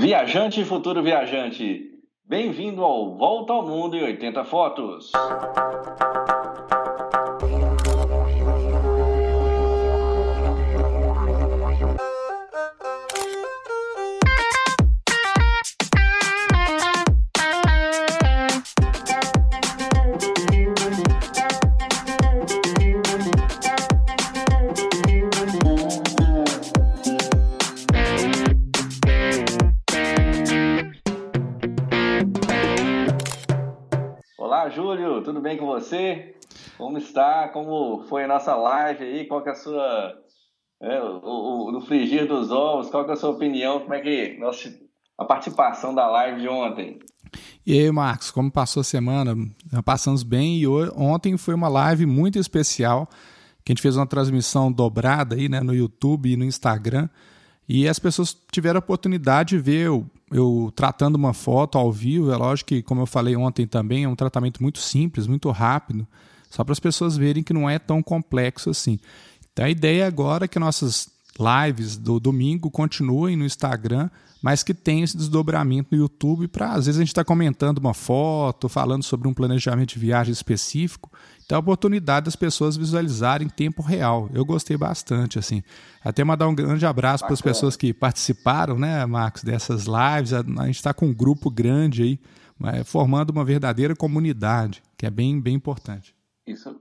Viajante 0.00 0.62
e 0.62 0.64
futuro 0.64 1.02
viajante, 1.02 1.90
bem-vindo 2.26 2.82
ao 2.82 3.18
Volta 3.18 3.52
ao 3.52 3.66
Mundo 3.66 3.98
em 3.98 4.02
80 4.02 4.44
Fotos. 4.46 5.12
Está? 37.10 37.48
Como 37.48 38.04
foi 38.08 38.24
a 38.24 38.28
nossa 38.28 38.54
live 38.56 39.04
aí? 39.04 39.26
Qual 39.26 39.46
é 39.46 39.50
a 39.50 39.54
sua... 39.54 40.14
É, 40.82 41.02
o, 41.02 41.68
o, 41.68 41.72
no 41.72 41.80
frigir 41.82 42.26
dos 42.26 42.50
ovos, 42.50 42.88
qual 42.88 43.06
é 43.08 43.12
a 43.12 43.16
sua 43.16 43.30
opinião? 43.30 43.80
Como 43.80 43.92
é 43.92 44.00
que... 44.00 44.38
Nossa, 44.38 44.70
a 45.18 45.24
participação 45.24 45.94
da 45.94 46.06
live 46.06 46.40
de 46.40 46.48
ontem? 46.48 46.98
E 47.66 47.78
aí, 47.78 47.92
Marcos, 47.92 48.30
como 48.30 48.50
passou 48.50 48.80
a 48.80 48.84
semana? 48.84 49.36
Passamos 49.84 50.22
bem 50.22 50.58
e 50.58 50.66
ontem 50.66 51.36
foi 51.36 51.54
uma 51.54 51.68
live 51.68 52.06
muito 52.06 52.38
especial, 52.38 53.06
que 53.62 53.70
a 53.70 53.74
gente 53.74 53.82
fez 53.82 53.96
uma 53.96 54.06
transmissão 54.06 54.72
dobrada 54.72 55.36
aí, 55.36 55.48
né, 55.48 55.60
no 55.60 55.74
YouTube 55.74 56.32
e 56.32 56.36
no 56.36 56.44
Instagram, 56.44 57.08
e 57.68 57.86
as 57.86 57.98
pessoas 57.98 58.36
tiveram 58.50 58.78
a 58.78 58.80
oportunidade 58.80 59.50
de 59.50 59.62
ver 59.62 59.86
eu, 59.86 60.04
eu 60.32 60.72
tratando 60.74 61.14
uma 61.14 61.32
foto 61.32 61.78
ao 61.78 61.92
vivo. 61.92 62.32
É 62.32 62.36
lógico 62.36 62.68
que, 62.68 62.82
como 62.82 63.02
eu 63.02 63.06
falei 63.06 63.36
ontem 63.36 63.64
também, 63.64 64.02
é 64.04 64.08
um 64.08 64.16
tratamento 64.16 64.60
muito 64.60 64.80
simples, 64.80 65.28
muito 65.28 65.48
rápido, 65.50 66.04
só 66.50 66.62
para 66.64 66.72
as 66.72 66.80
pessoas 66.80 67.16
verem 67.16 67.42
que 67.42 67.54
não 67.54 67.70
é 67.70 67.78
tão 67.78 68.02
complexo 68.02 68.68
assim. 68.70 68.98
Então 69.52 69.64
a 69.64 69.70
ideia 69.70 70.06
agora 70.06 70.44
é 70.44 70.48
que 70.48 70.58
nossas 70.58 71.08
lives 71.38 71.96
do 71.96 72.20
domingo 72.20 72.70
continuem 72.70 73.36
no 73.36 73.46
Instagram, 73.46 74.10
mas 74.42 74.62
que 74.62 74.74
tenha 74.74 75.04
esse 75.04 75.16
desdobramento 75.16 75.88
no 75.92 76.02
YouTube 76.02 76.48
para 76.48 76.72
às 76.72 76.86
vezes 76.86 76.98
a 76.98 77.02
gente 77.02 77.08
está 77.08 77.24
comentando 77.24 77.78
uma 77.78 77.94
foto, 77.94 78.68
falando 78.68 79.02
sobre 79.02 79.28
um 79.28 79.34
planejamento 79.34 79.94
de 79.94 79.98
viagem 79.98 80.32
específico 80.32 81.10
então, 81.50 81.56
a 81.56 81.60
oportunidade 81.60 82.26
das 82.26 82.36
pessoas 82.36 82.76
visualizarem 82.76 83.48
em 83.48 83.50
tempo 83.50 83.82
real. 83.82 84.30
Eu 84.32 84.44
gostei 84.44 84.76
bastante, 84.76 85.36
assim. 85.36 85.64
Até 86.00 86.22
mandar 86.22 86.46
um 86.46 86.54
grande 86.54 86.86
abraço 86.86 87.24
para 87.24 87.34
as 87.34 87.40
pessoas 87.40 87.74
que 87.74 87.92
participaram, 87.92 88.78
né, 88.78 89.04
Marcos, 89.04 89.42
dessas 89.42 89.86
lives. 89.86 90.32
A, 90.32 90.42
gente 90.66 90.76
está 90.76 90.94
com 90.94 91.06
um 91.06 91.12
grupo 91.12 91.50
grande 91.50 92.04
aí, 92.04 92.20
é, 92.72 92.84
formando 92.84 93.30
uma 93.30 93.44
verdadeira 93.44 93.96
comunidade, 93.96 94.80
que 94.96 95.04
é 95.04 95.10
bem, 95.10 95.40
bem 95.40 95.56
importante. 95.56 96.14
Isso 96.46 96.80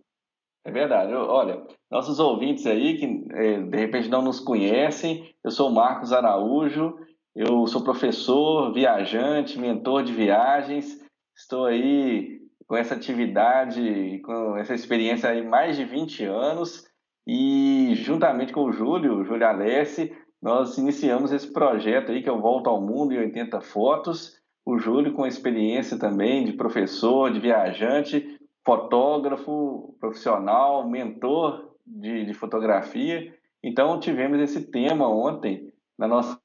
é 0.65 0.71
verdade. 0.71 1.13
Olha, 1.13 1.65
nossos 1.89 2.19
ouvintes 2.19 2.65
aí 2.65 2.97
que 2.97 3.25
é, 3.31 3.61
de 3.61 3.77
repente 3.77 4.09
não 4.09 4.21
nos 4.21 4.39
conhecem, 4.39 5.33
eu 5.43 5.51
sou 5.51 5.69
o 5.69 5.73
Marcos 5.73 6.11
Araújo, 6.11 6.95
eu 7.35 7.65
sou 7.67 7.83
professor, 7.83 8.73
viajante, 8.73 9.59
mentor 9.59 10.03
de 10.03 10.13
viagens, 10.13 10.99
estou 11.35 11.65
aí 11.65 12.39
com 12.67 12.75
essa 12.75 12.93
atividade, 12.93 14.19
com 14.23 14.57
essa 14.57 14.75
experiência 14.75 15.29
aí 15.29 15.45
mais 15.45 15.75
de 15.75 15.85
20 15.85 16.23
anos 16.25 16.87
e 17.27 17.93
juntamente 17.95 18.53
com 18.53 18.65
o 18.65 18.71
Júlio, 18.71 19.19
o 19.19 19.23
Júlio 19.23 19.47
Alessi, 19.47 20.11
nós 20.41 20.77
iniciamos 20.77 21.31
esse 21.31 21.51
projeto 21.51 22.11
aí 22.11 22.23
que 22.23 22.29
é 22.29 22.31
o 22.31 22.41
Volta 22.41 22.69
ao 22.69 22.81
Mundo 22.81 23.13
em 23.13 23.19
80 23.19 23.59
Fotos. 23.61 24.39
O 24.65 24.77
Júlio 24.77 25.13
com 25.13 25.25
experiência 25.25 25.97
também 25.97 26.45
de 26.45 26.53
professor, 26.53 27.31
de 27.31 27.39
viajante, 27.39 28.38
fotógrafo 28.69 29.95
profissional, 29.99 30.87
mentor 30.87 31.73
de, 31.83 32.23
de 32.25 32.33
fotografia. 32.35 33.35
Então 33.63 33.99
tivemos 33.99 34.39
esse 34.39 34.61
tema 34.61 35.09
ontem 35.09 35.73
na 35.97 36.07
nossa 36.07 36.39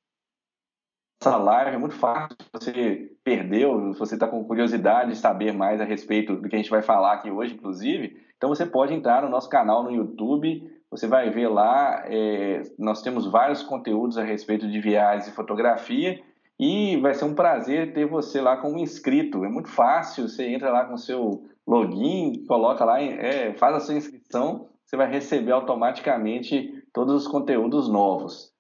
live 1.26 1.76
é 1.76 1.78
muito 1.78 1.94
fácil. 1.94 2.34
Se 2.40 2.48
você 2.50 3.12
perdeu, 3.22 3.92
se 3.92 3.98
você 3.98 4.14
está 4.14 4.26
com 4.26 4.42
curiosidade 4.42 5.10
de 5.10 5.18
saber 5.18 5.52
mais 5.52 5.82
a 5.82 5.84
respeito 5.84 6.36
do 6.36 6.48
que 6.48 6.54
a 6.54 6.58
gente 6.58 6.70
vai 6.70 6.80
falar 6.80 7.12
aqui 7.12 7.30
hoje, 7.30 7.54
inclusive, 7.54 8.16
então 8.38 8.48
você 8.48 8.64
pode 8.64 8.94
entrar 8.94 9.22
no 9.22 9.28
nosso 9.28 9.50
canal 9.50 9.82
no 9.82 9.90
YouTube. 9.90 10.66
Você 10.90 11.06
vai 11.06 11.28
ver 11.28 11.48
lá, 11.48 12.04
é, 12.06 12.62
nós 12.78 13.02
temos 13.02 13.26
vários 13.30 13.62
conteúdos 13.62 14.16
a 14.16 14.24
respeito 14.24 14.66
de 14.66 14.80
viagens 14.80 15.28
e 15.28 15.34
fotografia. 15.34 16.22
E 16.58 16.96
vai 16.98 17.12
ser 17.12 17.26
um 17.26 17.34
prazer 17.34 17.92
ter 17.92 18.06
você 18.06 18.40
lá 18.40 18.56
como 18.56 18.78
inscrito. 18.78 19.44
É 19.44 19.48
muito 19.48 19.68
fácil, 19.68 20.26
você 20.26 20.46
entra 20.46 20.70
lá 20.70 20.84
com 20.84 20.96
seu 20.96 21.44
login, 21.66 22.44
coloca 22.46 22.84
lá, 22.84 23.00
é, 23.00 23.54
faz 23.54 23.76
a 23.76 23.80
sua 23.80 23.94
inscrição, 23.94 24.68
você 24.84 24.96
vai 24.96 25.10
receber 25.10 25.52
automaticamente 25.52 26.82
todos 26.92 27.14
os 27.14 27.28
conteúdos 27.28 27.88
novos. 27.88 28.52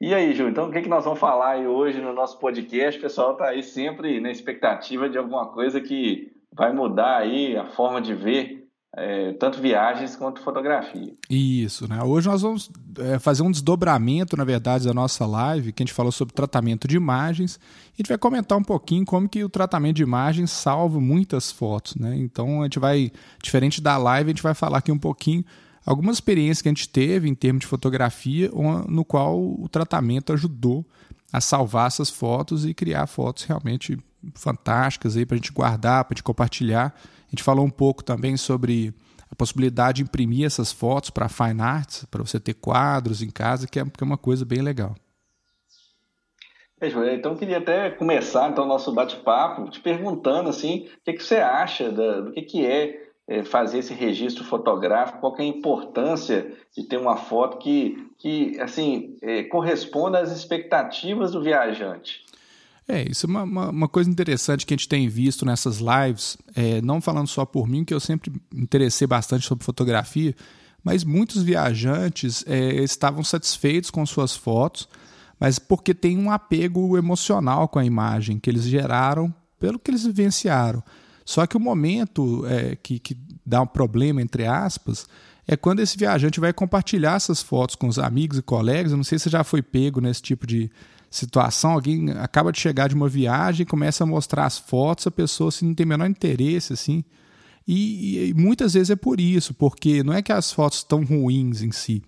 E 0.00 0.14
aí, 0.14 0.34
Ju, 0.34 0.48
então 0.48 0.68
o 0.68 0.72
que, 0.72 0.82
que 0.82 0.88
nós 0.88 1.04
vamos 1.04 1.18
falar 1.18 1.52
aí 1.52 1.66
hoje 1.66 2.00
no 2.00 2.12
nosso 2.12 2.38
podcast? 2.38 2.98
O 2.98 3.02
pessoal 3.02 3.32
está 3.32 3.46
aí 3.46 3.62
sempre 3.62 4.20
na 4.20 4.30
expectativa 4.30 5.08
de 5.08 5.16
alguma 5.16 5.52
coisa 5.52 5.80
que 5.80 6.32
vai 6.52 6.72
mudar 6.72 7.18
aí 7.18 7.56
a 7.56 7.66
forma 7.66 8.00
de 8.00 8.14
ver 8.14 8.63
é, 8.96 9.32
tanto 9.32 9.60
viagens 9.60 10.14
quanto 10.14 10.40
fotografia. 10.40 11.12
Isso, 11.28 11.88
né? 11.88 12.02
Hoje 12.02 12.28
nós 12.28 12.42
vamos 12.42 12.70
é, 12.98 13.18
fazer 13.18 13.42
um 13.42 13.50
desdobramento, 13.50 14.36
na 14.36 14.44
verdade, 14.44 14.86
da 14.86 14.94
nossa 14.94 15.26
live, 15.26 15.72
que 15.72 15.82
a 15.82 15.86
gente 15.86 15.94
falou 15.94 16.12
sobre 16.12 16.32
tratamento 16.34 16.86
de 16.86 16.96
imagens. 16.96 17.58
A 17.92 17.96
gente 17.96 18.08
vai 18.08 18.18
comentar 18.18 18.56
um 18.56 18.62
pouquinho 18.62 19.04
como 19.04 19.28
que 19.28 19.42
o 19.42 19.48
tratamento 19.48 19.96
de 19.96 20.02
imagens 20.02 20.50
salva 20.50 21.00
muitas 21.00 21.50
fotos, 21.50 21.96
né? 21.96 22.16
Então 22.16 22.60
a 22.60 22.64
gente 22.64 22.78
vai, 22.78 23.10
diferente 23.42 23.80
da 23.80 23.96
live, 23.96 24.30
a 24.30 24.32
gente 24.32 24.42
vai 24.42 24.54
falar 24.54 24.78
aqui 24.78 24.92
um 24.92 24.98
pouquinho 24.98 25.44
algumas 25.84 26.16
experiências 26.16 26.62
que 26.62 26.68
a 26.68 26.72
gente 26.72 26.88
teve 26.88 27.28
em 27.28 27.34
termos 27.34 27.62
de 27.62 27.66
fotografia, 27.66 28.50
no 28.88 29.04
qual 29.04 29.38
o 29.38 29.68
tratamento 29.68 30.32
ajudou 30.32 30.86
a 31.32 31.40
salvar 31.40 31.88
essas 31.88 32.10
fotos 32.10 32.64
e 32.64 32.72
criar 32.72 33.06
fotos 33.08 33.42
realmente 33.42 33.98
fantásticas 34.34 35.16
aí 35.16 35.26
para 35.26 35.34
a 35.34 35.38
gente 35.38 35.52
guardar, 35.52 36.04
para 36.04 36.14
a 36.14 36.16
gente 36.16 36.22
compartilhar. 36.22 36.94
A 37.26 37.30
gente 37.30 37.42
falou 37.42 37.64
um 37.64 37.70
pouco 37.70 38.02
também 38.02 38.36
sobre 38.36 38.94
a 39.30 39.34
possibilidade 39.34 39.96
de 39.96 40.02
imprimir 40.02 40.46
essas 40.46 40.72
fotos 40.72 41.10
para 41.10 41.28
fine 41.28 41.60
arts, 41.60 42.04
para 42.10 42.22
você 42.22 42.38
ter 42.38 42.54
quadros 42.54 43.22
em 43.22 43.30
casa, 43.30 43.66
que 43.66 43.78
é, 43.78 43.84
que 43.84 44.02
é 44.02 44.04
uma 44.04 44.18
coisa 44.18 44.44
bem 44.44 44.62
legal. 44.62 44.94
É, 46.80 47.14
então 47.14 47.32
eu 47.32 47.38
queria 47.38 47.58
até 47.58 47.90
começar 47.90 48.50
então 48.50 48.64
o 48.64 48.68
nosso 48.68 48.92
bate-papo 48.92 49.70
te 49.70 49.80
perguntando 49.80 50.50
assim, 50.50 50.88
o 51.00 51.04
que, 51.04 51.14
que 51.14 51.24
você 51.24 51.36
acha 51.36 51.90
da, 51.90 52.20
do 52.20 52.32
que, 52.32 52.42
que 52.42 52.66
é 52.66 53.04
é, 53.26 53.42
fazer 53.42 53.78
esse 53.78 53.94
registro 53.94 54.44
fotográfico, 54.44 55.20
qual 55.20 55.34
é 55.38 55.42
a 55.42 55.46
importância 55.46 56.52
de 56.76 56.84
ter 56.84 56.98
uma 56.98 57.16
foto 57.16 57.58
que, 57.58 58.10
que 58.18 58.60
assim, 58.60 59.16
é, 59.22 59.44
corresponda 59.44 60.18
às 60.18 60.30
expectativas 60.30 61.32
do 61.32 61.42
viajante. 61.42 62.24
É, 62.86 63.08
isso 63.10 63.26
é 63.26 63.28
uma, 63.28 63.42
uma, 63.44 63.70
uma, 63.70 63.88
coisa 63.88 64.10
interessante 64.10 64.66
que 64.66 64.74
a 64.74 64.76
gente 64.76 64.88
tem 64.88 65.08
visto 65.08 65.46
nessas 65.46 65.78
lives, 65.78 66.36
é, 66.54 66.82
não 66.82 67.00
falando 67.00 67.28
só 67.28 67.46
por 67.46 67.66
mim, 67.66 67.82
que 67.82 67.94
eu 67.94 68.00
sempre 68.00 68.30
interessei 68.54 69.06
bastante 69.06 69.46
sobre 69.46 69.64
fotografia, 69.64 70.34
mas 70.82 71.02
muitos 71.02 71.42
viajantes 71.42 72.44
é, 72.46 72.82
estavam 72.82 73.24
satisfeitos 73.24 73.90
com 73.90 74.04
suas 74.04 74.36
fotos, 74.36 74.86
mas 75.40 75.58
porque 75.58 75.94
tem 75.94 76.18
um 76.18 76.30
apego 76.30 76.98
emocional 76.98 77.68
com 77.68 77.78
a 77.78 77.84
imagem 77.84 78.38
que 78.38 78.50
eles 78.50 78.64
geraram 78.64 79.34
pelo 79.58 79.78
que 79.78 79.90
eles 79.90 80.04
vivenciaram. 80.04 80.82
Só 81.24 81.46
que 81.46 81.56
o 81.56 81.60
momento 81.60 82.44
é, 82.46 82.76
que, 82.76 82.98
que 82.98 83.16
dá 83.46 83.62
um 83.62 83.66
problema, 83.66 84.20
entre 84.20 84.46
aspas, 84.46 85.06
é 85.48 85.56
quando 85.56 85.80
esse 85.80 85.96
viajante 85.96 86.38
vai 86.38 86.52
compartilhar 86.52 87.16
essas 87.16 87.42
fotos 87.42 87.76
com 87.76 87.88
os 87.88 87.98
amigos 87.98 88.38
e 88.38 88.42
colegas. 88.42 88.92
Eu 88.92 88.98
não 88.98 89.04
sei 89.04 89.18
se 89.18 89.30
já 89.30 89.42
foi 89.42 89.62
pego 89.62 90.02
nesse 90.02 90.20
tipo 90.20 90.46
de 90.46 90.70
situação. 91.16 91.72
Alguém 91.72 92.10
acaba 92.12 92.52
de 92.52 92.58
chegar 92.58 92.88
de 92.88 92.94
uma 92.94 93.08
viagem, 93.08 93.66
começa 93.66 94.04
a 94.04 94.06
mostrar 94.06 94.46
as 94.46 94.58
fotos, 94.58 95.06
a 95.06 95.10
pessoa 95.10 95.48
assim, 95.48 95.66
não 95.66 95.74
tem 95.74 95.86
o 95.86 95.88
menor 95.88 96.08
interesse, 96.08 96.72
assim. 96.72 97.04
E, 97.66 98.28
e, 98.28 98.34
muitas 98.34 98.74
vezes 98.74 98.90
é 98.90 98.96
por 98.96 99.20
isso, 99.20 99.54
porque 99.54 100.02
não 100.02 100.12
é 100.12 100.20
que 100.20 100.32
as 100.32 100.52
fotos 100.52 100.78
estão 100.78 101.02
ruins 101.02 101.62
em 101.62 101.72
si, 101.72 102.02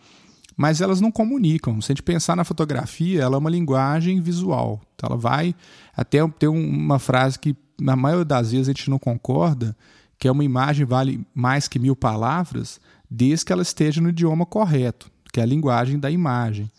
mas 0.56 0.80
elas 0.80 1.00
não 1.00 1.10
comunicam. 1.10 1.80
Se 1.80 1.92
a 1.92 1.94
gente 1.94 2.02
pensar 2.02 2.36
na 2.36 2.44
fotografia, 2.44 3.22
ela 3.22 3.36
é 3.36 3.38
uma 3.38 3.50
linguagem 3.50 4.20
visual. 4.20 4.80
Então 4.94 5.08
ela 5.08 5.16
vai 5.18 5.54
até 5.96 6.26
ter 6.28 6.48
uma 6.48 6.98
frase 6.98 7.38
que 7.38 7.56
na 7.80 7.96
maioria 7.96 8.24
das 8.24 8.52
vezes 8.52 8.68
a 8.68 8.72
gente 8.72 8.90
não 8.90 8.98
concorda 8.98 9.76
que 10.18 10.28
uma 10.28 10.44
imagem 10.44 10.86
vale 10.86 11.26
mais 11.34 11.68
que 11.68 11.78
mil 11.78 11.94
palavras, 11.94 12.80
desde 13.10 13.44
que 13.44 13.52
ela 13.52 13.62
esteja 13.62 14.00
no 14.00 14.08
idioma 14.08 14.46
correto, 14.46 15.10
que 15.32 15.40
é 15.40 15.42
a 15.42 15.46
linguagem 15.46 15.98
da 15.98 16.10
imagem. 16.10 16.70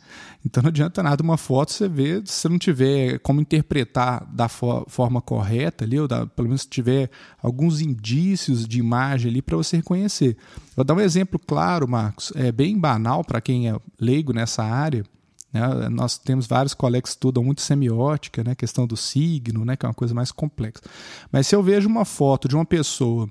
Então 0.47 0.63
não 0.63 0.69
adianta 0.69 1.03
nada 1.03 1.21
uma 1.21 1.35
foto 1.35 1.73
você 1.73 1.89
ver 1.89 2.25
se 2.25 2.33
você 2.33 2.47
não 2.47 2.57
tiver 2.57 3.19
como 3.19 3.41
interpretar 3.41 4.25
da 4.33 4.47
forma 4.47 5.21
correta 5.21 5.83
ali, 5.83 5.99
ou 5.99 6.07
da, 6.07 6.25
pelo 6.25 6.47
menos 6.47 6.61
se 6.61 6.69
tiver 6.69 7.09
alguns 7.43 7.81
indícios 7.81 8.65
de 8.65 8.79
imagem 8.79 9.29
ali 9.29 9.41
para 9.41 9.57
você 9.57 9.75
reconhecer. 9.75 10.37
Vou 10.73 10.85
dar 10.85 10.93
um 10.93 11.01
exemplo 11.01 11.37
claro, 11.37 11.85
Marcos, 11.85 12.31
é 12.33 12.49
bem 12.49 12.79
banal 12.79 13.25
para 13.25 13.41
quem 13.41 13.69
é 13.69 13.77
leigo 13.99 14.31
nessa 14.31 14.63
área. 14.63 15.03
Né? 15.51 15.89
Nós 15.89 16.17
temos 16.17 16.47
vários 16.47 16.73
colegas 16.73 17.09
que 17.09 17.15
estudam 17.15 17.43
muito 17.43 17.61
semiótica, 17.61 18.41
né? 18.41 18.55
questão 18.55 18.87
do 18.87 18.95
signo, 18.95 19.65
né? 19.65 19.75
que 19.75 19.85
é 19.85 19.89
uma 19.89 19.93
coisa 19.93 20.13
mais 20.13 20.31
complexa. 20.31 20.81
Mas 21.29 21.47
se 21.47 21.55
eu 21.55 21.61
vejo 21.61 21.89
uma 21.89 22.05
foto 22.05 22.47
de 22.47 22.55
uma 22.55 22.65
pessoa 22.65 23.29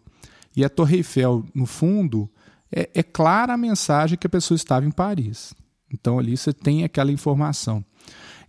e 0.54 0.62
a 0.62 0.68
Torre 0.68 0.98
Eiffel 0.98 1.46
no 1.54 1.64
fundo, 1.64 2.28
é, 2.70 2.90
é 2.92 3.02
clara 3.02 3.54
a 3.54 3.56
mensagem 3.56 4.18
que 4.18 4.26
a 4.26 4.30
pessoa 4.30 4.56
estava 4.56 4.84
em 4.84 4.90
Paris. 4.90 5.54
Então 5.98 6.18
ali 6.18 6.36
você 6.36 6.52
tem 6.52 6.84
aquela 6.84 7.10
informação. 7.10 7.84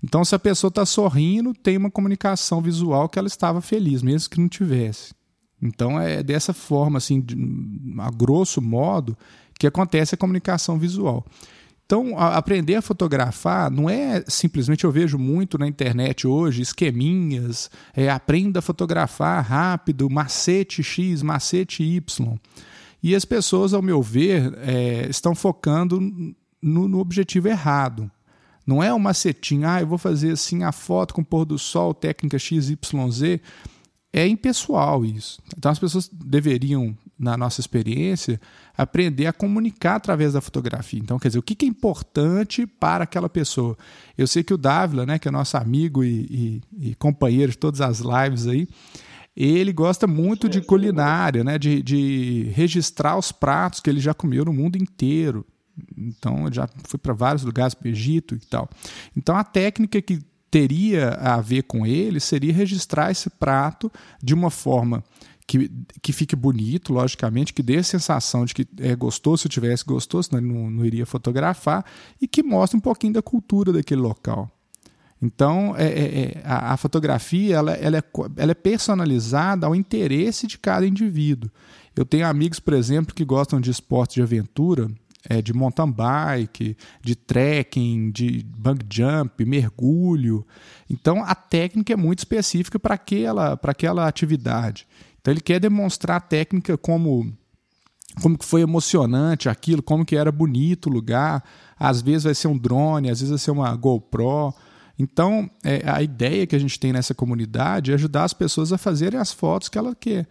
Então, 0.03 0.23
se 0.23 0.35
a 0.35 0.39
pessoa 0.39 0.69
está 0.69 0.85
sorrindo, 0.85 1.53
tem 1.53 1.75
uma 1.75 1.89
comunicação 1.89 2.61
visual 2.61 3.09
que 3.09 3.17
ela 3.17 3.27
estava 3.27 3.61
feliz, 3.61 4.03
mesmo 4.03 4.29
que 4.29 4.39
não 4.39 4.47
tivesse. 4.47 5.13
Então, 5.61 5.99
é 5.99 6.21
dessa 6.21 6.53
forma, 6.53 6.99
assim, 6.99 7.19
de, 7.19 7.35
a 7.99 8.11
grosso 8.11 8.61
modo, 8.61 9.17
que 9.57 9.65
acontece 9.65 10.13
a 10.13 10.17
comunicação 10.17 10.77
visual. 10.77 11.25
Então, 11.85 12.17
a, 12.17 12.38
aprender 12.38 12.75
a 12.75 12.81
fotografar 12.81 13.71
não 13.71 13.89
é 13.89 14.23
simplesmente, 14.27 14.83
eu 14.83 14.91
vejo 14.91 15.17
muito 15.17 15.57
na 15.57 15.67
internet 15.67 16.27
hoje, 16.27 16.61
esqueminhas, 16.61 17.71
é, 17.95 18.09
aprenda 18.09 18.59
a 18.59 18.61
fotografar 18.61 19.43
rápido, 19.43 20.09
macete 20.09 20.83
X, 20.83 21.23
macete 21.23 21.83
Y. 21.83 22.38
E 23.01 23.15
as 23.15 23.25
pessoas, 23.25 23.73
ao 23.73 23.81
meu 23.81 24.01
ver, 24.01 24.53
é, 24.59 25.07
estão 25.09 25.33
focando 25.33 26.00
no, 26.62 26.88
no 26.88 27.00
objetivo 27.00 27.48
errado. 27.48 28.09
Não 28.65 28.83
é 28.83 28.94
um 28.94 29.00
macetinho, 29.00 29.68
ah, 29.68 29.80
eu 29.80 29.88
vou 29.88 29.98
fazer 29.98 30.31
assim 30.31 30.63
a 30.63 30.74
foto 30.74 31.13
com 31.13 31.21
o 31.21 31.25
pôr 31.25 31.45
do 31.45 31.57
sol, 31.57 31.94
técnica 31.94 32.38
XYZ. 32.38 33.39
É 34.12 34.27
impessoal 34.27 35.06
isso. 35.06 35.39
Então 35.57 35.71
as 35.71 35.80
pessoas 35.80 36.09
deveriam, 36.12 36.98
na 37.18 37.38
nossa 37.38 37.62
experiência, 37.62 38.42
aprender 38.77 39.25
a 39.25 39.33
comunicar 39.33 39.95
através 39.95 40.33
da 40.33 40.42
fotografia. 40.42 41.00
Então, 41.00 41.18
quer 41.18 41.30
dizer, 41.30 41.39
o 41.39 41.44
que 41.44 41.65
é 41.65 41.68
importante 41.68 42.68
para 42.68 43.06
aquela 43.06 43.30
pessoa? 43.30 43.77
Eu 44.18 44.27
sei 44.27 44.44
que 44.44 44.53
o 44.53 44.57
Dávila, 44.57 45.06
né, 45.06 45.18
que 45.18 45.27
é 45.27 45.31
nosso 45.31 45.56
amigo 45.56 46.03
e, 46.03 46.62
e, 46.80 46.89
e 46.89 46.95
companheiro 46.95 47.51
de 47.51 47.57
todas 47.57 47.80
as 47.80 48.00
lives 48.00 48.48
aí, 48.48 48.68
ele 49.36 49.71
gosta 49.71 50.07
muito 50.07 50.50
de 50.50 50.62
culinária, 50.62 51.44
né, 51.44 51.60
de, 51.60 51.81
de 51.83 52.51
registrar 52.56 53.18
os 53.18 53.31
pratos 53.31 53.80
que 53.80 53.89
ele 53.89 54.00
já 54.00 54.13
comeu 54.13 54.44
no 54.44 54.51
mundo 54.51 54.77
inteiro. 54.77 55.45
Então, 55.97 56.45
eu 56.45 56.53
já 56.53 56.69
fui 56.85 57.00
para 57.00 57.13
vários 57.13 57.44
lugares, 57.44 57.74
para 57.74 57.88
o 57.88 57.91
Egito 57.91 58.35
e 58.35 58.39
tal. 58.39 58.69
Então, 59.15 59.35
a 59.35 59.44
técnica 59.44 60.01
que 60.01 60.19
teria 60.50 61.09
a 61.09 61.41
ver 61.41 61.63
com 61.63 61.85
ele 61.85 62.19
seria 62.19 62.53
registrar 62.53 63.12
esse 63.12 63.29
prato 63.29 63.91
de 64.21 64.33
uma 64.33 64.50
forma 64.50 65.03
que, 65.47 65.71
que 66.01 66.12
fique 66.12 66.35
bonito, 66.35 66.91
logicamente, 66.91 67.53
que 67.53 67.63
dê 67.63 67.77
a 67.77 67.83
sensação 67.83 68.44
de 68.44 68.53
que 68.53 68.68
é 68.79 68.95
gostoso, 68.95 69.44
se 69.44 69.50
tivesse 69.50 69.85
gostoso, 69.85 70.29
senão 70.29 70.44
ele 70.44 70.53
não, 70.53 70.69
não 70.69 70.85
iria 70.85 71.06
fotografar, 71.06 71.85
e 72.21 72.27
que 72.27 72.44
mostre 72.44 72.77
um 72.77 72.81
pouquinho 72.81 73.13
da 73.13 73.21
cultura 73.21 73.71
daquele 73.71 74.01
local. 74.01 74.51
Então, 75.21 75.74
é, 75.77 75.88
é, 75.88 76.21
é 76.21 76.41
a, 76.44 76.74
a, 76.74 76.77
fotografia 76.77 77.56
ela, 77.56 77.71
ela, 77.74 77.97
é, 77.97 78.03
ela 78.35 78.51
é 78.51 78.56
personalizada 78.56 79.65
ao 79.65 79.74
interesse 79.74 80.45
de 80.45 80.57
cada 80.57 80.85
indivíduo. 80.85 81.50
Eu 81.95 82.06
tenho 82.06 82.27
amigos, 82.27 82.59
por 82.59 82.74
exemplo, 82.74 83.15
que 83.15 83.25
gostam 83.25 83.59
de 83.59 83.71
esportes 83.71 84.15
de 84.15 84.21
aventura, 84.21 84.88
é, 85.29 85.41
de 85.41 85.53
mountain 85.53 85.91
bike, 85.91 86.77
de 87.01 87.15
trekking, 87.15 88.12
de 88.12 88.45
bungee 88.57 88.88
jump, 88.89 89.45
mergulho. 89.45 90.45
Então 90.89 91.24
a 91.24 91.35
técnica 91.35 91.94
é 91.94 91.95
muito 91.95 92.19
específica 92.19 92.79
para 92.79 92.95
aquela, 92.95 93.59
aquela 93.62 94.07
atividade. 94.07 94.88
Então 95.19 95.33
ele 95.33 95.41
quer 95.41 95.59
demonstrar 95.59 96.18
a 96.18 96.21
técnica 96.21 96.77
como 96.77 97.31
como 98.21 98.35
que 98.35 98.45
foi 98.45 98.62
emocionante 98.62 99.47
aquilo, 99.47 99.83
como 99.83 100.03
que 100.03 100.15
era 100.15 100.31
bonito 100.31 100.89
o 100.89 100.91
lugar. 100.91 101.44
Às 101.77 102.01
vezes 102.01 102.24
vai 102.24 102.33
ser 102.33 102.47
um 102.47 102.57
drone, 102.57 103.12
às 103.12 103.19
vezes 103.19 103.29
vai 103.29 103.38
ser 103.38 103.51
uma 103.51 103.75
GoPro. 103.75 104.56
Então, 104.97 105.47
é, 105.63 105.83
a 105.88 106.01
ideia 106.01 106.47
que 106.47 106.56
a 106.56 106.59
gente 106.59 106.79
tem 106.79 106.91
nessa 106.91 107.13
comunidade 107.13 107.91
é 107.91 107.94
ajudar 107.94 108.24
as 108.24 108.33
pessoas 108.33 108.74
a 108.74 108.77
fazerem 108.77 109.19
as 109.19 109.31
fotos 109.31 109.69
que 109.69 109.77
ela 109.77 109.94
quer. 109.94 110.27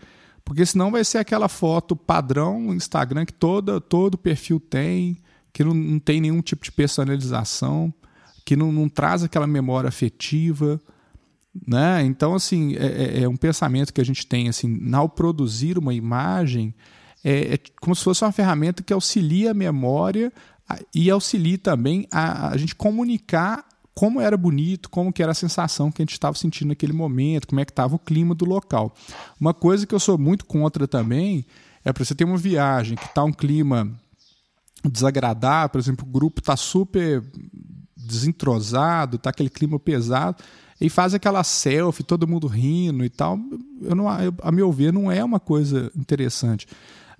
Porque 0.47 0.65
senão 0.65 0.93
vai 0.93 1.03
ser 1.05 1.19
aquela 1.19 1.49
foto 1.49 1.97
padrão 1.97 2.73
Instagram 2.73 3.27
que 3.27 3.33
toda, 3.33 3.81
todo 3.81 4.17
perfil 4.17 4.61
tem, 4.61 5.19
que 5.53 5.65
não, 5.65 5.75
não 5.75 5.99
tem 5.99 6.21
nenhum 6.21 6.41
tipo 6.41 6.65
de 6.65 6.71
personalização, 6.71 7.93
que 8.45 8.55
não, 8.55 8.71
não 8.71 8.89
traz 8.89 9.25
aquela 9.25 9.47
memória 9.47 9.89
afetiva. 9.89 10.81
Né? 11.67 12.05
Então, 12.05 12.33
assim, 12.33 12.77
é, 12.77 12.87
é, 12.87 13.23
é 13.25 13.29
um 13.29 13.37
pensamento 13.37 13.93
que 13.93 14.01
a 14.01 14.05
gente 14.05 14.25
tem 14.25 14.49
assim, 14.49 14.79
ao 14.95 15.09
produzir 15.09 15.79
uma 15.79 15.93
imagem, 15.93 16.73
é, 17.25 17.55
é, 17.55 17.59
como 17.81 17.97
se 17.97 18.05
fosse 18.05 18.25
uma 18.25 18.31
ferramenta 18.31 18.85
que 18.85 18.93
auxilia 18.93 19.51
a 19.51 19.55
memória 19.55 20.33
e 20.95 21.11
auxilia 21.11 21.59
também 21.59 22.07
a, 22.13 22.51
a 22.51 22.57
gente 22.57 22.77
comunicar 22.77 23.67
como 23.97 24.21
era 24.21 24.37
bonito, 24.37 24.91
como 24.91 25.11
que 25.11 25.23
era 25.23 25.33
a 25.33 25.35
sensação 25.35 25.91
que 25.91 26.03
a 26.03 26.05
gente 26.05 26.13
estava 26.13 26.37
sentindo 26.37 26.69
naquele 26.69 26.93
momento, 26.93 27.47
como 27.49 27.61
é 27.63 27.65
que 27.65 27.73
estava 27.73 27.95
o 27.95 27.99
clima 27.99 28.35
do 28.35 28.45
local. 28.45 28.95
Uma 29.41 29.55
coisa 29.55 29.87
que 29.87 29.95
eu 29.95 29.99
sou 29.99 30.19
muito 30.19 30.45
contra 30.45 30.87
também 30.87 31.47
é 31.83 31.91
para 31.95 32.05
você 32.05 32.15
ter 32.15 32.25
uma 32.25 32.37
viagem 32.37 32.95
que 32.95 33.07
está 33.07 33.25
um 33.25 33.33
clima 33.33 33.91
desagradável, 34.85 35.71
por 35.71 35.79
exemplo, 35.79 36.07
o 36.07 36.13
grupo 36.13 36.41
está 36.41 36.55
super 36.59 37.25
desentrosado, 37.97 39.17
está 39.17 39.31
aquele 39.31 39.49
clima 39.49 39.79
pesado, 39.79 40.45
e 40.79 40.91
faz 40.91 41.15
aquela 41.15 41.43
selfie, 41.43 42.05
todo 42.05 42.29
mundo 42.29 42.47
rindo 42.47 43.03
e 43.03 43.09
tal. 43.09 43.39
Eu 43.81 43.95
não, 43.95 44.21
eu, 44.21 44.35
a 44.43 44.53
meu 44.53 44.71
ver, 44.71 44.93
não 44.93 45.11
é 45.11 45.25
uma 45.25 45.41
coisa 45.41 45.91
interessante. 45.97 46.67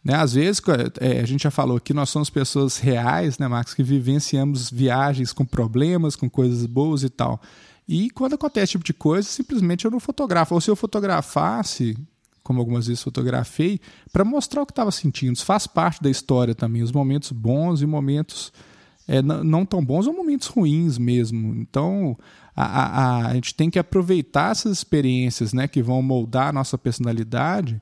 Né? 0.07 0.15
Às 0.15 0.35
vezes, 0.35 0.63
é, 1.01 1.19
a 1.19 1.27
gente 1.27 1.43
já 1.43 1.51
falou 1.51 1.79
aqui, 1.79 1.93
nós 1.93 2.11
somos 2.11 2.31
pessoas 2.31 2.79
reais, 2.79 3.41
né, 3.41 3.49
Marcos, 3.49 3.75
que 3.75 3.83
vivenciamos 3.83 4.71
viagens 4.71 5.33
com 5.33 5.45
problemas, 5.45 6.15
com 6.15 6.31
coisas 6.31 6.65
boas 6.65 7.03
e 7.03 7.11
tal. 7.11 7.43
E 7.89 8.09
quando 8.11 8.35
acontece 8.35 8.63
esse 8.63 8.73
tipo 8.73 8.85
de 8.85 8.95
coisa, 8.95 9.29
simplesmente 9.29 9.85
eu 9.85 9.91
não 9.91 9.99
fotografo. 9.99 10.55
Ou 10.55 10.61
se 10.61 10.71
eu 10.71 10.77
fotografasse, 10.77 11.99
como 12.45 12.61
algumas 12.61 12.87
vezes 12.87 13.03
fotografei, 13.03 13.81
para 14.13 14.25
mostrar 14.25 14.63
o 14.63 14.67
que 14.67 14.71
estava 14.71 14.93
sentindo. 14.93 15.35
Isso 15.35 15.45
faz 15.45 15.67
parte 15.67 16.01
da 16.01 16.09
história 16.09 16.55
também, 16.55 16.85
os 16.85 16.93
momentos 16.93 17.33
bons 17.33 17.83
e 17.83 17.87
momentos 17.87 18.53
é, 19.09 19.21
não 19.21 19.67
tão 19.67 19.85
bons 19.85 20.07
ou 20.07 20.13
momentos 20.13 20.47
ruins 20.47 20.99
mesmo. 20.99 21.57
Então, 21.57 22.17
a, 22.55 22.65
a, 22.65 23.27
a, 23.27 23.35
gente 23.35 23.57
tem 23.57 23.69
que 23.69 23.79
aproveitar 23.79 24.53
essas 24.53 24.71
experiências 24.71 25.53
né, 25.53 25.67
que 25.67 25.83
vão 25.83 26.01
moldar 26.01 26.51
a 26.51 26.53
nossa 26.53 26.79
personalidade 26.79 27.81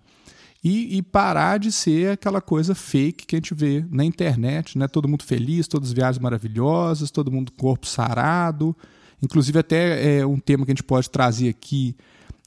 e, 0.64 0.96
e, 0.96 1.02
parar 1.02 1.58
de 1.58 1.70
ser 1.70 2.12
aquela 2.12 2.40
coisa 2.40 2.74
fake 2.74 3.26
que 3.26 3.36
a 3.36 3.38
gente 3.38 3.52
vê 3.52 3.84
na 3.90 4.02
internet, 4.02 4.78
né? 4.78 4.88
Todo 4.88 5.06
mundo 5.06 5.22
feliz, 5.22 5.68
todas 5.68 5.90
as 5.90 5.92
viagens 5.92 6.18
maravilhosas, 6.18 7.10
todo 7.10 7.30
mundo 7.30 7.52
corpo 7.52 7.86
sarado. 7.86 8.74
Inclusive 9.22 9.58
até 9.58 10.20
é 10.20 10.26
um 10.26 10.38
tema 10.38 10.64
que 10.64 10.70
a 10.70 10.74
gente 10.74 10.82
pode 10.82 11.10
trazer 11.10 11.50
aqui 11.50 11.94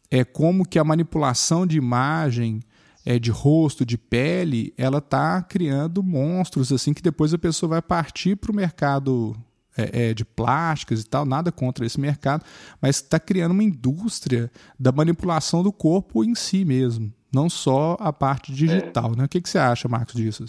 é 0.09 0.23
como 0.23 0.65
que 0.65 0.79
a 0.79 0.83
manipulação 0.83 1.67
de 1.67 1.77
imagem, 1.77 2.61
é, 3.05 3.19
de 3.19 3.29
rosto, 3.29 3.85
de 3.85 3.97
pele, 3.97 4.73
ela 4.77 4.97
está 4.97 5.41
criando 5.43 6.01
monstros 6.01 6.71
assim 6.71 6.93
que 6.93 7.03
depois 7.03 7.33
a 7.33 7.37
pessoa 7.37 7.71
vai 7.71 7.81
partir 7.81 8.35
para 8.35 8.51
o 8.51 8.55
mercado 8.55 9.35
é, 9.77 10.09
é, 10.09 10.13
de 10.13 10.25
plásticas 10.25 11.01
e 11.01 11.05
tal, 11.05 11.25
nada 11.25 11.51
contra 11.51 11.85
esse 11.85 11.99
mercado, 11.99 12.43
mas 12.81 12.95
está 12.95 13.19
criando 13.19 13.51
uma 13.51 13.63
indústria 13.63 14.49
da 14.79 14.91
manipulação 14.91 15.61
do 15.61 15.71
corpo 15.71 16.23
em 16.23 16.33
si 16.33 16.65
mesmo 16.65 17.13
não 17.37 17.49
só 17.49 17.95
a 17.99 18.11
parte 18.11 18.51
digital. 18.51 19.11
É. 19.13 19.17
Né? 19.17 19.25
O 19.25 19.29
que, 19.29 19.39
que 19.39 19.49
você 19.49 19.59
acha, 19.59 19.87
Marcos, 19.87 20.15
disso? 20.15 20.45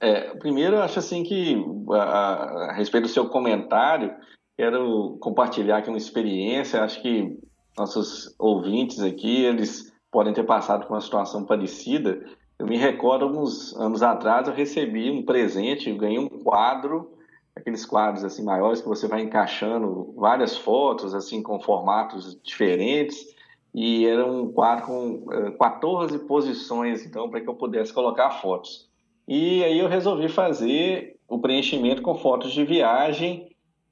É, 0.00 0.34
primeiro, 0.36 0.76
eu 0.76 0.82
acho 0.82 0.98
assim 0.98 1.22
que, 1.22 1.62
a, 1.90 2.02
a, 2.02 2.72
respeito 2.72 3.04
do 3.04 3.10
seu 3.10 3.28
comentário, 3.28 4.14
quero 4.56 5.18
compartilhar 5.20 5.78
aqui 5.78 5.90
uma 5.90 5.98
experiência. 5.98 6.82
Acho 6.82 7.02
que 7.02 7.38
nossos 7.76 8.34
ouvintes 8.38 9.00
aqui, 9.00 9.44
eles 9.44 9.92
podem 10.10 10.32
ter 10.32 10.44
passado 10.44 10.86
por 10.86 10.94
uma 10.94 11.00
situação 11.00 11.44
parecida. 11.44 12.24
Eu 12.58 12.66
me 12.66 12.78
recordo, 12.78 13.26
alguns 13.26 13.76
anos 13.76 14.02
atrás, 14.02 14.48
eu 14.48 14.54
recebi 14.54 15.10
um 15.10 15.24
presente, 15.24 15.90
eu 15.90 15.96
ganhei 15.96 16.18
um 16.18 16.28
quadro, 16.28 17.12
aqueles 17.54 17.84
quadros 17.84 18.24
assim 18.24 18.42
maiores 18.42 18.80
que 18.80 18.88
você 18.88 19.06
vai 19.06 19.20
encaixando 19.20 20.14
várias 20.16 20.56
fotos 20.56 21.14
assim 21.14 21.42
com 21.42 21.60
formatos 21.60 22.40
diferentes 22.42 23.31
e 23.74 24.06
era 24.06 24.26
um 24.26 24.52
quadro 24.52 24.86
com 24.86 25.24
14 25.58 26.14
eh, 26.14 26.18
posições, 26.18 27.06
então, 27.06 27.30
para 27.30 27.40
que 27.40 27.48
eu 27.48 27.54
pudesse 27.54 27.92
colocar 27.92 28.30
fotos. 28.30 28.88
E 29.26 29.64
aí 29.64 29.78
eu 29.78 29.88
resolvi 29.88 30.28
fazer 30.28 31.16
o 31.26 31.38
preenchimento 31.38 32.02
com 32.02 32.14
fotos 32.14 32.52
de 32.52 32.64
viagem. 32.64 33.48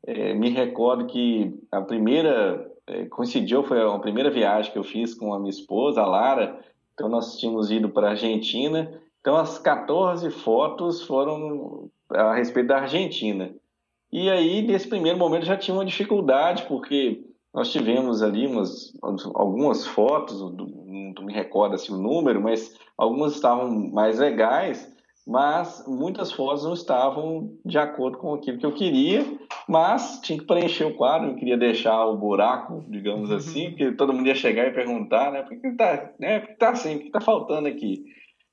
É, 0.06 0.34
me 0.34 0.50
recordo 0.50 1.06
que 1.06 1.58
a 1.72 1.80
primeira, 1.80 2.70
é, 2.86 3.06
coincidiu, 3.06 3.62
foi 3.62 3.80
a 3.80 3.98
primeira 3.98 4.30
viagem 4.30 4.70
que 4.70 4.78
eu 4.78 4.84
fiz 4.84 5.14
com 5.14 5.32
a 5.32 5.38
minha 5.38 5.50
esposa, 5.50 6.02
a 6.02 6.06
Lara. 6.06 6.60
Então, 6.92 7.08
nós 7.08 7.38
tínhamos 7.38 7.70
ido 7.70 7.88
para 7.88 8.08
a 8.08 8.10
Argentina. 8.10 8.92
Então, 9.20 9.36
as 9.36 9.58
14 9.58 10.30
fotos 10.30 11.02
foram 11.02 11.88
a 12.10 12.34
respeito 12.34 12.66
da 12.66 12.80
Argentina. 12.80 13.54
E 14.12 14.28
aí, 14.28 14.60
nesse 14.60 14.88
primeiro 14.88 15.18
momento, 15.18 15.46
já 15.46 15.56
tinha 15.56 15.74
uma 15.74 15.84
dificuldade, 15.84 16.64
porque 16.64 17.24
nós 17.52 17.72
tivemos 17.72 18.22
ali 18.22 18.46
umas, 18.46 18.92
algumas 19.34 19.86
fotos, 19.86 20.40
não 20.40 21.24
me 21.24 21.32
recordo 21.32 21.74
assim, 21.74 21.92
o 21.92 21.98
número, 21.98 22.40
mas 22.40 22.74
algumas 22.96 23.34
estavam 23.34 23.90
mais 23.90 24.18
legais, 24.18 24.90
mas 25.26 25.84
muitas 25.86 26.32
fotos 26.32 26.64
não 26.64 26.72
estavam 26.72 27.52
de 27.64 27.78
acordo 27.78 28.18
com 28.18 28.34
aquilo 28.34 28.58
que 28.58 28.66
eu 28.66 28.72
queria. 28.72 29.24
mas 29.68 30.20
tinha 30.22 30.38
que 30.38 30.44
preencher 30.44 30.84
o 30.84 30.94
quadro, 30.94 31.28
não 31.28 31.36
queria 31.36 31.56
deixar 31.56 32.04
o 32.06 32.16
buraco, 32.16 32.84
digamos 32.88 33.30
uhum. 33.30 33.36
assim, 33.36 33.70
porque 33.70 33.92
todo 33.92 34.12
mundo 34.12 34.26
ia 34.26 34.34
chegar 34.34 34.66
e 34.66 34.72
perguntar, 34.72 35.30
né, 35.30 35.42
por 35.42 35.60
que 35.60 35.72
tá, 35.76 36.12
né, 36.18 36.40
por 36.40 36.48
que 36.48 36.54
tá 36.54 36.70
assim, 36.70 36.96
o 36.96 36.98
que 37.00 37.10
tá 37.10 37.20
faltando 37.20 37.68
aqui? 37.68 38.04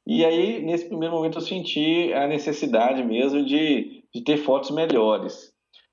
E 0.05 0.23
aí, 0.23 0.61
nesse 0.61 0.87
primeiro 0.87 1.15
momento, 1.15 1.37
eu 1.37 1.41
senti 1.41 2.13
a 2.13 2.27
necessidade 2.27 3.03
mesmo 3.03 3.43
de, 3.43 4.03
de 4.13 4.21
ter 4.21 4.37
fotos 4.37 4.71
melhores. 4.71 5.51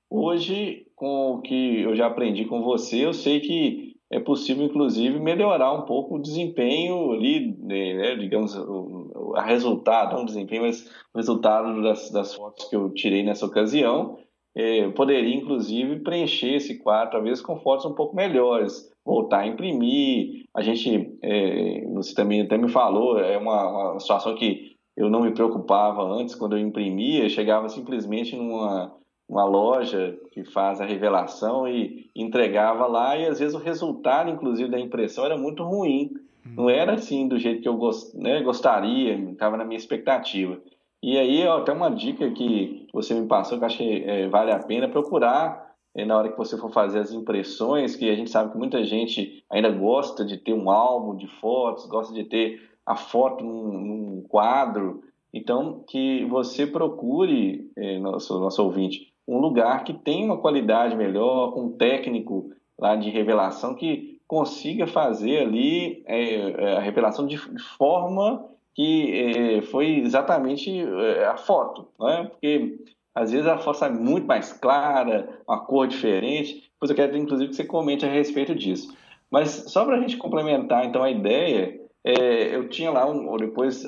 Hoje, 0.09 0.84
com 0.95 1.35
o 1.35 1.41
que 1.41 1.81
eu 1.81 1.95
já 1.95 2.07
aprendi 2.07 2.45
com 2.45 2.61
você, 2.61 3.05
eu 3.05 3.13
sei 3.13 3.39
que 3.39 3.95
é 4.11 4.19
possível, 4.19 4.65
inclusive, 4.65 5.19
melhorar 5.19 5.73
um 5.73 5.81
pouco 5.81 6.15
o 6.15 6.21
desempenho 6.21 7.11
ali, 7.11 7.57
né, 7.59 7.93
né 7.95 8.15
digamos, 8.15 8.55
o, 8.55 9.33
a 9.35 9.43
resultado, 9.43 10.15
não 10.15 10.23
o 10.23 10.25
desempenho, 10.25 10.61
mas 10.61 10.85
o 11.13 11.17
resultado 11.17 11.81
das, 11.81 12.11
das 12.11 12.33
fotos 12.33 12.69
que 12.69 12.75
eu 12.75 12.89
tirei 12.91 13.23
nessa 13.23 13.45
ocasião. 13.45 14.17
É, 14.57 14.87
poderia, 14.89 15.35
inclusive, 15.35 15.99
preencher 15.99 16.53
esse 16.53 16.77
quadro, 16.77 17.11
talvez 17.11 17.41
com 17.41 17.59
fotos 17.59 17.85
um 17.85 17.93
pouco 17.93 18.15
melhores, 18.15 18.89
voltar 19.03 19.39
a 19.39 19.47
imprimir. 19.47 20.45
A 20.55 20.61
gente, 20.61 21.17
é, 21.21 21.85
você 21.93 22.15
também 22.15 22.41
até 22.41 22.57
me 22.57 22.69
falou, 22.69 23.19
é 23.19 23.37
uma, 23.37 23.91
uma 23.91 23.99
situação 23.99 24.33
que 24.35 24.75
eu 24.95 25.09
não 25.09 25.23
me 25.23 25.33
preocupava 25.33 26.03
antes, 26.03 26.35
quando 26.35 26.55
eu 26.55 26.65
imprimia, 26.65 27.27
chegava 27.27 27.67
simplesmente 27.67 28.33
numa 28.33 28.95
uma 29.27 29.43
loja 29.43 30.17
que 30.31 30.43
faz 30.43 30.79
a 30.79 30.85
revelação 30.85 31.67
e 31.67 32.09
entregava 32.15 32.85
lá 32.85 33.17
e 33.17 33.25
às 33.25 33.39
vezes 33.39 33.55
o 33.55 33.59
resultado, 33.59 34.29
inclusive, 34.29 34.69
da 34.69 34.79
impressão 34.79 35.25
era 35.25 35.37
muito 35.37 35.63
ruim. 35.63 36.11
Não 36.45 36.69
era 36.69 36.93
assim 36.93 37.27
do 37.27 37.39
jeito 37.39 37.61
que 37.61 37.67
eu 37.67 37.75
gost, 37.75 38.15
né, 38.15 38.41
gostaria, 38.43 39.15
estava 39.31 39.57
na 39.57 39.65
minha 39.65 39.77
expectativa. 39.77 40.59
E 41.01 41.17
aí, 41.17 41.45
ó, 41.47 41.57
até 41.57 41.71
uma 41.71 41.89
dica 41.89 42.29
que 42.31 42.87
você 42.93 43.13
me 43.13 43.27
passou 43.27 43.57
que 43.57 43.65
eu 43.65 43.69
que 43.69 44.03
é, 44.03 44.27
vale 44.27 44.51
a 44.51 44.59
pena 44.59 44.87
procurar 44.87 45.75
é, 45.95 46.05
na 46.05 46.17
hora 46.17 46.31
que 46.31 46.37
você 46.37 46.57
for 46.57 46.71
fazer 46.71 46.99
as 46.99 47.11
impressões, 47.11 47.95
que 47.95 48.09
a 48.09 48.15
gente 48.15 48.29
sabe 48.29 48.51
que 48.51 48.57
muita 48.57 48.83
gente 48.83 49.43
ainda 49.49 49.71
gosta 49.71 50.23
de 50.23 50.37
ter 50.37 50.53
um 50.53 50.69
álbum 50.69 51.15
de 51.15 51.27
fotos, 51.39 51.87
gosta 51.87 52.13
de 52.13 52.25
ter 52.25 52.61
a 52.85 52.95
foto 52.95 53.43
num, 53.43 53.71
num 53.71 54.21
quadro. 54.27 55.01
Então, 55.33 55.83
que 55.87 56.25
você 56.25 56.67
procure, 56.67 57.71
é, 57.75 57.99
nosso, 57.99 58.39
nosso 58.39 58.63
ouvinte, 58.63 59.13
um 59.27 59.39
lugar 59.39 59.83
que 59.83 59.93
tem 59.93 60.25
uma 60.25 60.37
qualidade 60.37 60.95
melhor, 60.95 61.57
um 61.57 61.71
técnico 61.71 62.51
lá 62.77 62.95
de 62.95 63.09
revelação 63.09 63.73
que 63.73 64.19
consiga 64.27 64.87
fazer 64.87 65.39
ali 65.39 66.03
é, 66.05 66.51
é 66.51 66.77
a 66.77 66.79
revelação 66.79 67.25
de 67.25 67.37
forma 67.77 68.45
que 68.73 69.13
é, 69.13 69.61
foi 69.61 69.99
exatamente 69.99 70.69
é, 70.79 71.25
a 71.25 71.37
foto, 71.37 71.87
né? 71.99 72.27
porque 72.29 72.77
às 73.13 73.31
vezes 73.31 73.47
a 73.47 73.57
foto 73.57 73.77
sai 73.77 73.91
muito 73.91 74.27
mais 74.27 74.51
clara, 74.51 75.41
uma 75.47 75.59
cor 75.59 75.87
diferente, 75.87 76.69
depois 76.73 76.89
eu 76.89 76.95
quero 76.95 77.17
inclusive 77.17 77.49
que 77.49 77.55
você 77.55 77.63
comente 77.63 78.05
a 78.05 78.09
respeito 78.09 78.53
disso. 78.53 78.93
Mas 79.31 79.49
só 79.67 79.85
para 79.85 79.95
a 79.95 80.01
gente 80.01 80.17
complementar 80.17 80.85
então 80.85 81.01
a 81.01 81.09
ideia, 81.09 81.79
é, 82.03 82.55
eu 82.55 82.67
tinha 82.67 82.91
lá 82.91 83.09
um, 83.09 83.37
depois 83.37 83.85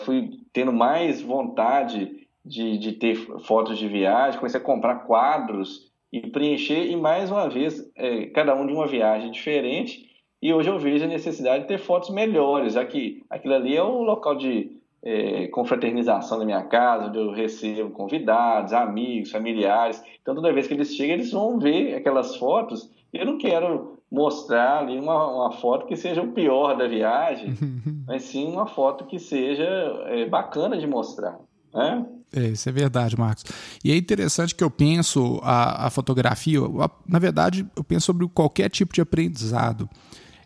fui 0.00 0.40
tendo 0.52 0.72
mais 0.72 1.20
vontade 1.20 2.19
de, 2.44 2.78
de 2.78 2.92
ter 2.92 3.14
fotos 3.40 3.78
de 3.78 3.88
viagem, 3.88 4.38
comecei 4.38 4.60
a 4.60 4.64
comprar 4.64 5.06
quadros 5.06 5.90
e 6.12 6.20
preencher, 6.28 6.90
e 6.90 6.96
mais 6.96 7.30
uma 7.30 7.48
vez, 7.48 7.90
é, 7.96 8.26
cada 8.26 8.54
um 8.54 8.66
de 8.66 8.72
uma 8.72 8.86
viagem 8.86 9.30
diferente. 9.30 10.08
E 10.42 10.52
hoje 10.52 10.70
eu 10.70 10.78
vejo 10.78 11.04
a 11.04 11.08
necessidade 11.08 11.62
de 11.62 11.68
ter 11.68 11.78
fotos 11.78 12.10
melhores, 12.10 12.72
já 12.74 12.84
que 12.84 13.22
aquilo 13.28 13.54
ali 13.54 13.76
é 13.76 13.82
o 13.82 14.02
local 14.02 14.34
de 14.34 14.80
é, 15.02 15.46
confraternização 15.48 16.38
da 16.38 16.44
minha 16.44 16.62
casa, 16.62 17.06
onde 17.06 17.18
eu 17.18 17.30
recebo 17.30 17.90
convidados, 17.90 18.72
amigos, 18.72 19.30
familiares. 19.30 20.02
Então, 20.20 20.34
toda 20.34 20.52
vez 20.52 20.66
que 20.66 20.74
eles 20.74 20.94
chegam, 20.94 21.14
eles 21.14 21.30
vão 21.30 21.58
ver 21.58 21.94
aquelas 21.94 22.36
fotos. 22.36 22.90
Eu 23.12 23.26
não 23.26 23.38
quero 23.38 23.98
mostrar 24.10 24.80
ali 24.80 24.98
uma, 24.98 25.26
uma 25.32 25.52
foto 25.52 25.86
que 25.86 25.94
seja 25.94 26.22
o 26.22 26.32
pior 26.32 26.76
da 26.76 26.88
viagem, 26.88 27.54
mas 28.06 28.24
sim 28.24 28.50
uma 28.50 28.66
foto 28.66 29.04
que 29.04 29.18
seja 29.18 29.64
é, 30.06 30.26
bacana 30.26 30.76
de 30.76 30.86
mostrar. 30.86 31.38
Né? 31.72 32.06
É, 32.32 32.48
isso 32.48 32.68
é 32.68 32.72
verdade, 32.72 33.18
Marcos. 33.18 33.44
E 33.84 33.90
é 33.90 33.96
interessante 33.96 34.54
que 34.54 34.62
eu 34.62 34.70
penso 34.70 35.40
a, 35.42 35.86
a 35.86 35.90
fotografia, 35.90 36.60
a, 36.60 36.90
na 37.06 37.18
verdade, 37.18 37.66
eu 37.74 37.82
penso 37.82 38.06
sobre 38.06 38.26
qualquer 38.28 38.68
tipo 38.70 38.94
de 38.94 39.00
aprendizado. 39.00 39.88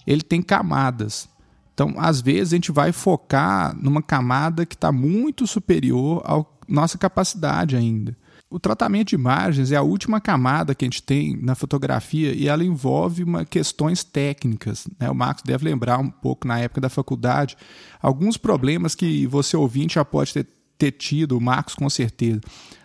Ele 0.06 0.22
tem 0.22 0.40
camadas. 0.42 1.28
Então, 1.74 1.94
às 1.98 2.20
vezes, 2.20 2.52
a 2.52 2.56
gente 2.56 2.72
vai 2.72 2.92
focar 2.92 3.76
numa 3.76 4.02
camada 4.02 4.64
que 4.64 4.74
está 4.74 4.92
muito 4.92 5.46
superior 5.46 6.22
à 6.24 6.44
nossa 6.68 6.96
capacidade 6.96 7.76
ainda. 7.76 8.16
O 8.48 8.60
tratamento 8.60 9.08
de 9.08 9.14
imagens 9.16 9.72
é 9.72 9.76
a 9.76 9.82
última 9.82 10.20
camada 10.20 10.74
que 10.74 10.84
a 10.84 10.86
gente 10.86 11.02
tem 11.02 11.36
na 11.42 11.56
fotografia 11.56 12.32
e 12.32 12.46
ela 12.46 12.62
envolve 12.62 13.24
uma, 13.24 13.44
questões 13.44 14.04
técnicas. 14.04 14.86
Né? 15.00 15.10
O 15.10 15.14
Marcos 15.14 15.42
deve 15.42 15.64
lembrar 15.64 15.98
um 15.98 16.08
pouco 16.08 16.46
na 16.46 16.60
época 16.60 16.80
da 16.80 16.88
faculdade 16.88 17.56
alguns 18.00 18.36
problemas 18.36 18.94
que 18.94 19.26
você 19.26 19.56
ouvinte 19.56 19.96
já 19.96 20.04
pode 20.04 20.32
ter 20.32 20.46
ter 20.78 20.93
tido, 20.93 21.37
o 21.37 21.40
Marcos 21.40 21.75
com 21.75 21.88
certeza. 21.88 22.40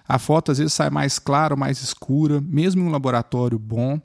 A 0.07 0.17
foto 0.17 0.51
às 0.51 0.57
vezes 0.57 0.73
sai 0.73 0.89
mais 0.89 1.19
clara 1.19 1.55
mais 1.55 1.81
escura, 1.81 2.41
mesmo 2.41 2.81
em 2.81 2.85
um 2.85 2.91
laboratório 2.91 3.59
bom. 3.59 3.99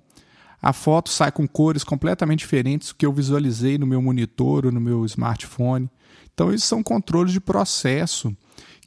A 0.60 0.72
foto 0.72 1.10
sai 1.10 1.30
com 1.30 1.46
cores 1.46 1.84
completamente 1.84 2.40
diferentes 2.40 2.88
do 2.88 2.94
que 2.94 3.04
eu 3.04 3.12
visualizei 3.12 3.76
no 3.76 3.86
meu 3.86 4.00
monitor 4.00 4.66
ou 4.66 4.72
no 4.72 4.80
meu 4.80 5.04
smartphone. 5.04 5.90
Então, 6.32 6.52
esses 6.52 6.64
são 6.64 6.82
controles 6.82 7.32
de 7.32 7.40
processo 7.40 8.34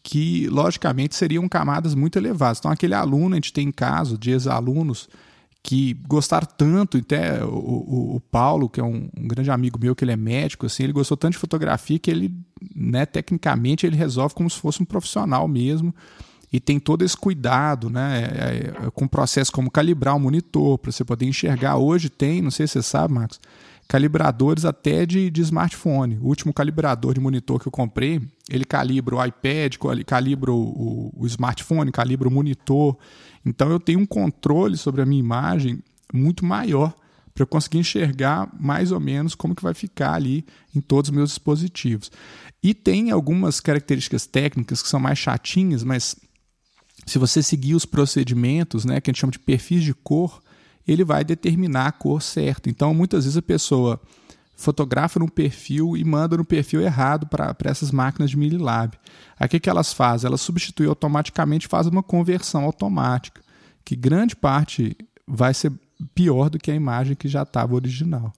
que, 0.03 0.47
logicamente, 0.47 1.15
seriam 1.15 1.47
camadas 1.47 1.93
muito 1.93 2.17
elevadas. 2.17 2.59
Então, 2.59 2.71
aquele 2.71 2.93
aluno, 2.93 3.35
a 3.35 3.37
gente 3.37 3.53
tem 3.53 3.71
caso 3.71 4.17
de 4.17 4.31
ex-alunos 4.31 5.07
que 5.61 5.95
gostaram 6.07 6.47
tanto, 6.57 6.97
até 6.97 7.43
o, 7.43 7.49
o, 7.49 8.15
o 8.15 8.21
Paulo, 8.21 8.69
que 8.69 8.79
é 8.79 8.83
um, 8.83 9.09
um, 9.17 9.27
grande 9.27 9.51
amigo 9.51 9.77
meu, 9.77 9.93
que 9.93 10.03
ele 10.03 10.13
é 10.13 10.15
médico, 10.15 10.65
assim, 10.65 10.83
ele 10.83 10.93
gostou 10.93 11.17
tanto 11.17 11.33
de 11.33 11.39
fotografia 11.39 11.99
que 11.99 12.09
ele, 12.09 12.33
né, 12.77 13.05
tecnicamente, 13.05 13.87
ele 13.87 13.95
resolve 13.95 14.35
como 14.35 14.49
se 14.49 14.59
fosse 14.59 14.81
um 14.83 14.85
profissional 14.85 15.47
mesmo 15.47 15.93
e 16.53 16.59
tem 16.59 16.79
todo 16.79 17.03
esse 17.03 17.17
cuidado, 17.17 17.89
né, 17.89 18.23
é, 18.23 18.85
é, 18.85 18.91
com 18.91 19.07
processo 19.07 19.51
como 19.51 19.71
calibrar 19.71 20.15
o 20.15 20.19
monitor 20.19 20.77
para 20.77 20.91
você 20.91 21.03
poder 21.03 21.25
enxergar. 21.25 21.77
Hoje 21.77 22.09
tem, 22.09 22.41
não 22.41 22.51
sei 22.51 22.67
se 22.67 22.73
você 22.73 22.83
sabe, 22.83 23.13
Marcos, 23.13 23.39
calibradores 23.87 24.63
até 24.63 25.05
de, 25.05 25.29
de 25.29 25.41
smartphone. 25.41 26.17
O 26.21 26.27
último 26.27 26.53
calibrador 26.53 27.13
de 27.13 27.19
monitor 27.19 27.59
que 27.59 27.67
eu 27.67 27.71
comprei, 27.71 28.21
ele 28.49 28.63
calibra 28.63 29.15
o 29.15 29.25
iPad, 29.25 29.75
calibra 30.05 30.51
o, 30.51 30.55
o, 30.55 31.13
o 31.17 31.27
smartphone, 31.27 31.91
calibra 31.91 32.27
o 32.27 32.31
monitor. 32.31 32.97
Então 33.45 33.69
eu 33.69 33.79
tenho 33.79 33.99
um 33.99 34.05
controle 34.05 34.77
sobre 34.77 35.01
a 35.01 35.05
minha 35.05 35.19
imagem 35.19 35.79
muito 36.13 36.45
maior 36.45 36.93
para 37.33 37.43
eu 37.43 37.47
conseguir 37.47 37.77
enxergar 37.77 38.49
mais 38.59 38.91
ou 38.91 38.99
menos 38.99 39.35
como 39.35 39.53
que 39.53 39.61
vai 39.61 39.73
ficar 39.73 40.13
ali 40.13 40.43
em 40.75 40.81
todos 40.81 41.09
os 41.09 41.15
meus 41.15 41.29
dispositivos. 41.29 42.11
E 42.67 42.73
tem 42.73 43.11
algumas 43.11 43.61
características 43.61 44.25
técnicas 44.25 44.83
que 44.83 44.89
são 44.89 44.99
mais 44.99 45.17
chatinhas, 45.17 45.85
mas 45.85 46.17
se 47.05 47.17
você 47.17 47.41
seguir 47.41 47.75
os 47.75 47.85
procedimentos, 47.85 48.83
né, 48.83 48.99
que 48.99 49.09
a 49.09 49.13
gente 49.13 49.21
chama 49.21 49.31
de 49.31 49.39
perfis 49.39 49.81
de 49.81 49.93
cor, 49.93 50.43
ele 50.85 51.05
vai 51.05 51.23
determinar 51.23 51.87
a 51.87 51.91
cor 51.93 52.21
certa. 52.21 52.69
Então, 52.69 52.93
muitas 52.93 53.23
vezes 53.23 53.37
a 53.37 53.41
pessoa 53.41 54.01
fotografa 54.57 55.17
num 55.17 55.29
perfil 55.29 55.95
e 55.95 56.03
manda 56.03 56.35
no 56.35 56.43
perfil 56.43 56.81
errado 56.81 57.25
para 57.25 57.55
essas 57.63 57.89
máquinas 57.89 58.29
de 58.29 58.35
Mililab. 58.35 58.99
Aí 59.39 59.45
o 59.45 59.49
que, 59.49 59.61
que 59.61 59.69
elas 59.69 59.93
fazem? 59.93 60.27
Elas 60.27 60.41
substituem 60.41 60.89
automaticamente, 60.89 61.69
fazem 61.69 61.89
uma 61.89 62.03
conversão 62.03 62.65
automática, 62.65 63.41
que 63.85 63.95
grande 63.95 64.35
parte 64.35 64.93
vai 65.25 65.53
ser 65.53 65.71
pior 66.13 66.49
do 66.49 66.59
que 66.59 66.69
a 66.69 66.75
imagem 66.75 67.15
que 67.15 67.29
já 67.29 67.43
estava 67.43 67.75
original. 67.75 68.33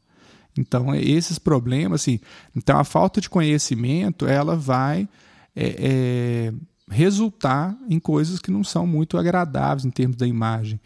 Então, 0.60 0.94
esses 0.94 1.39
problemas, 1.39 2.01
assim, 2.01 2.20
então 2.54 2.78
a 2.78 2.84
falta 2.84 3.22
de 3.22 3.30
conhecimento, 3.30 4.28
ela 4.28 4.58
vai 4.58 5.08
é, 5.56 6.50
é, 6.50 6.54
resultar 6.89 7.78
em 7.88 7.98
coisas 7.98 8.39
que 8.39 8.51
não 8.51 8.63
são 8.63 8.86
muito 8.86 9.18
agradáveis 9.18 9.86
em 9.86 9.89
termos 9.89 10.18
da 10.18 10.28
imagem. 10.28 10.80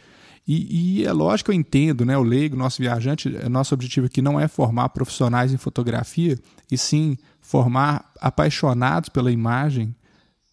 E, 0.48 1.00
e, 1.00 1.06
é 1.06 1.12
lógico 1.12 1.52
eu 1.52 1.56
entendo, 1.56 2.06
né? 2.06 2.18
O 2.18 2.22
leigo, 2.22 2.56
nosso 2.56 2.82
viajante, 2.82 3.30
nosso 3.50 3.74
objetivo 3.74 4.06
aqui 4.06 4.22
não 4.22 4.40
é 4.40 4.48
formar 4.48 4.90
profissionais 4.90 5.54
em 5.54 5.58
fotografia, 5.58 6.38
e 6.70 6.78
sim 6.78 7.18
formar 7.42 8.12
apaixonados 8.20 9.10
pela 9.10 9.32
imagem, 9.32 9.96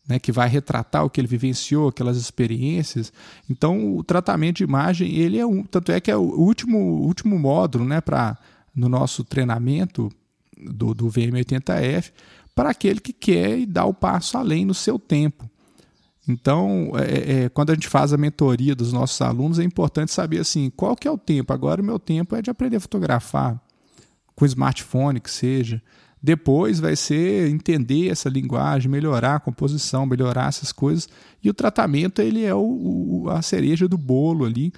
né, 0.09 0.19
que 0.19 0.33
vai 0.33 0.49
retratar 0.49 1.05
o 1.05 1.11
que 1.11 1.21
ele 1.21 1.29
vivenciou, 1.29 1.89
aquelas 1.89 2.17
experiências. 2.17 3.12
Então, 3.49 3.97
o 3.97 4.03
tratamento 4.03 4.57
de 4.57 4.65
imagem, 4.65 5.15
ele 5.15 5.39
é 5.39 5.47
um, 5.47 5.62
tanto 5.62 5.93
é 5.93 6.00
que 6.00 6.11
é 6.11 6.17
o 6.17 6.21
último, 6.21 6.79
último 6.79 7.39
módulo, 7.39 7.85
né, 7.85 8.00
para 8.00 8.37
no 8.80 8.88
nosso 8.88 9.22
treinamento 9.22 10.10
do, 10.56 10.94
do 10.94 11.08
VM80F, 11.08 12.12
para 12.54 12.70
aquele 12.70 12.99
que 12.99 13.12
quer 13.12 13.66
dar 13.66 13.84
o 13.84 13.94
passo 13.94 14.38
além 14.38 14.64
no 14.64 14.75
seu 14.75 14.99
tempo. 14.99 15.49
Então, 16.26 16.92
é, 16.94 17.02
é, 17.02 17.44
é, 17.44 17.49
quando 17.49 17.70
a 17.70 17.75
gente 17.75 17.88
faz 17.88 18.12
a 18.12 18.16
mentoria 18.16 18.75
dos 18.75 18.92
nossos 18.92 19.20
alunos, 19.20 19.58
é 19.58 19.64
importante 19.64 20.12
saber 20.12 20.38
assim, 20.38 20.70
qual 20.70 20.96
que 20.96 21.06
é 21.06 21.10
o 21.10 21.18
tempo. 21.18 21.52
Agora 21.52 21.82
o 21.82 21.84
meu 21.84 21.99
tempo 21.99 22.34
é 22.34 22.40
de 22.40 22.50
aprender 22.50 22.76
a 22.76 22.80
fotografar 22.80 23.60
com 24.34 24.46
smartphone 24.46 25.20
que 25.20 25.30
seja, 25.30 25.82
Depois 26.22 26.78
vai 26.78 26.96
ser 26.96 27.49
entender 27.49 28.10
essa 28.10 28.28
linguagem, 28.28 28.90
melhorar 28.90 29.37
a 29.37 29.40
composição, 29.40 30.04
melhorar 30.04 30.49
essas 30.49 30.70
coisas. 30.70 31.08
E 31.42 31.49
o 31.49 31.54
tratamento 31.54 32.20
ele 32.20 32.44
é 32.44 32.54
o, 32.54 32.60
o, 33.25 33.30
a 33.30 33.40
cereja 33.40 33.88
do 33.88 33.96
bolo 33.96 34.44
ali, 34.44 34.70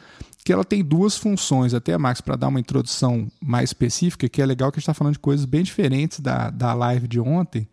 que 0.44 0.52
ela 0.52 0.64
tem 0.64 0.82
duas 0.82 1.16
funções, 1.16 1.72
até, 1.72 1.96
Max, 1.96 2.20
para 2.20 2.36
dar 2.36 2.48
uma 2.48 2.60
introdução 2.60 3.28
mais 3.40 3.70
específica, 3.70 4.28
que 4.28 4.42
é 4.42 4.46
legal 4.46 4.70
que 4.70 4.76
a 4.76 4.80
gente 4.80 4.84
está 4.84 4.94
falando 4.94 5.14
de 5.14 5.20
coisas 5.20 5.46
bem 5.46 5.62
diferentes 5.62 6.20
da, 6.20 6.50
da 6.50 6.74
live 6.74 7.06
de 7.06 7.20
ontem, 7.20 7.68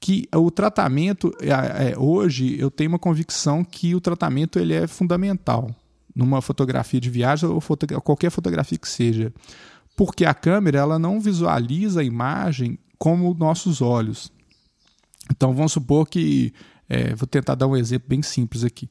que 0.00 0.26
o 0.34 0.50
tratamento, 0.50 1.32
é, 1.40 1.92
é, 1.92 1.98
hoje, 1.98 2.58
eu 2.58 2.70
tenho 2.70 2.90
uma 2.90 2.98
convicção 2.98 3.62
que 3.62 3.94
o 3.94 4.00
tratamento 4.00 4.58
ele 4.58 4.74
é 4.74 4.86
fundamental 4.86 5.70
numa 6.14 6.42
fotografia 6.42 7.00
de 7.00 7.10
viagem 7.10 7.48
ou 7.48 7.60
foto, 7.60 7.86
qualquer 8.02 8.30
fotografia 8.30 8.78
que 8.78 8.88
seja 8.88 9.32
porque 10.00 10.24
a 10.24 10.32
câmera 10.32 10.78
ela 10.78 10.98
não 10.98 11.20
visualiza 11.20 12.00
a 12.00 12.04
imagem 12.04 12.78
como 12.96 13.34
nossos 13.34 13.82
olhos. 13.82 14.32
Então 15.30 15.52
vamos 15.52 15.72
supor 15.72 16.08
que, 16.08 16.54
é, 16.88 17.14
vou 17.14 17.26
tentar 17.26 17.54
dar 17.54 17.66
um 17.66 17.76
exemplo 17.76 18.08
bem 18.08 18.22
simples 18.22 18.64
aqui. 18.64 18.88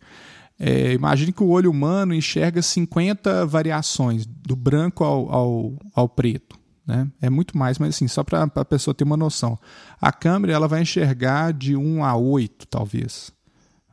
É, 0.59 0.91
imagine 0.91 1.31
que 1.31 1.41
o 1.41 1.49
olho 1.49 1.71
humano 1.71 2.13
enxerga 2.13 2.61
50 2.61 3.45
variações, 3.45 4.25
do 4.25 4.55
branco 4.55 5.03
ao, 5.05 5.31
ao, 5.31 5.73
ao 5.95 6.09
preto. 6.09 6.59
Né? 6.85 7.07
É 7.21 7.29
muito 7.29 7.57
mais, 7.57 7.77
mas 7.77 7.95
assim, 7.95 8.07
só 8.07 8.23
para 8.23 8.43
a 8.43 8.65
pessoa 8.65 8.93
ter 8.93 9.03
uma 9.03 9.15
noção. 9.15 9.57
A 10.01 10.11
câmera 10.11 10.53
ela 10.53 10.67
vai 10.67 10.81
enxergar 10.81 11.53
de 11.53 11.75
1 11.75 12.03
a 12.03 12.15
8, 12.15 12.67
talvez. 12.67 13.31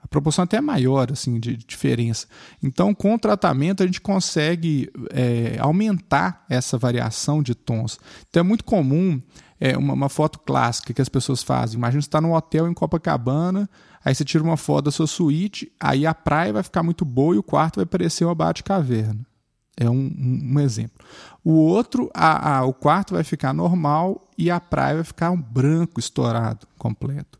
A 0.02 0.08
proporção 0.08 0.44
até 0.44 0.56
é 0.56 0.60
maior 0.60 1.12
assim, 1.12 1.38
de 1.38 1.56
diferença. 1.56 2.26
Então, 2.62 2.94
com 2.94 3.14
o 3.14 3.18
tratamento, 3.18 3.82
a 3.82 3.86
gente 3.86 4.00
consegue 4.00 4.90
é, 5.10 5.56
aumentar 5.60 6.44
essa 6.48 6.78
variação 6.78 7.42
de 7.42 7.54
tons. 7.54 7.98
Então, 8.28 8.40
é 8.40 8.44
muito 8.44 8.64
comum 8.64 9.20
é, 9.60 9.76
uma, 9.76 9.94
uma, 9.94 10.08
foto 10.08 10.38
clássica 10.38 10.94
que 10.94 11.02
as 11.02 11.08
pessoas 11.08 11.42
fazem. 11.42 11.76
Imagina 11.76 12.00
você 12.00 12.06
está 12.06 12.20
num 12.20 12.34
hotel 12.34 12.68
em 12.68 12.74
Copacabana, 12.74 13.68
aí 14.06 14.14
você 14.14 14.24
tira 14.24 14.44
uma 14.44 14.56
foto 14.56 14.84
da 14.84 14.92
sua 14.92 15.08
suíte, 15.08 15.72
aí 15.80 16.06
a 16.06 16.14
praia 16.14 16.52
vai 16.52 16.62
ficar 16.62 16.84
muito 16.84 17.04
boa 17.04 17.34
e 17.34 17.38
o 17.38 17.42
quarto 17.42 17.80
vai 17.80 17.86
parecer 17.86 18.24
uma 18.24 18.36
bate-caverna. 18.36 19.26
É 19.76 19.90
um, 19.90 19.94
um, 19.94 20.52
um, 20.54 20.60
exemplo. 20.60 21.04
O 21.42 21.50
outro, 21.50 22.08
a, 22.14 22.58
a, 22.58 22.64
o 22.64 22.72
quarto 22.72 23.14
vai 23.14 23.24
ficar 23.24 23.52
normal 23.52 24.30
e 24.38 24.48
a 24.48 24.60
praia 24.60 24.94
vai 24.94 25.04
ficar 25.04 25.32
um 25.32 25.42
branco 25.42 25.98
estourado 25.98 26.68
completo. 26.78 27.36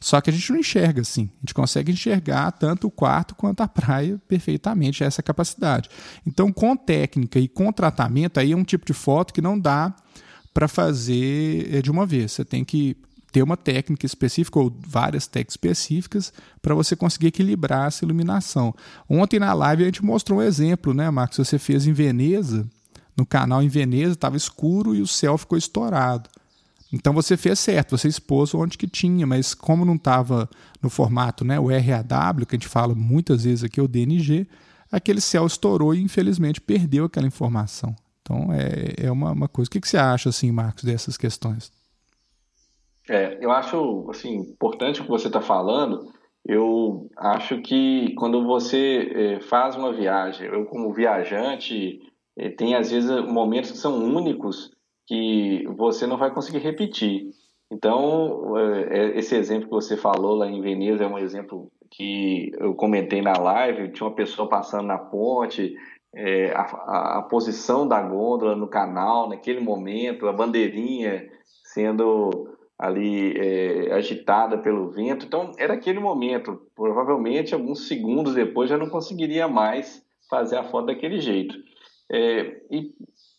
Só 0.00 0.18
que 0.22 0.30
a 0.30 0.32
gente 0.32 0.50
não 0.50 0.58
enxerga 0.58 1.02
assim. 1.02 1.28
A 1.36 1.40
gente 1.40 1.52
consegue 1.52 1.92
enxergar 1.92 2.50
tanto 2.52 2.86
o 2.86 2.90
quarto 2.90 3.34
quanto 3.34 3.60
a 3.60 3.68
praia 3.68 4.18
perfeitamente, 4.26 5.04
essa 5.04 5.22
capacidade. 5.22 5.90
Então, 6.26 6.50
com 6.50 6.74
técnica 6.74 7.38
e 7.38 7.46
com 7.46 7.70
tratamento, 7.70 8.40
aí 8.40 8.52
é 8.52 8.56
um 8.56 8.64
tipo 8.64 8.86
de 8.86 8.94
foto 8.94 9.34
que 9.34 9.42
não 9.42 9.58
dá 9.58 9.94
para 10.54 10.66
fazer 10.66 11.74
eh, 11.74 11.82
de 11.82 11.90
uma 11.90 12.06
vez. 12.06 12.32
Você 12.32 12.42
tem 12.42 12.64
que 12.64 12.96
ter 13.36 13.42
uma 13.42 13.56
técnica 13.56 14.06
específica 14.06 14.58
ou 14.58 14.74
várias 14.80 15.26
técnicas 15.26 15.52
específicas 15.52 16.32
para 16.62 16.74
você 16.74 16.96
conseguir 16.96 17.26
equilibrar 17.26 17.88
essa 17.88 18.02
iluminação. 18.02 18.74
Ontem 19.06 19.38
na 19.38 19.52
live 19.52 19.82
a 19.82 19.86
gente 19.86 20.02
mostrou 20.02 20.38
um 20.38 20.42
exemplo, 20.42 20.94
né, 20.94 21.10
Marcos? 21.10 21.36
Você 21.36 21.58
fez 21.58 21.86
em 21.86 21.92
Veneza, 21.92 22.66
no 23.14 23.26
canal 23.26 23.62
em 23.62 23.68
Veneza, 23.68 24.14
estava 24.14 24.38
escuro 24.38 24.94
e 24.94 25.02
o 25.02 25.06
céu 25.06 25.36
ficou 25.36 25.58
estourado. 25.58 26.30
Então 26.90 27.12
você 27.12 27.36
fez 27.36 27.58
certo, 27.58 27.98
você 27.98 28.08
expôs 28.08 28.54
onde 28.54 28.78
que 28.78 28.88
tinha, 28.88 29.26
mas 29.26 29.52
como 29.52 29.84
não 29.84 29.96
estava 29.96 30.48
no 30.80 30.88
formato, 30.88 31.44
né, 31.44 31.60
o 31.60 31.66
RAW, 31.66 32.46
que 32.46 32.56
a 32.56 32.58
gente 32.58 32.68
fala 32.68 32.94
muitas 32.94 33.44
vezes 33.44 33.64
aqui, 33.64 33.82
o 33.82 33.88
DNG, 33.88 34.48
aquele 34.90 35.20
céu 35.20 35.46
estourou 35.46 35.94
e 35.94 36.00
infelizmente 36.00 36.58
perdeu 36.58 37.04
aquela 37.04 37.26
informação. 37.26 37.94
Então 38.22 38.50
é, 38.50 39.04
é 39.08 39.12
uma, 39.12 39.32
uma 39.32 39.46
coisa. 39.46 39.68
O 39.68 39.72
que, 39.72 39.80
que 39.82 39.88
você 39.88 39.98
acha, 39.98 40.30
assim, 40.30 40.50
Marcos, 40.50 40.84
dessas 40.84 41.18
questões? 41.18 41.75
É, 43.08 43.38
eu 43.40 43.50
acho 43.50 44.06
assim, 44.10 44.36
importante 44.38 45.00
o 45.00 45.04
que 45.04 45.10
você 45.10 45.28
está 45.28 45.40
falando. 45.40 46.12
Eu 46.44 47.08
acho 47.16 47.60
que 47.60 48.14
quando 48.14 48.44
você 48.44 49.12
é, 49.14 49.40
faz 49.40 49.74
uma 49.74 49.92
viagem, 49.92 50.48
eu 50.48 50.64
como 50.66 50.92
viajante, 50.92 52.00
é, 52.36 52.50
tem 52.50 52.74
às 52.74 52.90
vezes 52.90 53.10
momentos 53.26 53.72
que 53.72 53.78
são 53.78 53.96
únicos 53.96 54.70
que 55.06 55.64
você 55.76 56.06
não 56.06 56.16
vai 56.16 56.32
conseguir 56.32 56.58
repetir. 56.58 57.30
Então, 57.70 58.56
é, 58.56 58.98
é, 58.98 59.18
esse 59.18 59.34
exemplo 59.34 59.68
que 59.68 59.74
você 59.74 59.96
falou 59.96 60.36
lá 60.36 60.48
em 60.48 60.60
Veneza 60.60 61.04
é 61.04 61.08
um 61.08 61.18
exemplo 61.18 61.70
que 61.90 62.52
eu 62.58 62.74
comentei 62.74 63.20
na 63.20 63.32
live. 63.32 63.92
Tinha 63.92 64.08
uma 64.08 64.14
pessoa 64.14 64.48
passando 64.48 64.86
na 64.86 64.98
ponte, 64.98 65.74
é, 66.14 66.52
a, 66.52 67.18
a, 67.18 67.22
posição 67.22 67.86
da 67.86 68.00
gôndola 68.00 68.54
no 68.54 68.68
canal 68.68 69.28
naquele 69.28 69.60
momento, 69.60 70.28
a 70.28 70.32
bandeirinha 70.32 71.28
sendo 71.64 72.45
ali 72.78 73.32
é, 73.36 73.92
agitada 73.92 74.58
pelo 74.58 74.90
vento. 74.90 75.24
Então, 75.24 75.52
era 75.58 75.74
aquele 75.74 75.98
momento. 75.98 76.60
Provavelmente, 76.74 77.54
alguns 77.54 77.88
segundos 77.88 78.34
depois, 78.34 78.68
já 78.68 78.76
não 78.76 78.88
conseguiria 78.88 79.48
mais 79.48 80.04
fazer 80.28 80.56
a 80.56 80.64
foto 80.64 80.86
daquele 80.86 81.20
jeito. 81.20 81.56
É, 82.10 82.60
e 82.70 82.92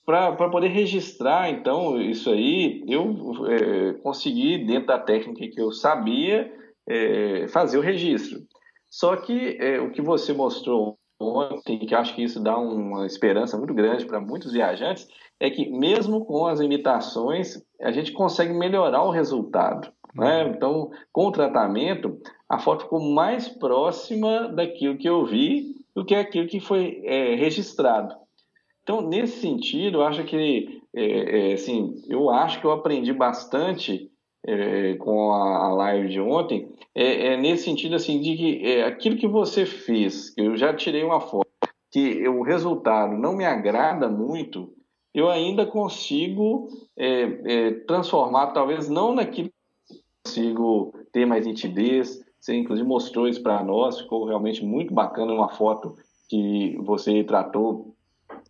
para 0.06 0.50
poder 0.50 0.69
registrar, 0.69 1.50
então, 1.50 2.00
isso 2.02 2.30
aí, 2.30 2.84
eu 2.88 3.13
é, 3.47 3.93
consegui, 4.02 4.65
dentro 4.65 4.88
da 4.88 4.97
técnica 4.97 5.54
que 5.54 5.62
eu 5.62 5.71
sabia, 5.71 6.52
é, 6.88 7.47
fazer 7.50 7.78
o 7.78 7.82
registro. 7.82 8.39
Só 8.89 9.17
que 9.17 9.58
é, 9.60 9.80
o 9.82 9.91
que 9.91 10.02
você 10.02 10.32
mostrou 10.32 10.97
ontem, 11.20 11.80
que 11.80 11.96
acho 11.96 12.16
que 12.16 12.24
isso 12.24 12.42
dá 12.42 12.58
uma 12.58 13.06
esperança 13.06 13.58
muito 13.58 13.74
grande 13.74 14.06
para 14.06 14.20
muitos 14.20 14.52
viajantes, 14.52 15.08
é 15.40 15.50
que 15.50 15.70
mesmo 15.70 16.26
com 16.26 16.46
as 16.46 16.60
imitações, 16.60 17.62
a 17.82 17.92
gente 17.92 18.12
consegue 18.12 18.54
melhorar 18.54 19.04
o 19.04 19.12
resultado. 19.12 19.92
Né? 20.16 20.44
Uhum. 20.44 20.52
Então, 20.52 20.92
com 21.12 21.28
o 21.28 21.32
tratamento, 21.32 22.20
a 22.50 22.60
foto 22.60 22.84
ficou 22.84 23.00
mais 23.00 23.48
próxima 23.48 24.48
daquilo 24.48 24.98
que 24.98 25.08
eu 25.08 25.26
vi 25.26 25.76
do 25.96 26.06
que 26.06 26.16
aquilo 26.16 26.48
que 26.48 26.60
foi 26.60 27.02
é, 27.06 27.36
registrado. 27.36 28.16
Então, 28.84 29.02
nesse 29.02 29.42
sentido, 29.42 29.98
eu 29.98 30.04
acho 30.04 30.24
que, 30.24 30.82
é, 30.96 31.52
é, 31.52 31.54
assim, 31.54 31.96
eu 32.08 32.30
acho 32.30 32.62
que 32.62 32.66
eu 32.66 32.72
aprendi 32.72 33.12
bastante 33.12 34.10
é, 34.48 34.96
com 34.96 35.34
a, 35.34 35.74
live 35.74 36.08
de 36.08 36.22
ontem, 36.22 36.70
é, 36.96 37.34
é, 37.34 37.38
nesse 37.38 37.66
sentido, 37.66 37.96
assim, 37.96 38.22
de 38.22 38.38
que 38.38 38.66
é, 38.66 38.86
aquilo 38.86 39.18
que 39.18 39.28
você 39.28 39.66
fez, 39.66 40.34
eu 40.38 40.56
já 40.56 40.74
tirei 40.74 41.04
uma 41.04 41.20
foto, 41.20 41.50
que 41.92 42.26
o 42.30 42.44
resultado 42.44 43.18
não 43.18 43.36
me 43.36 43.44
agrada 43.44 44.08
muito, 44.08 44.72
eu 45.14 45.30
ainda 45.30 45.66
consigo 45.66 46.70
transformar, 47.88 48.48
talvez 48.48 48.88
não 48.88 49.16
naquilo 49.16 49.50
que 49.88 49.96
consigo 50.24 50.94
ter 51.12 51.26
mais 51.26 51.48
nitidez, 51.48 52.24
você 52.40 52.56
inclusive 52.56 52.88
mostrou 52.88 53.28
isso 53.28 53.42
para 53.42 53.64
nós, 53.64 54.00
ficou 54.00 54.26
realmente 54.26 54.64
muito 54.64 54.94
bacana 54.94 55.34
uma 55.34 55.50
foto 55.50 55.96
que 56.30 56.78
você 56.82 57.24
tratou 57.24 57.96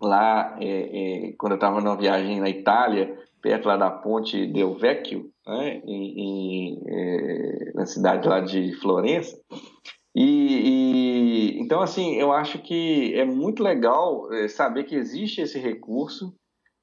lá, 0.01 0.57
quando 1.37 1.53
eu 1.53 1.57
estava 1.57 1.79
numa 1.79 1.95
viagem 1.95 2.41
na 2.41 2.49
Itália, 2.49 3.17
perto 3.41 3.67
lá 3.67 3.77
da 3.77 3.89
ponte 3.89 4.45
Del 4.47 4.73
Vecchio, 4.73 5.31
né, 5.47 5.81
em, 5.85 6.19
em, 6.19 6.83
é, 6.87 7.71
na 7.73 7.85
cidade 7.85 8.27
lá 8.27 8.39
de 8.39 8.73
Florença. 8.79 9.39
E, 10.15 10.23
e, 11.55 11.59
então, 11.59 11.79
assim, 11.79 12.15
eu 12.15 12.31
acho 12.31 12.59
que 12.59 13.13
é 13.13 13.23
muito 13.23 13.61
legal 13.61 14.33
é, 14.33 14.47
saber 14.47 14.83
que 14.85 14.95
existe 14.95 15.41
esse 15.41 15.59
recurso 15.59 16.33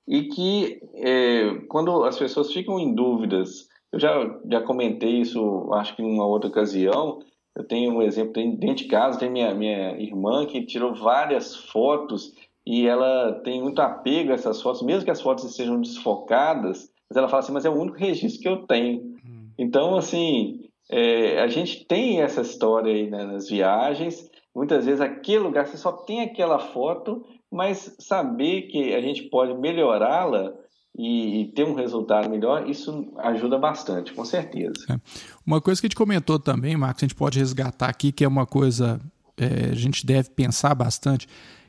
e 0.07 0.25
que 0.29 0.81
é, 0.95 1.55
quando 1.69 2.05
as 2.05 2.19
pessoas 2.19 2.53
ficam 2.53 2.79
em 2.79 2.95
dúvidas, 2.95 3.67
eu 3.93 3.99
já, 3.99 4.41
já 4.51 4.61
comentei 4.61 5.21
isso, 5.21 5.73
acho 5.73 5.97
que 5.97 6.03
em 6.03 6.13
uma 6.13 6.27
outra 6.27 6.49
ocasião, 6.49 7.19
eu 7.57 7.65
tenho 7.67 7.93
um 7.93 8.03
exemplo 8.03 8.33
dentro 8.33 8.77
de 8.77 8.87
casa, 8.87 9.19
tem 9.19 9.31
minha, 9.31 9.55
minha 9.55 10.01
irmã 10.01 10.47
que 10.47 10.67
tirou 10.67 10.95
várias 10.95 11.57
fotos 11.57 12.33
e 12.67 12.87
ela 12.87 13.41
tem 13.45 13.63
muito 13.63 13.81
apego 13.81 14.31
a 14.31 14.35
essas 14.35 14.61
fotos, 14.61 14.83
mesmo 14.83 15.05
que 15.05 15.11
as 15.11 15.21
fotos 15.21 15.45
estejam 15.45 15.81
desfocadas, 15.81 16.91
mas 17.09 17.17
ela 17.17 17.29
fala 17.29 17.43
assim, 17.43 17.53
mas 17.53 17.65
é 17.65 17.71
o 17.71 17.79
único 17.79 17.99
registro 17.99 18.41
que 18.41 18.49
eu 18.49 18.67
tenho. 18.67 19.01
Hum. 19.25 19.49
Então, 19.59 19.97
assim, 19.97 20.69
é, 20.91 21.41
a 21.41 21.49
gente 21.49 21.85
tem 21.87 22.21
essa 22.21 22.41
história 22.41 22.93
aí 22.93 23.11
né, 23.11 23.25
nas 23.25 23.49
viagens, 23.49 24.29
muitas 24.55 24.85
vezes 24.87 25.01
aquele 25.01 25.41
lugar 25.41 25.67
você 25.67 25.77
só 25.77 25.93
tem 25.93 26.23
aquela 26.23 26.59
foto, 26.59 27.25
mas 27.51 27.95
saber 27.99 28.63
que 28.63 28.95
a 28.95 29.01
gente 29.01 29.23
pode 29.25 29.55
melhorá-la 29.55 30.53
e, 30.97 31.41
e, 31.41 31.53
ter 31.53 31.65
um 31.65 31.75
resultado 31.75 32.31
melhor, 32.31 32.69
isso 32.69 33.13
ajuda 33.19 33.59
bastante, 33.59 34.13
com 34.13 34.25
certeza. 34.25 34.75
É. 34.89 34.97
Uma 35.45 35.61
coisa 35.61 35.81
que 35.81 35.87
a 35.87 35.89
gente 35.89 35.97
comentou 35.97 36.39
também, 36.39 36.77
Marcos, 36.77 37.03
a 37.03 37.07
gente 37.07 37.17
pode 37.17 37.39
resgatar 37.39 37.89
aqui, 37.89 38.13
que 38.13 38.25
é 38.25 38.29
uma 38.29 38.47
coisa 38.47 39.01
é, 39.37 39.71
a 39.71 39.75
gente 39.75 40.07
deve 40.07 40.31
pensar 40.31 40.75
bastante, 40.75 41.27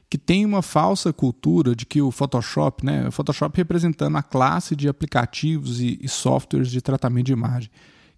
que 0.09 0.17
tem 0.17 0.45
uma 0.45 0.61
falsa 0.61 1.11
cultura 1.11 1.75
de 1.75 1.85
que 1.85 2.01
o 2.01 2.11
Photoshop, 2.11 2.85
né, 2.85 3.07
o 3.07 3.11
Photoshop 3.11 3.57
representando 3.57 4.17
a 4.17 4.23
classe 4.23 4.75
de 4.75 4.87
aplicativos 4.87 5.81
e, 5.81 5.99
e 6.01 6.07
softwares 6.07 6.69
de 6.69 6.81
tratamento 6.81 7.25
de 7.27 7.33
imagem, 7.33 7.69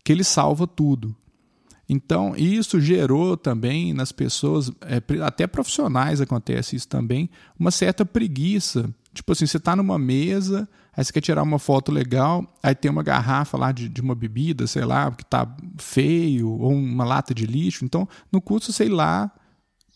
que 0.03 0.11
ele 0.11 0.23
salva 0.23 0.67
tudo. 0.67 1.15
Então, 1.89 2.35
isso 2.35 2.81
gerou 2.81 3.37
também 3.37 3.93
nas 3.93 4.11
pessoas, 4.11 4.69
é, 4.81 5.01
até 5.23 5.47
profissionais 5.47 6.19
acontece 6.19 6.75
isso 6.75 6.87
também, 6.87 7.29
uma 7.57 7.71
certa 7.71 8.05
preguiça 8.05 8.93
Tipo 9.17 9.31
assim, 9.31 9.47
você 9.47 9.57
está 9.57 9.75
numa 9.75 9.97
mesa, 9.97 10.69
aí 10.95 11.03
você 11.03 11.11
quer 11.11 11.21
tirar 11.21 11.41
uma 11.41 11.57
foto 11.57 11.91
legal, 11.91 12.45
aí 12.61 12.75
tem 12.75 12.91
uma 12.91 13.01
garrafa 13.01 13.57
lá 13.57 13.71
de, 13.71 13.89
de 13.89 13.99
uma 13.99 14.13
bebida, 14.13 14.67
sei 14.67 14.85
lá, 14.85 15.09
que 15.09 15.23
está 15.23 15.47
feio, 15.79 16.51
ou 16.51 16.71
uma 16.71 17.03
lata 17.03 17.33
de 17.33 17.47
lixo. 17.47 17.83
Então, 17.83 18.07
no 18.31 18.39
curso, 18.39 18.71
sei 18.71 18.89
lá, 18.89 19.31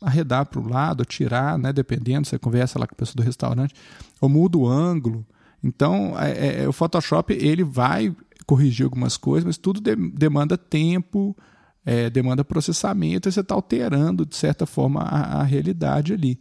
arredar 0.02 0.46
para 0.48 0.60
o 0.60 0.68
lado, 0.68 1.06
tirar, 1.06 1.58
né, 1.58 1.72
dependendo, 1.72 2.28
você 2.28 2.40
conversa 2.40 2.80
lá 2.80 2.88
com 2.88 2.96
a 2.96 2.98
pessoa 2.98 3.16
do 3.16 3.24
restaurante, 3.24 3.74
ou 4.20 4.28
muda 4.28 4.58
o 4.58 4.68
ângulo. 4.68 5.26
Então, 5.64 6.20
é, 6.20 6.32
é, 6.32 6.64
é, 6.64 6.68
o 6.68 6.74
Photoshop 6.74 7.32
ele 7.34 7.64
vai 7.64 8.14
corrigir 8.48 8.84
algumas 8.84 9.16
coisas, 9.16 9.46
mas 9.46 9.58
tudo 9.58 9.80
de, 9.80 9.96
demanda 9.96 10.58
tempo, 10.58 11.38
é, 11.86 12.10
demanda 12.10 12.44
processamento, 12.44 13.30
e 13.30 13.32
você 13.32 13.42
está 13.42 13.54
alterando, 13.54 14.26
de 14.26 14.36
certa 14.36 14.66
forma, 14.66 15.02
a, 15.02 15.42
a, 15.42 15.44
realidade 15.44 16.14
ali. 16.14 16.40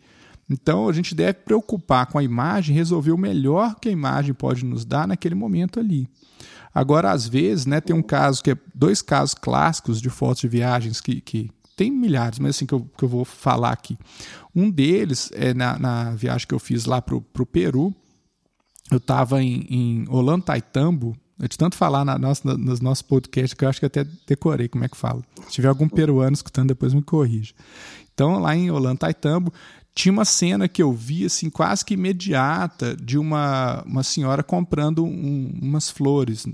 Então, 0.48 0.88
a 0.88 0.92
gente 0.92 1.14
deve 1.14 1.34
preocupar 1.34 2.06
com 2.06 2.18
a 2.18 2.24
imagem, 2.24 2.74
resolver 2.74 3.12
o 3.12 3.18
melhor 3.18 3.76
que 3.78 3.88
a 3.88 3.92
imagem 3.92 4.34
pode 4.34 4.64
nos 4.64 4.84
dar 4.84 5.06
naquele 5.06 5.34
momento 5.34 5.78
ali. 5.78 6.08
Agora, 6.74 7.12
às 7.12 7.28
vezes, 7.28 7.66
né, 7.66 7.80
tem 7.80 7.94
um 7.94 8.02
caso 8.02 8.42
que 8.42 8.52
é 8.52 8.56
dois 8.74 9.02
casos 9.02 9.34
clássicos 9.34 10.00
de 10.00 10.08
fotos 10.08 10.40
de 10.40 10.48
viagens 10.48 11.00
que, 11.00 11.20
que 11.20 11.50
tem 11.80 11.90
milhares, 11.90 12.38
mas 12.38 12.56
assim 12.56 12.66
que 12.66 12.74
eu, 12.74 12.86
que 12.94 13.02
eu 13.02 13.08
vou 13.08 13.24
falar 13.24 13.70
aqui. 13.70 13.98
Um 14.54 14.70
deles 14.70 15.30
é 15.32 15.54
na, 15.54 15.78
na 15.78 16.10
viagem 16.10 16.46
que 16.46 16.54
eu 16.54 16.58
fiz 16.58 16.84
lá 16.84 17.00
para 17.00 17.16
o 17.16 17.46
Peru. 17.46 17.94
Eu 18.90 18.98
estava 18.98 19.42
em, 19.42 19.66
em 19.70 20.04
Olantaytambo, 20.10 21.16
de 21.38 21.56
tanto 21.56 21.76
falar 21.76 22.04
na 22.04 22.18
nossa, 22.18 22.54
nos 22.54 22.82
nossos 22.82 23.00
podcasts 23.00 23.54
que 23.54 23.64
eu 23.64 23.68
acho 23.70 23.80
que 23.80 23.86
até 23.86 24.04
decorei 24.26 24.68
como 24.68 24.84
é 24.84 24.90
que 24.90 24.96
fala. 24.96 25.22
Se 25.46 25.52
tiver 25.52 25.68
algum 25.68 25.88
peruano 25.88 26.34
escutando, 26.34 26.68
depois 26.68 26.92
me 26.92 27.00
corrija. 27.00 27.54
Então, 28.12 28.38
lá 28.38 28.54
em 28.54 28.70
Olantaytambo, 28.70 29.50
tinha 29.94 30.12
uma 30.12 30.26
cena 30.26 30.68
que 30.68 30.82
eu 30.82 30.92
vi 30.92 31.24
assim 31.24 31.48
quase 31.48 31.82
que 31.82 31.94
imediata 31.94 32.94
de 32.94 33.16
uma, 33.16 33.82
uma 33.86 34.02
senhora 34.02 34.42
comprando 34.42 35.02
um, 35.02 35.58
umas 35.62 35.88
flores 35.88 36.46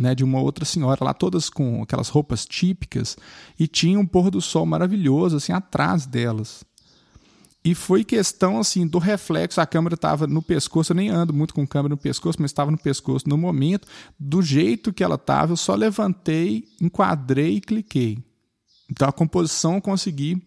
né, 0.00 0.14
de 0.14 0.24
uma 0.24 0.40
outra 0.40 0.64
senhora 0.64 1.04
lá, 1.04 1.12
todas 1.12 1.50
com 1.50 1.82
aquelas 1.82 2.08
roupas 2.08 2.46
típicas, 2.46 3.18
e 3.58 3.68
tinha 3.68 4.00
um 4.00 4.06
pôr 4.06 4.30
do 4.30 4.40
sol 4.40 4.64
maravilhoso 4.64 5.36
assim 5.36 5.52
atrás 5.52 6.06
delas. 6.06 6.64
E 7.62 7.74
foi 7.74 8.02
questão 8.02 8.58
assim 8.58 8.86
do 8.86 8.98
reflexo, 8.98 9.60
a 9.60 9.66
câmera 9.66 9.94
estava 9.94 10.26
no 10.26 10.40
pescoço, 10.40 10.92
eu 10.92 10.96
nem 10.96 11.10
ando 11.10 11.34
muito 11.34 11.52
com 11.52 11.66
câmera 11.66 11.90
no 11.90 11.98
pescoço, 11.98 12.40
mas 12.40 12.50
estava 12.50 12.70
no 12.70 12.78
pescoço 12.78 13.28
no 13.28 13.36
momento, 13.36 13.86
do 14.18 14.40
jeito 14.40 14.90
que 14.90 15.04
ela 15.04 15.16
estava, 15.16 15.52
eu 15.52 15.56
só 15.58 15.74
levantei, 15.74 16.64
enquadrei 16.80 17.56
e 17.56 17.60
cliquei. 17.60 18.18
Então 18.90 19.06
a 19.06 19.12
composição 19.12 19.74
eu 19.74 19.82
consegui 19.82 20.42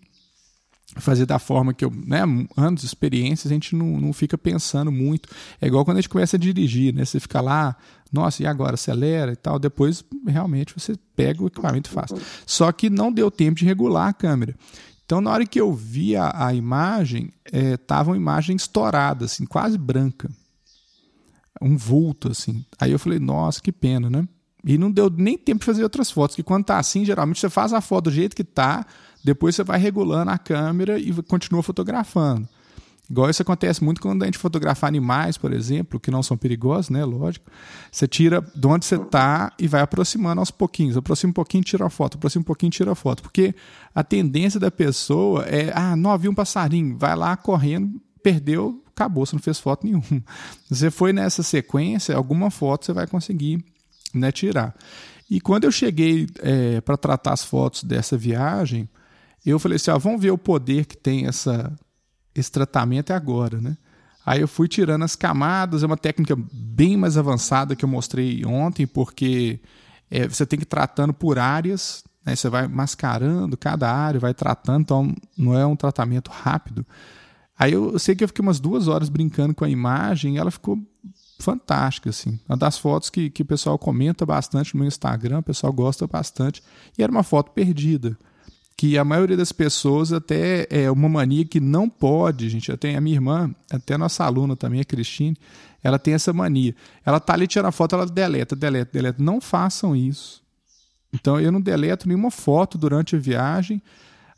fazer 0.97 1.25
da 1.25 1.39
forma 1.39 1.73
que 1.73 1.83
eu, 1.83 1.91
né, 1.91 2.21
anos 2.55 2.81
de 2.81 2.87
experiências, 2.87 3.51
a 3.51 3.53
gente 3.53 3.75
não, 3.75 3.99
não 3.99 4.13
fica 4.13 4.37
pensando 4.37 4.91
muito. 4.91 5.29
É 5.59 5.67
igual 5.67 5.83
quando 5.83 5.97
a 5.97 6.01
gente 6.01 6.09
começa 6.09 6.35
a 6.35 6.39
dirigir, 6.39 6.93
né? 6.93 7.03
Você 7.03 7.19
fica 7.19 7.41
lá, 7.41 7.75
nossa, 8.11 8.43
e 8.43 8.45
agora? 8.45 8.75
Acelera 8.75 9.31
e 9.31 9.35
tal. 9.35 9.57
Depois, 9.57 10.03
realmente, 10.27 10.73
você 10.77 10.95
pega 11.15 11.41
o 11.41 11.47
equipamento 11.47 11.89
e 11.89 11.93
faz. 11.93 12.11
Só 12.45 12.71
que 12.71 12.89
não 12.89 13.11
deu 13.11 13.31
tempo 13.31 13.57
de 13.57 13.65
regular 13.65 14.09
a 14.09 14.13
câmera. 14.13 14.55
Então, 15.05 15.19
na 15.19 15.31
hora 15.31 15.45
que 15.45 15.59
eu 15.59 15.73
vi 15.73 16.15
a, 16.15 16.47
a 16.47 16.53
imagem, 16.53 17.31
estava 17.51 18.09
é, 18.09 18.11
uma 18.11 18.17
imagem 18.17 18.55
estourada, 18.55 19.25
assim, 19.25 19.45
quase 19.45 19.77
branca. 19.77 20.29
Um 21.61 21.75
vulto, 21.75 22.31
assim. 22.31 22.65
Aí 22.79 22.91
eu 22.91 22.99
falei, 22.99 23.19
nossa, 23.19 23.61
que 23.61 23.71
pena, 23.71 24.09
né? 24.09 24.27
E 24.65 24.77
não 24.77 24.89
deu 24.89 25.09
nem 25.09 25.37
tempo 25.37 25.59
de 25.59 25.65
fazer 25.65 25.83
outras 25.83 26.09
fotos, 26.09 26.35
que 26.35 26.43
quando 26.43 26.65
tá 26.65 26.77
assim, 26.77 27.03
geralmente 27.03 27.39
você 27.39 27.49
faz 27.49 27.73
a 27.73 27.81
foto 27.81 28.05
do 28.05 28.11
jeito 28.11 28.35
que 28.35 28.45
tá, 28.45 28.85
depois 29.23 29.55
você 29.55 29.63
vai 29.63 29.79
regulando 29.79 30.31
a 30.31 30.37
câmera 30.37 30.99
e 30.99 31.13
continua 31.23 31.63
fotografando. 31.63 32.47
Igual 33.09 33.29
isso 33.29 33.41
acontece 33.41 33.83
muito 33.83 34.01
quando 34.01 34.23
a 34.23 34.25
gente 34.25 34.37
fotografa 34.37 34.87
animais, 34.87 35.37
por 35.37 35.51
exemplo, 35.53 35.99
que 35.99 36.09
não 36.09 36.23
são 36.23 36.37
perigosos, 36.37 36.89
né? 36.89 37.03
Lógico. 37.03 37.51
Você 37.91 38.07
tira 38.07 38.41
de 38.55 38.65
onde 38.65 38.85
você 38.85 38.95
está 38.95 39.51
e 39.59 39.67
vai 39.67 39.81
aproximando 39.81 40.39
aos 40.39 40.49
pouquinhos. 40.49 40.95
Aproxima 40.95 41.29
um 41.31 41.33
pouquinho, 41.33 41.63
tira 41.63 41.85
a 41.85 41.89
foto. 41.89 42.15
Aproxima 42.15 42.41
um 42.41 42.45
pouquinho, 42.45 42.71
tira 42.71 42.91
a 42.91 42.95
foto. 42.95 43.21
Porque 43.21 43.53
a 43.93 44.03
tendência 44.03 44.59
da 44.59 44.71
pessoa 44.71 45.43
é, 45.43 45.71
ah, 45.75 45.95
não, 45.95 46.17
vi 46.17 46.29
um 46.29 46.33
passarinho. 46.33 46.97
Vai 46.97 47.15
lá 47.15 47.35
correndo, 47.35 48.01
perdeu, 48.23 48.81
acabou, 48.95 49.25
você 49.25 49.35
não 49.35 49.43
fez 49.43 49.59
foto 49.59 49.85
nenhuma. 49.85 50.03
Você 50.69 50.89
foi 50.89 51.11
nessa 51.13 51.43
sequência, 51.43 52.15
alguma 52.15 52.49
foto 52.49 52.85
você 52.85 52.93
vai 52.93 53.05
conseguir 53.05 53.63
né, 54.13 54.31
tirar. 54.31 54.73
E 55.29 55.41
quando 55.41 55.65
eu 55.65 55.71
cheguei 55.71 56.27
é, 56.39 56.81
para 56.81 56.97
tratar 56.97 57.33
as 57.33 57.43
fotos 57.43 57.83
dessa 57.83 58.17
viagem, 58.17 58.89
eu 59.49 59.59
falei 59.59 59.75
assim: 59.75 59.91
ah, 59.91 59.97
vamos 59.97 60.21
ver 60.21 60.31
o 60.31 60.37
poder 60.37 60.85
que 60.85 60.97
tem 60.97 61.27
essa, 61.27 61.73
esse 62.33 62.51
tratamento 62.51 63.11
é 63.11 63.15
agora, 63.15 63.59
né? 63.59 63.77
Aí 64.25 64.39
eu 64.39 64.47
fui 64.47 64.67
tirando 64.67 65.03
as 65.03 65.15
camadas, 65.15 65.83
é 65.83 65.85
uma 65.85 65.97
técnica 65.97 66.35
bem 66.51 66.95
mais 66.95 67.17
avançada 67.17 67.75
que 67.75 67.83
eu 67.83 67.89
mostrei 67.89 68.45
ontem, 68.45 68.87
porque 68.87 69.59
é, 70.09 70.27
você 70.27 70.45
tem 70.45 70.57
que 70.57 70.63
ir 70.63 70.67
tratando 70.67 71.13
por 71.13 71.37
áreas, 71.37 72.03
né? 72.25 72.33
você 72.35 72.47
vai 72.47 72.67
mascarando 72.67 73.57
cada 73.57 73.91
área, 73.91 74.19
vai 74.19 74.33
tratando, 74.33 74.81
então 74.81 75.13
não 75.37 75.57
é 75.57 75.65
um 75.65 75.75
tratamento 75.75 76.31
rápido. 76.31 76.85
Aí 77.59 77.73
eu, 77.73 77.91
eu 77.91 77.99
sei 77.99 78.15
que 78.15 78.23
eu 78.23 78.27
fiquei 78.29 78.41
umas 78.41 78.61
duas 78.61 78.87
horas 78.87 79.09
brincando 79.09 79.53
com 79.53 79.65
a 79.65 79.69
imagem 79.69 80.35
e 80.35 80.37
ela 80.37 80.51
ficou 80.51 80.79
fantástica, 81.37 82.09
assim. 82.09 82.39
Uma 82.47 82.57
das 82.57 82.77
fotos 82.77 83.09
que, 83.09 83.29
que 83.29 83.41
o 83.41 83.45
pessoal 83.45 83.77
comenta 83.77 84.25
bastante 84.25 84.73
no 84.73 84.79
meu 84.79 84.87
Instagram, 84.87 85.39
o 85.39 85.43
pessoal 85.43 85.73
gosta 85.73 86.07
bastante, 86.07 86.63
e 86.97 87.03
era 87.03 87.11
uma 87.11 87.23
foto 87.23 87.51
perdida 87.51 88.17
que 88.83 88.97
a 88.97 89.05
maioria 89.05 89.37
das 89.37 89.53
pessoas 89.53 90.11
até 90.11 90.67
é 90.69 90.91
uma 90.91 91.07
mania 91.07 91.45
que 91.45 91.61
não 91.61 91.87
pode, 91.87 92.49
gente. 92.49 92.69
Eu 92.69 92.77
tenho 92.77 92.97
a 92.97 93.01
minha 93.01 93.15
irmã, 93.15 93.55
até 93.71 93.97
nossa 93.97 94.25
aluna 94.25 94.57
também, 94.57 94.81
a 94.81 94.83
Cristine, 94.83 95.37
ela 95.81 95.97
tem 95.97 96.13
essa 96.13 96.33
mania. 96.33 96.75
Ela 97.05 97.17
tá 97.17 97.31
ali 97.31 97.47
tirando 97.47 97.67
a 97.67 97.71
foto, 97.71 97.95
ela 97.95 98.05
deleta, 98.05 98.57
deleta, 98.57 98.91
deleta. 98.91 99.23
Não 99.23 99.39
façam 99.39 99.95
isso. 99.95 100.43
Então 101.13 101.39
eu 101.39 101.49
não 101.49 101.61
deleto 101.61 102.09
nenhuma 102.09 102.29
foto 102.29 102.77
durante 102.77 103.15
a 103.15 103.19
viagem. 103.19 103.81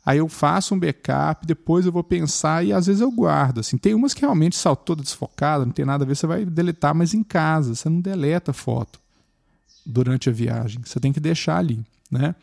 Aí 0.04 0.18
eu 0.18 0.28
faço 0.28 0.76
um 0.76 0.78
backup, 0.78 1.44
depois 1.44 1.84
eu 1.84 1.90
vou 1.90 2.04
pensar 2.04 2.64
e 2.64 2.72
às 2.72 2.86
vezes 2.86 3.02
eu 3.02 3.10
guardo. 3.10 3.58
Assim, 3.58 3.76
tem 3.76 3.94
umas 3.94 4.14
que 4.14 4.20
realmente 4.20 4.54
são 4.54 4.76
toda 4.76 5.02
desfocada, 5.02 5.66
não 5.66 5.72
tem 5.72 5.84
nada 5.84 6.04
a 6.04 6.06
ver, 6.06 6.14
você 6.14 6.24
vai 6.24 6.44
deletar, 6.44 6.94
mas 6.94 7.14
em 7.14 7.24
casa, 7.24 7.74
você 7.74 7.88
não 7.88 8.00
deleta 8.00 8.52
foto 8.52 9.00
durante 9.84 10.28
a 10.30 10.32
viagem. 10.32 10.82
Você 10.84 11.00
tem 11.00 11.12
que 11.12 11.18
deixar 11.18 11.56
ali. 11.56 11.84
Né? 12.10 12.36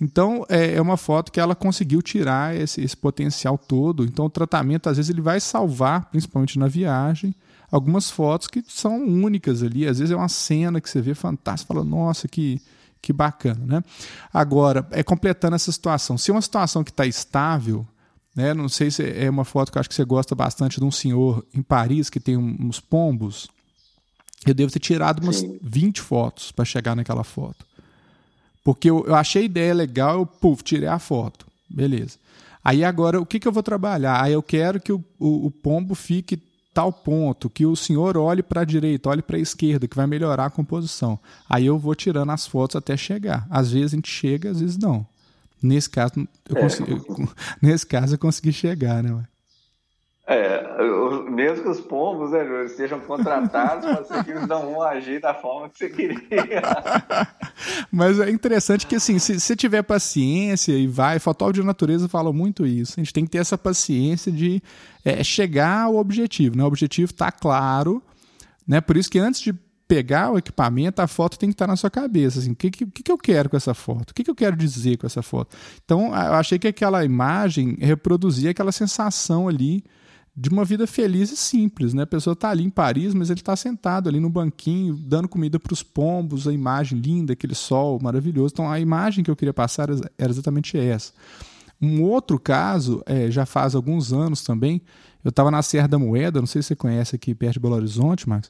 Então 0.00 0.44
é, 0.48 0.74
é, 0.74 0.82
uma 0.82 0.98
foto 0.98 1.32
que 1.32 1.40
ela 1.40 1.54
conseguiu 1.54 2.02
tirar 2.02 2.54
esse, 2.54 2.82
esse, 2.82 2.96
potencial 2.96 3.56
todo. 3.56 4.04
Então 4.04 4.26
o 4.26 4.30
tratamento 4.30 4.88
às 4.88 4.96
vezes 4.98 5.10
ele 5.10 5.22
vai 5.22 5.40
salvar, 5.40 6.10
principalmente 6.10 6.58
na 6.58 6.68
viagem, 6.68 7.34
algumas 7.70 8.10
fotos 8.10 8.46
que 8.46 8.62
são 8.68 9.02
únicas 9.02 9.62
ali. 9.62 9.86
Às 9.86 9.98
vezes 9.98 10.12
é 10.12 10.16
uma 10.16 10.28
cena 10.28 10.80
que 10.80 10.90
você 10.90 11.00
vê 11.00 11.14
fantástica, 11.14 11.72
fala 11.72 11.84
nossa 11.84 12.28
que 12.28 12.60
que 13.00 13.12
bacana, 13.12 13.60
né? 13.64 13.84
Agora 14.32 14.84
é 14.90 15.00
completando 15.02 15.54
essa 15.54 15.70
situação. 15.70 16.18
Se 16.18 16.32
é 16.32 16.34
uma 16.34 16.42
situação 16.42 16.82
que 16.82 16.90
está 16.90 17.06
estável, 17.06 17.86
né? 18.34 18.52
Não 18.52 18.68
sei 18.68 18.90
se 18.90 19.02
é 19.02 19.30
uma 19.30 19.44
foto 19.44 19.70
que 19.70 19.78
eu 19.78 19.80
acho 19.80 19.88
que 19.88 19.94
você 19.94 20.04
gosta 20.04 20.34
bastante 20.34 20.78
de 20.78 20.84
um 20.84 20.90
senhor 20.90 21.46
em 21.54 21.62
Paris 21.62 22.10
que 22.10 22.18
tem 22.18 22.36
uns 22.36 22.80
pombos. 22.80 23.48
Eu 24.44 24.52
devo 24.52 24.70
ter 24.70 24.80
tirado 24.80 25.22
umas 25.22 25.36
Sim. 25.36 25.58
20 25.62 26.00
fotos 26.02 26.52
para 26.52 26.64
chegar 26.64 26.94
naquela 26.94 27.24
foto. 27.24 27.64
Porque 28.66 28.90
eu, 28.90 29.04
eu 29.06 29.14
achei 29.14 29.42
a 29.42 29.44
ideia 29.44 29.72
legal, 29.72 30.18
eu 30.18 30.26
puf, 30.26 30.60
tirei 30.64 30.88
a 30.88 30.98
foto. 30.98 31.46
Beleza. 31.70 32.18
Aí 32.64 32.82
agora, 32.82 33.20
o 33.20 33.24
que, 33.24 33.38
que 33.38 33.46
eu 33.46 33.52
vou 33.52 33.62
trabalhar? 33.62 34.20
Aí 34.20 34.32
eu 34.32 34.42
quero 34.42 34.80
que 34.80 34.92
o, 34.92 35.04
o, 35.20 35.46
o 35.46 35.50
pombo 35.52 35.94
fique 35.94 36.36
tal 36.74 36.92
ponto, 36.92 37.48
que 37.48 37.64
o 37.64 37.76
senhor 37.76 38.18
olhe 38.18 38.42
para 38.42 38.62
a 38.62 38.64
direita, 38.64 39.08
olhe 39.08 39.22
para 39.22 39.36
a 39.36 39.40
esquerda, 39.40 39.86
que 39.86 39.94
vai 39.94 40.08
melhorar 40.08 40.46
a 40.46 40.50
composição. 40.50 41.16
Aí 41.48 41.64
eu 41.64 41.78
vou 41.78 41.94
tirando 41.94 42.32
as 42.32 42.44
fotos 42.44 42.74
até 42.74 42.96
chegar. 42.96 43.46
Às 43.48 43.70
vezes 43.70 43.92
a 43.92 43.96
gente 43.98 44.10
chega, 44.10 44.50
às 44.50 44.58
vezes 44.60 44.76
não. 44.76 45.06
Nesse 45.62 45.88
caso, 45.88 46.26
eu, 46.48 46.56
consegui, 46.56 46.94
é. 46.94 47.28
nesse 47.62 47.86
caso 47.86 48.14
eu 48.14 48.18
consegui 48.18 48.52
chegar, 48.52 49.00
né? 49.00 49.16
É, 50.28 50.82
mesmo 51.30 51.62
que 51.62 51.68
os 51.68 51.80
pombos 51.80 52.32
né, 52.32 52.64
estejam 52.64 52.98
contratados, 52.98 53.84
mas 53.84 54.26
eles 54.26 54.44
não 54.48 54.72
vão 54.72 54.82
agir 54.82 55.20
da 55.20 55.32
forma 55.32 55.68
que 55.68 55.78
você 55.78 55.88
queria. 55.88 56.18
Mas 57.92 58.18
é 58.18 58.28
interessante 58.28 58.88
que, 58.88 58.96
assim, 58.96 59.20
se 59.20 59.38
você 59.38 59.54
tiver 59.54 59.82
paciência 59.82 60.72
e 60.72 60.88
vai, 60.88 61.20
fotógrafo 61.20 61.60
de 61.60 61.66
natureza 61.66 62.08
fala 62.08 62.32
muito 62.32 62.66
isso. 62.66 62.94
A 62.96 63.00
gente 63.00 63.12
tem 63.12 63.24
que 63.24 63.30
ter 63.30 63.38
essa 63.38 63.56
paciência 63.56 64.32
de 64.32 64.60
é, 65.04 65.22
chegar 65.22 65.84
ao 65.84 65.96
objetivo. 65.96 66.56
Né? 66.56 66.64
O 66.64 66.66
objetivo 66.66 67.12
está 67.12 67.30
claro, 67.30 68.02
né? 68.66 68.80
Por 68.80 68.96
isso 68.96 69.08
que 69.08 69.20
antes 69.20 69.40
de 69.40 69.54
pegar 69.86 70.32
o 70.32 70.38
equipamento, 70.38 71.00
a 71.00 71.06
foto 71.06 71.38
tem 71.38 71.48
que 71.48 71.54
estar 71.54 71.68
na 71.68 71.76
sua 71.76 71.88
cabeça. 71.88 72.40
Assim, 72.40 72.50
o 72.50 72.56
que, 72.56 72.70
que, 72.70 72.84
que 72.84 73.12
eu 73.12 73.16
quero 73.16 73.48
com 73.48 73.56
essa 73.56 73.74
foto? 73.74 74.10
O 74.10 74.14
que, 74.14 74.24
que 74.24 74.30
eu 74.30 74.34
quero 74.34 74.56
dizer 74.56 74.96
com 74.96 75.06
essa 75.06 75.22
foto? 75.22 75.56
Então, 75.84 76.06
eu 76.06 76.34
achei 76.34 76.58
que 76.58 76.66
aquela 76.66 77.04
imagem 77.04 77.76
reproduzia 77.80 78.50
aquela 78.50 78.72
sensação 78.72 79.46
ali 79.46 79.84
de 80.36 80.50
uma 80.50 80.66
vida 80.66 80.86
feliz 80.86 81.32
e 81.32 81.36
simples, 81.36 81.94
né? 81.94 82.02
A 82.02 82.06
pessoa 82.06 82.34
está 82.34 82.50
ali 82.50 82.62
em 82.62 82.68
Paris, 82.68 83.14
mas 83.14 83.30
ele 83.30 83.40
está 83.40 83.56
sentado 83.56 84.06
ali 84.06 84.20
no 84.20 84.28
banquinho, 84.28 84.94
dando 84.94 85.28
comida 85.28 85.58
para 85.58 85.72
os 85.72 85.82
pombos, 85.82 86.46
a 86.46 86.52
imagem 86.52 86.98
linda, 86.98 87.32
aquele 87.32 87.54
sol 87.54 87.98
maravilhoso. 88.02 88.52
Então, 88.52 88.70
a 88.70 88.78
imagem 88.78 89.24
que 89.24 89.30
eu 89.30 89.36
queria 89.36 89.54
passar 89.54 89.88
era 90.18 90.30
exatamente 90.30 90.76
essa. 90.76 91.12
Um 91.80 92.02
outro 92.02 92.38
caso, 92.38 93.02
é, 93.06 93.30
já 93.30 93.46
faz 93.46 93.74
alguns 93.74 94.12
anos 94.12 94.42
também, 94.42 94.82
Eu 95.24 95.30
estava 95.30 95.50
na 95.50 95.60
Serra 95.60 95.88
da 95.88 95.98
Moeda, 95.98 96.38
não 96.38 96.46
sei 96.46 96.62
se 96.62 96.68
você 96.68 96.76
conhece 96.76 97.16
aqui 97.16 97.34
perto 97.34 97.54
de 97.54 97.60
Belo 97.60 97.74
Horizonte, 97.74 98.28
Max. 98.28 98.48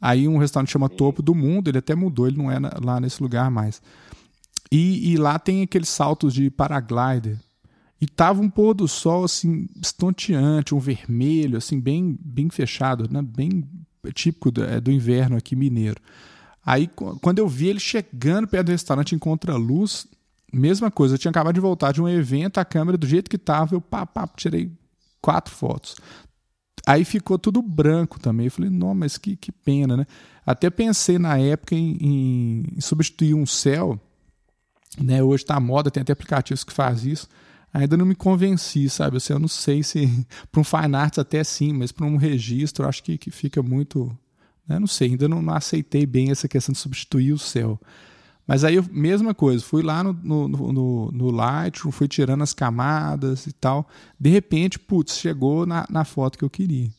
Aí 0.00 0.26
um 0.26 0.38
restaurante 0.38 0.70
chama 0.70 0.88
Topo 0.88 1.20
do 1.20 1.34
Mundo, 1.34 1.68
ele 1.68 1.76
até 1.76 1.94
mudou, 1.94 2.26
ele 2.26 2.38
não 2.38 2.50
é 2.50 2.58
lá 2.82 2.98
nesse 2.98 3.22
lugar 3.22 3.50
mais. 3.50 3.82
E, 4.72 5.12
e 5.12 5.16
lá 5.18 5.38
tem 5.38 5.62
aqueles 5.62 5.90
saltos 5.90 6.32
de 6.32 6.50
paraglider. 6.50 7.36
E 8.00 8.06
tava 8.06 8.40
um 8.40 8.48
pôr 8.48 8.72
do 8.74 8.88
sol 8.88 9.24
assim 9.24 9.68
estonteante, 9.80 10.74
um 10.74 10.78
vermelho 10.78 11.58
assim 11.58 11.78
bem 11.78 12.18
bem 12.20 12.48
fechado, 12.48 13.08
né? 13.10 13.20
Bem 13.20 13.68
típico 14.14 14.50
do, 14.50 14.64
é, 14.64 14.80
do 14.80 14.90
inverno 14.90 15.36
aqui 15.36 15.54
mineiro. 15.54 16.00
Aí 16.64 16.88
quando 17.20 17.38
eu 17.38 17.48
vi 17.48 17.68
ele 17.68 17.80
chegando 17.80 18.48
perto 18.48 18.66
do 18.66 18.72
restaurante 18.72 19.14
em 19.14 19.18
contra-luz, 19.18 20.06
mesma 20.52 20.90
coisa, 20.90 21.14
eu 21.14 21.18
tinha 21.18 21.30
acabado 21.30 21.54
de 21.54 21.60
voltar 21.60 21.92
de 21.92 22.00
um 22.00 22.08
evento, 22.08 22.58
a 22.58 22.64
câmera 22.64 22.96
do 22.96 23.06
jeito 23.06 23.30
que 23.30 23.38
tava, 23.38 23.74
eu 23.74 23.80
pá, 23.80 24.06
pá, 24.06 24.26
tirei 24.36 24.70
quatro 25.20 25.54
fotos. 25.54 25.96
Aí 26.86 27.04
ficou 27.04 27.38
tudo 27.38 27.60
branco 27.62 28.18
também. 28.18 28.46
Eu 28.46 28.52
falei, 28.52 28.70
não, 28.70 28.94
mas 28.94 29.18
que, 29.18 29.36
que 29.36 29.52
pena, 29.52 29.96
né? 29.96 30.06
Até 30.44 30.70
pensei 30.70 31.18
na 31.18 31.38
época 31.38 31.74
em, 31.74 32.64
em 32.76 32.80
substituir 32.80 33.34
um 33.34 33.46
céu, 33.46 34.00
né? 34.98 35.22
Hoje 35.22 35.44
está 35.44 35.60
moda, 35.60 35.90
tem 35.90 36.00
até 36.00 36.12
aplicativos 36.12 36.64
que 36.64 36.72
faz 36.72 37.04
isso. 37.04 37.28
Ainda 37.72 37.96
não 37.96 38.04
me 38.04 38.14
convenci, 38.14 38.88
sabe? 38.88 39.16
Assim, 39.16 39.32
eu 39.32 39.38
não 39.38 39.48
sei 39.48 39.82
se 39.82 40.26
para 40.50 40.60
um 40.60 40.64
fine 40.64 40.96
arts 40.96 41.18
até 41.18 41.42
sim, 41.44 41.72
mas 41.72 41.92
para 41.92 42.06
um 42.06 42.16
registro 42.16 42.86
acho 42.86 43.02
que, 43.02 43.16
que 43.16 43.30
fica 43.30 43.62
muito, 43.62 44.10
né? 44.66 44.78
não 44.78 44.86
sei, 44.86 45.10
ainda 45.10 45.28
não, 45.28 45.40
não 45.40 45.54
aceitei 45.54 46.04
bem 46.04 46.30
essa 46.30 46.48
questão 46.48 46.72
de 46.72 46.78
substituir 46.78 47.32
o 47.32 47.38
céu. 47.38 47.78
Mas 48.46 48.64
aí, 48.64 48.82
mesma 48.90 49.32
coisa, 49.32 49.62
fui 49.62 49.80
lá 49.80 50.02
no, 50.02 50.12
no, 50.12 50.48
no, 50.48 51.12
no 51.12 51.30
Lightroom, 51.30 51.92
fui 51.92 52.08
tirando 52.08 52.42
as 52.42 52.52
camadas 52.52 53.46
e 53.46 53.52
tal. 53.52 53.88
De 54.18 54.28
repente, 54.28 54.76
putz, 54.76 55.16
chegou 55.16 55.64
na, 55.64 55.86
na 55.88 56.04
foto 56.04 56.36
que 56.36 56.44
eu 56.44 56.50
queria, 56.50 56.90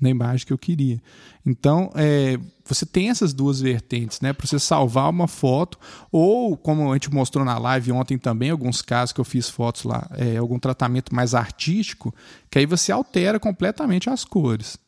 na 0.00 0.10
imagem 0.10 0.46
que 0.46 0.52
eu 0.52 0.58
queria. 0.58 1.00
Então, 1.44 1.90
é, 1.94 2.38
você 2.64 2.84
tem 2.84 3.08
essas 3.08 3.32
duas 3.32 3.60
vertentes, 3.60 4.20
né? 4.20 4.32
Para 4.32 4.46
você 4.46 4.58
salvar 4.58 5.08
uma 5.08 5.28
foto, 5.28 5.78
ou 6.10 6.56
como 6.56 6.90
a 6.90 6.94
gente 6.94 7.12
mostrou 7.12 7.44
na 7.44 7.58
live 7.58 7.92
ontem 7.92 8.18
também, 8.18 8.50
alguns 8.50 8.82
casos 8.82 9.12
que 9.12 9.20
eu 9.20 9.24
fiz 9.24 9.48
fotos 9.48 9.84
lá, 9.84 10.08
é, 10.16 10.36
algum 10.36 10.58
tratamento 10.58 11.14
mais 11.14 11.34
artístico, 11.34 12.14
que 12.50 12.58
aí 12.58 12.66
você 12.66 12.92
altera 12.92 13.38
completamente 13.38 14.10
as 14.10 14.24
cores. 14.24 14.78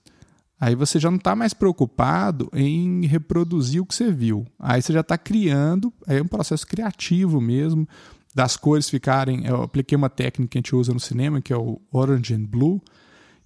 Aí 0.61 0.75
você 0.75 0.99
já 0.99 1.09
não 1.09 1.19
está 1.19 1.37
mais 1.37 1.55
preocupado 1.55 2.51
em 2.53 3.07
reproduzir 3.07 3.81
o 3.81 3.87
que 3.87 3.95
você 3.95 4.11
viu. 4.11 4.45
Aí 4.59 4.83
você 4.83 4.93
já 4.93 5.01
está 5.01 5.17
criando, 5.17 5.93
é 6.07 6.21
um 6.21 6.27
processo 6.27 6.67
criativo 6.67 7.41
mesmo, 7.41 7.89
das 8.35 8.57
cores 8.57 8.91
ficarem. 8.91 9.47
Eu 9.47 9.63
apliquei 9.63 9.95
uma 9.95 10.11
técnica 10.11 10.51
que 10.51 10.59
a 10.59 10.61
gente 10.61 10.75
usa 10.75 10.93
no 10.93 10.99
cinema, 10.99 11.41
que 11.41 11.53
é 11.53 11.57
o 11.57 11.81
Orange 11.93 12.35
and 12.35 12.45
Blue, 12.45 12.83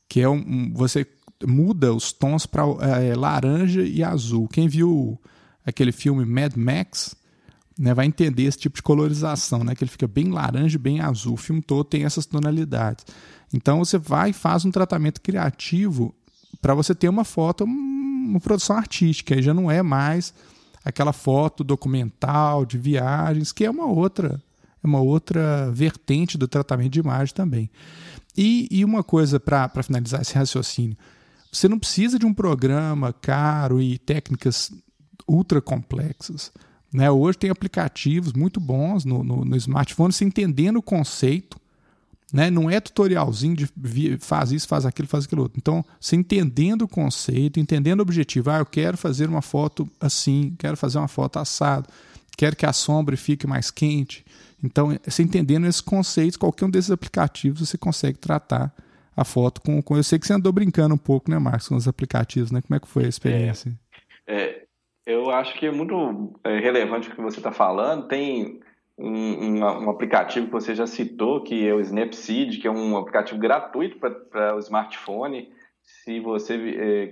que 0.09 0.21
é 0.21 0.29
um. 0.29 0.73
Você 0.75 1.07
muda 1.47 1.93
os 1.93 2.13
tons 2.13 2.47
para 2.47 2.63
é, 3.03 3.15
laranja 3.15 3.83
e 3.83 4.03
azul. 4.03 4.49
Quem 4.49 4.69
viu 4.69 5.21
aquele 5.65 5.93
filme 5.93 6.25
Mad 6.25 6.55
Max 6.57 7.15
né, 7.79 7.95
vai 7.95 8.07
entender 8.07 8.45
esse 8.45 8.59
tipo 8.59 8.77
de 8.77 8.83
colorização, 8.83 9.65
né, 9.65 9.75
que 9.75 9.85
ele 9.85 9.91
fica 9.91 10.07
bem 10.07 10.31
laranja 10.31 10.77
e 10.77 10.79
bem 10.79 11.01
azul. 11.01 11.35
O 11.35 11.39
filme 11.39 11.63
todo 11.63 11.85
tem 11.85 12.05
essas 12.05 12.27
tonalidades. 12.27 13.05
Então 13.53 13.79
você 13.79 13.99
vai 13.99 14.31
e 14.31 14.33
faz 14.35 14.65
um 14.65 14.71
tratamento 14.71 15.21
criativo 15.21 16.15
para 16.61 16.75
você 16.75 16.95
ter 16.95 17.09
uma 17.09 17.25
foto, 17.25 17.65
uma 17.65 18.41
produção 18.41 18.77
artística, 18.77 19.35
e 19.35 19.43
já 19.43 19.53
não 19.53 19.71
é 19.71 19.83
mais 19.83 20.33
aquela 20.85 21.13
foto 21.13 21.63
documental 21.63 22.65
de 22.65 22.79
viagens, 22.79 23.53
que 23.53 23.65
é 23.65 23.71
uma 23.71 23.87
outra, 23.87 24.43
é 24.83 24.87
uma 24.87 25.01
outra 25.01 25.71
vertente 25.73 26.37
do 26.37 26.49
tratamento 26.49 26.93
de 26.93 27.01
imagem 27.01 27.35
também. 27.35 27.71
E, 28.37 28.69
e 28.71 28.85
uma 28.85 29.03
coisa 29.03 29.39
para 29.39 29.83
finalizar 29.83 30.23
esse 30.23 30.35
raciocínio, 30.35 30.97
você 31.53 31.69
não 31.69 31.79
precisa 31.79 32.19
de 32.19 32.25
um 32.25 32.33
programa 32.33 33.13
caro 33.13 33.81
e 33.81 33.99
técnicas 33.99 34.73
ultra 35.29 35.61
complexas. 35.61 36.51
Né? 36.93 37.11
Hoje 37.11 37.39
tem 37.39 37.51
aplicativos 37.51 38.33
muito 38.33 38.59
bons 38.59 39.05
no, 39.05 39.23
no, 39.23 39.45
no 39.45 39.57
smartphone, 39.57 40.13
se 40.13 40.25
entendendo 40.25 40.77
o 40.77 40.83
conceito, 40.83 41.61
né? 42.33 42.51
Não 42.51 42.71
é 42.71 42.81
tutorialzinho 42.81 43.55
de 43.55 44.17
faz 44.19 44.53
isso, 44.53 44.67
faz 44.67 44.87
aquilo, 44.87 45.07
faz 45.07 45.25
aquilo 45.25 45.43
outro. 45.43 45.59
Então, 45.59 45.85
você 46.01 46.17
entendendo 46.17 46.83
o 46.83 46.89
conceito, 46.89 47.61
entendendo 47.61 48.01
o 48.01 48.03
objetivo, 48.03 48.51
ah, 48.51 48.61
eu 48.61 48.67
quero 48.67 48.97
fazer 48.97 49.29
uma 49.29 49.43
foto 49.43 49.87
assim, 50.01 50.55
quero 50.59 50.75
fazer 50.75 50.97
uma 50.97 51.09
foto 51.09 51.39
assado, 51.39 51.87
quero 52.35 52.57
que 52.57 52.65
a 52.65 52.73
sombra 52.73 53.19
fique 53.19 53.47
mais 53.47 53.71
quente. 53.71 54.25
Então, 54.65 54.99
você 55.05 55.23
entendendo 55.23 55.67
esses 55.67 55.83
conceitos, 55.83 56.39
qualquer 56.39 56.65
um 56.65 56.71
desses 56.71 56.91
aplicativos 56.91 57.69
você 57.69 57.77
consegue 57.77 58.17
tratar 58.17 58.73
a 59.17 59.25
foto 59.25 59.61
com, 59.61 59.83
com. 59.83 59.97
Eu 59.97 60.03
sei 60.03 60.19
que 60.19 60.27
você 60.27 60.33
andou 60.33 60.53
brincando 60.53 60.95
um 60.95 60.99
pouco, 60.99 61.31
né, 61.31 61.39
Marcos, 61.39 61.69
com 61.69 61.77
os 61.77 61.89
aplicativos, 61.89 62.51
né? 62.51 62.61
Como 62.63 62.77
é 62.77 62.81
que 62.81 62.89
foi 62.89 63.05
a 63.05 63.09
experiência? 63.09 63.73
É, 64.27 64.43
é 64.43 64.63
eu 65.05 65.31
acho 65.31 65.59
que 65.59 65.67
é 65.67 65.71
muito 65.71 66.33
é, 66.45 66.59
relevante 66.61 67.09
o 67.09 67.15
que 67.15 67.21
você 67.21 67.39
está 67.39 67.51
falando. 67.51 68.07
Tem 68.07 68.61
um, 68.97 69.09
um, 69.09 69.59
um, 69.59 69.91
aplicativo 69.91 70.47
que 70.47 70.53
você 70.53 70.75
já 70.75 70.87
citou, 70.87 71.43
que 71.43 71.67
é 71.67 71.75
o 71.75 71.81
Snapseed, 71.81 72.59
que 72.59 72.69
é 72.69 72.71
um 72.71 72.97
aplicativo 72.97 73.39
gratuito 73.39 73.99
para 73.99 74.55
o 74.55 74.61
smartphone. 74.61 75.51
Se 75.83 76.21
você, 76.21 76.55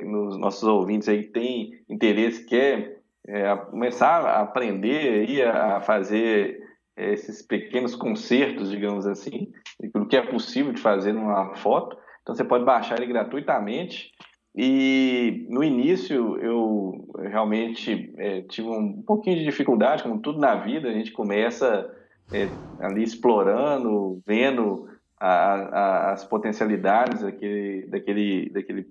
é, 0.00 0.04
nos 0.04 0.38
nossos 0.38 0.62
ouvintes 0.62 1.08
aí, 1.08 1.24
tem 1.24 1.80
interesse, 1.88 2.46
quer 2.46 3.00
é, 3.26 3.56
começar 3.56 4.24
a 4.24 4.40
aprender 4.40 5.28
aí 5.28 5.42
a 5.42 5.80
fazer 5.80 6.69
esses 7.00 7.42
pequenos 7.42 7.94
concertos, 7.94 8.70
digamos 8.70 9.06
assim, 9.06 9.50
do 9.94 10.06
que 10.06 10.16
é 10.16 10.22
possível 10.22 10.72
de 10.72 10.80
fazer 10.80 11.12
numa 11.12 11.54
foto. 11.56 11.96
Então 12.22 12.34
você 12.34 12.44
pode 12.44 12.64
baixar 12.64 12.96
ele 12.98 13.06
gratuitamente 13.06 14.10
e 14.54 15.46
no 15.48 15.62
início 15.62 16.36
eu 16.38 17.08
realmente 17.22 18.12
é, 18.18 18.42
tive 18.42 18.68
um 18.68 19.02
pouquinho 19.02 19.36
de 19.38 19.44
dificuldade, 19.44 20.02
como 20.02 20.20
tudo 20.20 20.40
na 20.40 20.56
vida, 20.56 20.88
a 20.88 20.92
gente 20.92 21.12
começa 21.12 21.88
é, 22.32 22.50
ali 22.80 23.02
explorando, 23.02 24.20
vendo 24.26 24.88
a, 25.18 25.54
a, 25.54 26.12
as 26.12 26.24
potencialidades 26.24 27.22
daquele, 27.22 27.86
daquele, 27.86 28.50
daquele 28.50 28.86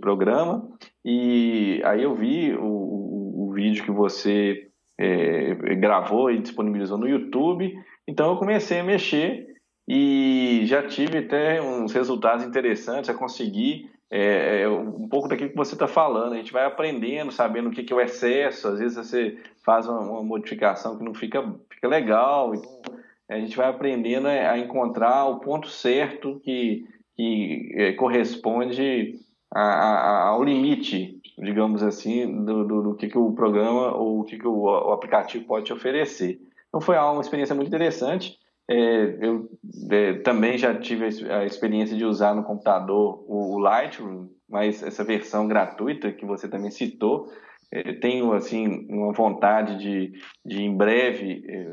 programa. 0.00 0.68
E 1.04 1.82
aí 1.84 2.02
eu 2.02 2.14
vi 2.14 2.54
o, 2.54 2.64
o, 2.64 3.48
o 3.48 3.52
vídeo 3.52 3.84
que 3.84 3.90
você 3.90 4.69
é, 5.00 5.54
gravou 5.76 6.30
e 6.30 6.38
disponibilizou 6.38 6.98
no 6.98 7.08
YouTube, 7.08 7.74
então 8.06 8.30
eu 8.30 8.36
comecei 8.36 8.80
a 8.80 8.84
mexer 8.84 9.46
e 9.88 10.62
já 10.66 10.86
tive 10.86 11.18
até 11.18 11.60
uns 11.60 11.92
resultados 11.92 12.44
interessantes 12.44 13.08
a 13.08 13.14
conseguir 13.14 13.90
é, 14.10 14.62
é, 14.62 14.68
um 14.68 15.08
pouco 15.08 15.28
daquilo 15.28 15.50
que 15.50 15.56
você 15.56 15.74
está 15.74 15.86
falando. 15.86 16.32
A 16.32 16.36
gente 16.36 16.52
vai 16.52 16.64
aprendendo, 16.64 17.30
sabendo 17.30 17.68
o 17.68 17.72
que, 17.72 17.84
que 17.84 17.92
é 17.92 17.96
o 17.96 18.00
excesso. 18.00 18.68
Às 18.68 18.80
vezes 18.80 18.96
você 18.96 19.38
faz 19.64 19.88
uma, 19.88 20.00
uma 20.00 20.22
modificação 20.22 20.98
que 20.98 21.04
não 21.04 21.14
fica, 21.14 21.42
fica 21.72 21.88
legal. 21.88 22.54
Então, 22.54 22.80
a 23.28 23.38
gente 23.38 23.56
vai 23.56 23.68
aprendendo 23.68 24.26
a 24.26 24.58
encontrar 24.58 25.26
o 25.26 25.38
ponto 25.38 25.68
certo 25.68 26.40
que, 26.44 26.84
que 27.16 27.72
é, 27.76 27.92
corresponde 27.92 29.14
a, 29.52 29.62
a, 29.62 30.28
ao 30.28 30.42
limite, 30.42 31.19
digamos 31.38 31.82
assim, 31.82 32.44
do, 32.44 32.64
do, 32.64 32.82
do, 32.82 32.94
que, 32.94 33.08
que 33.08 33.18
o 33.18 33.32
programa 33.32 33.94
ou 33.94 34.20
o 34.20 34.24
que, 34.24 34.38
que 34.38 34.46
o, 34.46 34.62
o 34.62 34.92
aplicativo 34.92 35.44
pode 35.44 35.66
te 35.66 35.72
oferecer. 35.72 36.38
Então 36.68 36.80
foi 36.80 36.96
uma 36.96 37.20
experiência 37.20 37.54
muito 37.54 37.68
interessante. 37.68 38.38
É, 38.68 39.18
eu 39.20 39.50
é, 39.90 40.14
também 40.20 40.56
já 40.56 40.78
tive 40.78 41.06
a 41.28 41.44
experiência 41.44 41.96
de 41.96 42.04
usar 42.04 42.34
no 42.34 42.44
computador 42.44 43.24
o, 43.26 43.56
o 43.56 43.58
Lightroom, 43.58 44.28
mas 44.48 44.82
essa 44.82 45.02
versão 45.02 45.48
gratuita 45.48 46.12
que 46.12 46.24
você 46.24 46.48
também 46.48 46.70
citou, 46.70 47.28
é, 47.72 47.94
tenho 47.94 48.32
assim 48.32 48.86
uma 48.88 49.12
vontade 49.12 49.78
de, 49.78 50.12
de 50.44 50.62
em 50.62 50.76
breve, 50.76 51.44
é, 51.48 51.72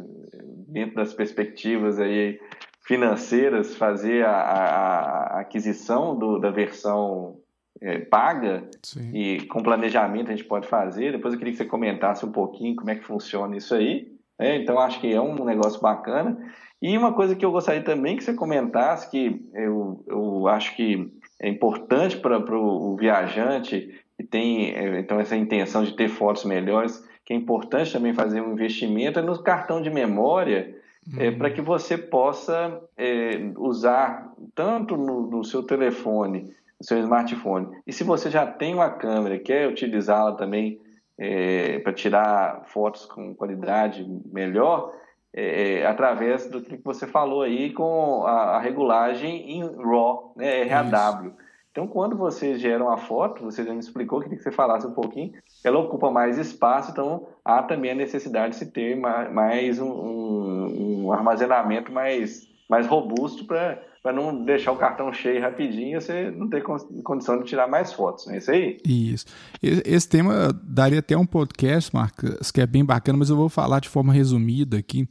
dentro 0.68 0.96
das 0.96 1.14
perspectivas 1.14 2.00
aí 2.00 2.40
financeiras, 2.82 3.76
fazer 3.76 4.26
a, 4.26 4.32
a, 4.32 5.38
a 5.38 5.40
aquisição 5.42 6.18
do, 6.18 6.40
da 6.40 6.50
versão 6.50 7.38
é, 7.82 8.00
paga 8.00 8.64
Sim. 8.84 9.12
e 9.14 9.46
com 9.46 9.64
planejamento 9.64 10.30
a 10.30 10.36
gente 10.36 10.46
pode 10.46 10.68
fazer. 10.68 11.12
Depois 11.12 11.34
eu 11.34 11.38
queria 11.38 11.54
que 11.54 11.58
você 11.58 11.66
comentasse 11.66 12.26
um 12.26 12.32
pouquinho 12.32 12.76
como 12.76 12.90
é 12.90 12.96
que 12.96 13.04
funciona 13.04 13.56
isso 13.56 13.74
aí. 13.76 14.12
É, 14.40 14.56
então 14.56 14.80
acho 14.80 15.00
que 15.00 15.14
é 15.14 15.22
um 15.22 15.44
negócio 15.44 15.82
bacana. 15.82 16.38
E 16.82 16.96
uma 16.98 17.14
coisa 17.14 17.36
que 17.36 17.44
eu 17.44 17.52
gostaria 17.52 17.82
também 17.82 18.18
que 18.18 18.24
você 18.24 18.34
comentasse, 18.34 19.10
que 19.10 19.42
eu, 19.54 20.04
eu 20.08 20.48
acho 20.48 20.76
que 20.76 21.12
é 21.40 21.50
importante 21.50 22.18
para 22.18 22.38
o 22.38 22.96
viajante 22.96 24.00
que 24.18 24.24
tem 24.24 24.72
é, 24.72 25.00
então 25.00 25.20
essa 25.20 25.36
intenção 25.36 25.84
de 25.84 25.94
ter 25.96 26.10
fotos 26.10 26.44
melhores, 26.44 27.04
que 27.24 27.34
é 27.34 27.36
importante 27.36 27.94
também 27.94 28.14
fazer 28.14 28.42
um 28.42 28.54
investimento 28.54 29.20
é 29.20 29.22
no 29.22 29.38
cartão 29.44 29.82
de 29.82 29.90
memória, 29.90 30.76
é, 31.18 31.30
uhum. 31.30 31.38
para 31.38 31.52
que 31.52 31.62
você 31.62 31.98
possa 31.98 32.82
é, 32.98 33.52
usar 33.58 34.34
tanto 34.56 34.98
no, 34.98 35.28
no, 35.28 35.44
seu 35.44 35.64
telefone, 35.64 36.52
seu 36.82 37.00
smartphone, 37.00 37.68
e 37.86 37.94
se 37.94 38.04
você 38.04 38.30
já 38.30 38.46
tem 38.46 38.74
uma 38.74 38.90
câmera, 38.90 39.40
quer 39.40 39.68
utilizá-la 39.68 40.34
também 40.34 40.80
é, 41.18 41.80
para 41.80 41.94
tirar 41.94 42.64
fotos 42.68 43.06
com 43.06 43.34
qualidade 43.34 44.06
melhor, 44.32 44.94
é, 45.34 45.80
é, 45.80 45.86
através 45.86 46.48
do 46.50 46.62
que 46.62 46.78
você 46.78 47.06
falou 47.06 47.42
aí 47.42 47.72
com 47.74 48.26
a, 48.26 48.58
a 48.58 48.60
regulagem 48.60 49.52
em 49.52 49.62
RAW, 49.62 50.34
né, 50.36 50.64
RAW. 50.64 51.28
Isso. 51.28 51.48
Então, 51.78 51.86
quando 51.88 52.18
você 52.18 52.58
gera 52.58 52.84
uma 52.84 52.98
foto, 52.98 53.44
você 53.44 53.64
já 53.64 53.72
me 53.72 53.80
explicou, 53.80 54.20
queria 54.20 54.36
que 54.36 54.44
você 54.44 54.52
falasse 54.52 54.88
um 54.88 54.94
pouquinho, 54.94 55.34
ela 55.64 55.78
ocupa 55.78 56.10
mais 56.10 56.40
espaço, 56.40 56.90
então 56.90 57.28
há 57.46 57.62
também 57.62 57.92
a 57.92 57.96
necessidade 57.96 58.54
de 58.54 58.56
se 58.56 58.72
ter 58.72 58.96
mais 58.96 59.80
um, 59.80 59.92
um, 59.92 61.06
um 61.06 61.12
armazenamento 61.12 61.92
mais, 61.92 62.48
mais 62.68 62.88
robusto 62.88 63.46
para 63.46 63.80
para 64.08 64.16
não 64.16 64.46
deixar 64.46 64.72
o 64.72 64.78
cartão 64.78 65.12
cheio 65.12 65.42
rapidinho, 65.42 66.00
você 66.00 66.32
não 66.32 66.48
ter 66.48 66.64
condição 67.04 67.40
de 67.40 67.44
tirar 67.44 67.68
mais 67.68 67.92
fotos, 67.92 68.26
não 68.26 68.36
é 68.36 68.38
isso 68.38 68.50
aí? 68.50 68.78
Isso. 68.86 69.26
Esse 69.62 70.08
tema 70.08 70.58
daria 70.64 71.00
até 71.00 71.18
um 71.18 71.26
podcast, 71.26 71.94
Marcos, 71.94 72.50
que 72.50 72.62
é 72.62 72.66
bem 72.66 72.86
bacana, 72.86 73.20
mas 73.20 73.30
eu 73.30 73.36
vou 73.36 73.50
falar 73.50 73.82
de 73.82 73.90
forma 73.90 74.14
resumida 74.14 74.78
aqui. 74.78 75.06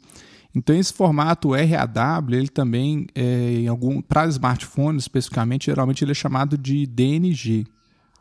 Então 0.55 0.75
esse 0.75 0.95
formato 0.95 1.51
RAW, 1.51 2.31
ele 2.31 2.49
também, 2.49 3.07
é, 3.15 3.21
em 3.59 3.69
algum 3.69 4.01
para 4.01 4.27
smartphones 4.29 5.03
especificamente, 5.03 5.67
geralmente 5.67 6.03
ele 6.03 6.13
é 6.13 6.15
chamado 6.15 6.57
de 6.57 6.87
DNG, 6.87 7.67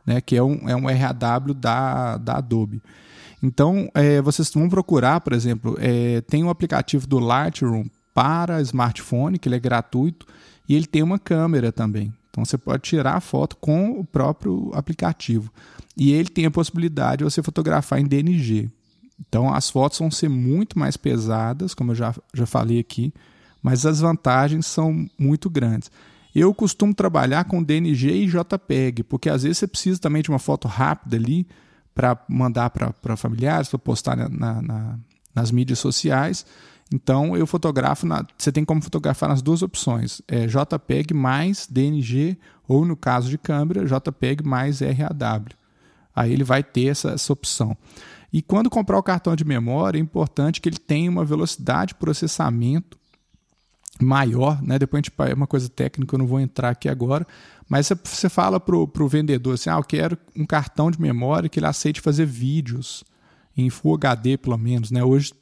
né, 0.05 0.19
que 0.19 0.35
é 0.35 0.43
um, 0.43 0.67
é 0.67 0.75
um 0.75 0.87
RAW 0.87 1.53
da, 1.53 2.17
da 2.17 2.37
Adobe. 2.39 2.81
Então, 3.41 3.89
é, 3.93 4.21
vocês 4.21 4.51
vão 4.53 4.67
procurar, 4.67 5.21
por 5.21 5.31
exemplo, 5.31 5.77
é, 5.79 6.19
tem 6.19 6.43
um 6.43 6.49
aplicativo 6.49 7.07
do 7.07 7.17
Lightroom 7.17 7.85
para 8.13 8.61
smartphone, 8.61 9.39
que 9.39 9.47
ele 9.47 9.55
é 9.55 9.59
gratuito, 9.59 10.25
e 10.67 10.75
ele 10.75 10.85
tem 10.85 11.03
uma 11.03 11.19
câmera 11.19 11.71
também. 11.71 12.13
Então 12.29 12.43
você 12.43 12.57
pode 12.57 12.83
tirar 12.83 13.15
a 13.15 13.21
foto 13.21 13.55
com 13.55 13.99
o 13.99 14.03
próprio 14.03 14.69
aplicativo. 14.73 15.51
E 15.95 16.11
ele 16.11 16.27
tem 16.27 16.45
a 16.45 16.51
possibilidade 16.51 17.19
de 17.19 17.23
você 17.23 17.41
fotografar 17.41 17.99
em 17.99 18.05
DNG. 18.05 18.69
Então 19.19 19.53
as 19.53 19.69
fotos 19.69 19.99
vão 19.99 20.11
ser 20.11 20.29
muito 20.29 20.77
mais 20.77 20.97
pesadas, 20.97 21.73
como 21.73 21.91
eu 21.91 21.95
já, 21.95 22.13
já 22.33 22.45
falei 22.45 22.79
aqui, 22.79 23.13
mas 23.63 23.85
as 23.85 24.01
vantagens 24.01 24.65
são 24.65 25.07
muito 25.17 25.49
grandes. 25.49 25.89
Eu 26.35 26.53
costumo 26.53 26.93
trabalhar 26.93 27.45
com 27.45 27.63
DNG 27.63 28.11
e 28.11 28.27
JPEG, 28.27 29.03
porque 29.03 29.29
às 29.29 29.43
vezes 29.43 29.59
você 29.59 29.67
precisa 29.67 29.99
também 29.99 30.21
de 30.21 30.29
uma 30.29 30.39
foto 30.39 30.67
rápida 30.67 31.15
ali 31.15 31.47
para 31.93 32.21
mandar 32.27 32.69
para 32.69 33.15
familiares, 33.15 33.69
para 33.69 33.79
postar 33.79 34.17
na, 34.17 34.61
na, 34.61 34.99
nas 35.33 35.49
mídias 35.49 35.79
sociais. 35.79 36.45
Então 36.93 37.35
eu 37.35 37.47
fotografo, 37.47 38.05
na, 38.05 38.25
você 38.37 38.51
tem 38.51 38.63
como 38.63 38.81
fotografar 38.81 39.29
nas 39.29 39.41
duas 39.41 39.61
opções, 39.61 40.21
é 40.27 40.45
JPEG 40.45 41.13
mais 41.13 41.67
DNG 41.69 42.37
ou 42.67 42.85
no 42.85 42.95
caso 42.95 43.29
de 43.29 43.37
câmera, 43.37 43.85
JPEG 43.85 44.43
mais 44.43 44.79
RAW. 44.81 45.45
Aí 46.15 46.31
ele 46.31 46.43
vai 46.43 46.63
ter 46.63 46.87
essa, 46.87 47.11
essa 47.11 47.33
opção. 47.33 47.75
E 48.31 48.41
quando 48.41 48.69
comprar 48.69 48.97
o 48.97 49.03
cartão 49.03 49.35
de 49.35 49.45
memória, 49.45 49.97
é 49.97 50.01
importante 50.01 50.61
que 50.61 50.69
ele 50.69 50.77
tenha 50.77 51.09
uma 51.09 51.25
velocidade 51.25 51.89
de 51.89 51.95
processamento 51.95 52.97
maior, 54.01 54.61
né? 54.61 54.77
Depois 54.77 54.99
a 54.99 55.03
gente 55.03 55.31
é 55.31 55.33
uma 55.33 55.47
coisa 55.47 55.69
técnica, 55.69 56.15
eu 56.15 56.19
não 56.19 56.27
vou 56.27 56.39
entrar 56.39 56.69
aqui 56.69 56.89
agora, 56.89 57.25
mas 57.67 57.89
você 58.03 58.29
fala 58.29 58.59
para 58.59 58.75
o 58.75 59.07
vendedor 59.07 59.53
assim, 59.53 59.69
ah, 59.69 59.77
eu 59.77 59.83
quero 59.83 60.17
um 60.35 60.45
cartão 60.45 60.91
de 60.91 60.99
memória 61.01 61.49
que 61.49 61.59
ele 61.59 61.65
aceite 61.65 62.01
fazer 62.01 62.25
vídeos 62.25 63.03
em 63.55 63.69
Full 63.69 63.95
HD 63.95 64.37
pelo 64.37 64.57
menos, 64.57 64.91
né? 64.91 65.03
Hoje 65.03 65.33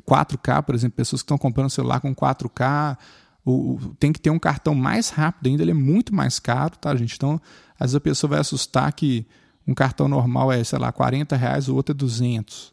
4K, 0.00 0.62
por 0.62 0.74
exemplo, 0.74 0.96
pessoas 0.96 1.22
que 1.22 1.24
estão 1.24 1.38
comprando 1.38 1.70
celular 1.70 2.00
com 2.00 2.14
4K, 2.14 2.96
o, 3.44 3.74
o, 3.74 3.94
tem 3.98 4.12
que 4.12 4.20
ter 4.20 4.30
um 4.30 4.38
cartão 4.38 4.74
mais 4.74 5.10
rápido 5.10 5.48
ainda, 5.48 5.62
ele 5.62 5.70
é 5.70 5.74
muito 5.74 6.14
mais 6.14 6.38
caro, 6.38 6.76
tá, 6.76 6.94
gente? 6.94 7.14
Então, 7.16 7.40
às 7.74 7.86
vezes 7.92 7.94
a 7.96 8.00
pessoa 8.00 8.30
vai 8.30 8.40
assustar 8.40 8.92
que 8.92 9.26
um 9.66 9.74
cartão 9.74 10.08
normal 10.08 10.52
é, 10.52 10.62
sei 10.64 10.78
lá, 10.78 10.90
40 10.92 11.36
reais, 11.36 11.68
o 11.68 11.74
outro 11.74 11.92
é 11.92 11.96
200. 11.96 12.72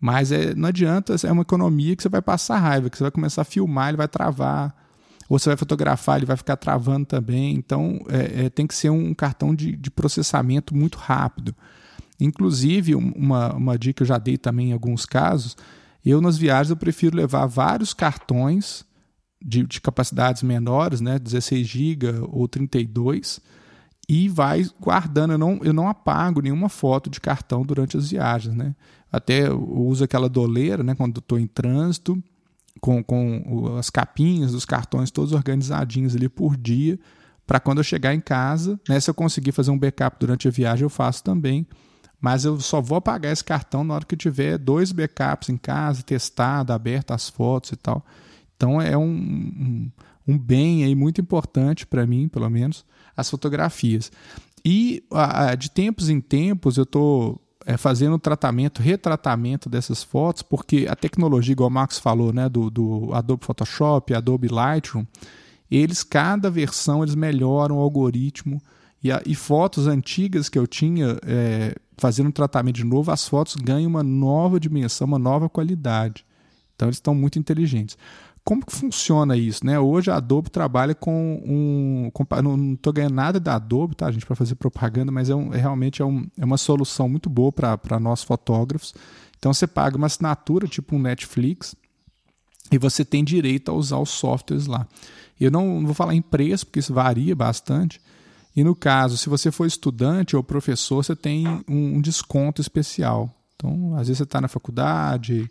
Mas 0.00 0.30
é, 0.30 0.54
não 0.54 0.68
adianta, 0.68 1.16
é 1.24 1.32
uma 1.32 1.42
economia 1.42 1.96
que 1.96 2.02
você 2.02 2.08
vai 2.08 2.22
passar 2.22 2.58
raiva, 2.58 2.90
que 2.90 2.96
você 2.96 3.04
vai 3.04 3.10
começar 3.10 3.42
a 3.42 3.44
filmar, 3.44 3.88
ele 3.88 3.96
vai 3.96 4.08
travar, 4.08 4.74
ou 5.28 5.38
você 5.38 5.48
vai 5.48 5.56
fotografar, 5.56 6.16
ele 6.16 6.26
vai 6.26 6.36
ficar 6.36 6.56
travando 6.56 7.06
também. 7.06 7.54
Então, 7.54 8.00
é, 8.08 8.44
é, 8.44 8.50
tem 8.50 8.66
que 8.66 8.74
ser 8.74 8.90
um 8.90 9.14
cartão 9.14 9.54
de, 9.54 9.74
de 9.74 9.90
processamento 9.90 10.74
muito 10.74 10.98
rápido. 10.98 11.54
Inclusive, 12.20 12.94
uma, 12.94 13.54
uma 13.54 13.78
dica 13.78 13.98
que 13.98 14.02
eu 14.02 14.06
já 14.06 14.18
dei 14.18 14.38
também 14.38 14.70
em 14.70 14.72
alguns 14.72 15.04
casos, 15.04 15.56
eu, 16.10 16.20
nas 16.20 16.36
viagens, 16.36 16.70
eu 16.70 16.76
prefiro 16.76 17.16
levar 17.16 17.46
vários 17.46 17.92
cartões 17.92 18.84
de, 19.44 19.64
de 19.64 19.80
capacidades 19.80 20.42
menores, 20.42 21.00
né, 21.00 21.18
16 21.18 21.66
GB 21.66 22.06
ou 22.30 22.46
32, 22.46 23.40
e 24.08 24.28
vai 24.28 24.64
guardando. 24.80 25.32
Eu 25.32 25.38
não, 25.38 25.60
eu 25.62 25.72
não 25.72 25.88
apago 25.88 26.40
nenhuma 26.40 26.68
foto 26.68 27.10
de 27.10 27.20
cartão 27.20 27.62
durante 27.62 27.96
as 27.96 28.10
viagens. 28.10 28.54
Né? 28.54 28.74
Até 29.10 29.52
uso 29.52 30.04
aquela 30.04 30.28
doleira 30.28 30.82
né, 30.82 30.94
quando 30.94 31.18
estou 31.18 31.38
em 31.38 31.46
trânsito, 31.46 32.22
com, 32.80 33.02
com 33.02 33.76
as 33.78 33.90
capinhas 33.90 34.52
dos 34.52 34.64
cartões 34.64 35.10
todos 35.10 35.32
organizadinhos 35.32 36.14
ali 36.14 36.28
por 36.28 36.56
dia, 36.56 36.98
para 37.46 37.60
quando 37.60 37.78
eu 37.78 37.84
chegar 37.84 38.14
em 38.14 38.20
casa, 38.20 38.78
né, 38.88 38.98
se 39.00 39.08
eu 39.08 39.14
conseguir 39.14 39.52
fazer 39.52 39.70
um 39.70 39.78
backup 39.78 40.16
durante 40.18 40.48
a 40.48 40.50
viagem, 40.50 40.82
eu 40.82 40.90
faço 40.90 41.22
também 41.22 41.66
mas 42.20 42.44
eu 42.44 42.60
só 42.60 42.80
vou 42.80 42.98
apagar 42.98 43.32
esse 43.32 43.44
cartão 43.44 43.84
na 43.84 43.94
hora 43.94 44.04
que 44.04 44.16
tiver 44.16 44.58
dois 44.58 44.92
backups 44.92 45.48
em 45.48 45.56
casa, 45.56 46.02
testado, 46.02 46.72
aberto 46.72 47.12
as 47.12 47.28
fotos 47.28 47.72
e 47.72 47.76
tal. 47.76 48.04
Então 48.56 48.80
é 48.80 48.96
um, 48.96 49.02
um, 49.04 49.90
um 50.26 50.38
bem 50.38 50.84
aí 50.84 50.94
muito 50.94 51.20
importante 51.20 51.86
para 51.86 52.06
mim, 52.06 52.28
pelo 52.28 52.48
menos, 52.48 52.84
as 53.16 53.28
fotografias. 53.28 54.10
E 54.64 55.04
de 55.58 55.70
tempos 55.70 56.08
em 56.08 56.20
tempos 56.20 56.76
eu 56.76 56.82
estou 56.82 57.40
é, 57.66 57.76
fazendo 57.76 58.18
tratamento, 58.18 58.80
retratamento 58.80 59.68
dessas 59.68 60.02
fotos, 60.02 60.42
porque 60.42 60.86
a 60.88 60.94
tecnologia, 60.94 61.52
igual 61.52 61.68
o 61.68 61.72
Max 61.72 61.98
falou, 61.98 62.32
né, 62.32 62.48
do, 62.48 62.70
do 62.70 63.10
Adobe 63.12 63.44
Photoshop, 63.44 64.14
Adobe 64.14 64.48
Lightroom, 64.48 65.04
eles, 65.68 66.04
cada 66.04 66.48
versão, 66.48 67.02
eles 67.02 67.16
melhoram 67.16 67.76
o 67.78 67.80
algoritmo. 67.80 68.62
E, 69.02 69.10
a, 69.10 69.20
e 69.26 69.34
fotos 69.34 69.86
antigas 69.86 70.48
que 70.48 70.58
eu 70.58 70.66
tinha, 70.66 71.18
é, 71.26 71.74
fazendo 71.96 72.28
um 72.28 72.32
tratamento 72.32 72.76
de 72.76 72.84
novo, 72.84 73.10
as 73.10 73.28
fotos 73.28 73.56
ganham 73.56 73.88
uma 73.88 74.02
nova 74.02 74.60
dimensão, 74.60 75.06
uma 75.06 75.18
nova 75.18 75.48
qualidade. 75.48 76.24
Então 76.74 76.88
eles 76.88 76.96
estão 76.96 77.14
muito 77.14 77.38
inteligentes. 77.38 77.96
Como 78.44 78.64
que 78.64 78.72
funciona 78.72 79.36
isso? 79.36 79.66
Né? 79.66 79.78
Hoje 79.80 80.08
a 80.08 80.16
Adobe 80.16 80.50
trabalha 80.50 80.94
com 80.94 81.42
um. 81.44 82.10
Com, 82.12 82.24
não 82.42 82.74
estou 82.74 82.92
ganhando 82.92 83.14
nada 83.14 83.40
da 83.40 83.56
Adobe, 83.56 83.96
tá, 83.96 84.08
gente, 84.12 84.24
para 84.24 84.36
fazer 84.36 84.54
propaganda, 84.54 85.10
mas 85.10 85.28
é, 85.28 85.34
um, 85.34 85.52
é 85.52 85.56
realmente 85.56 86.00
é, 86.00 86.04
um, 86.04 86.24
é, 86.38 86.44
uma 86.44 86.56
solução 86.56 87.08
muito 87.08 87.28
boa 87.28 87.50
para 87.50 87.98
nós 87.98 88.22
fotógrafos. 88.22 88.94
Então 89.36 89.52
você 89.52 89.66
paga 89.66 89.96
uma 89.96 90.06
assinatura, 90.06 90.68
tipo 90.68 90.94
um 90.94 91.00
Netflix, 91.00 91.74
e 92.70 92.78
você 92.78 93.04
tem 93.04 93.24
direito 93.24 93.70
a 93.70 93.74
usar 93.74 93.98
os 93.98 94.10
softwares 94.10 94.66
lá. 94.66 94.86
Eu 95.40 95.50
não, 95.50 95.80
não 95.80 95.86
vou 95.86 95.94
falar 95.94 96.14
em 96.14 96.22
preço, 96.22 96.66
porque 96.66 96.78
isso 96.78 96.94
varia 96.94 97.34
bastante, 97.34 98.00
e 98.56 98.64
no 98.64 98.74
caso, 98.74 99.18
se 99.18 99.28
você 99.28 99.52
for 99.52 99.66
estudante 99.66 100.34
ou 100.34 100.42
professor, 100.42 101.04
você 101.04 101.14
tem 101.14 101.44
um, 101.68 102.00
desconto 102.00 102.62
especial. 102.62 103.30
Então, 103.54 103.92
às 103.92 104.08
vezes 104.08 104.16
você 104.16 104.24
está 104.24 104.40
na 104.40 104.48
faculdade, 104.48 105.50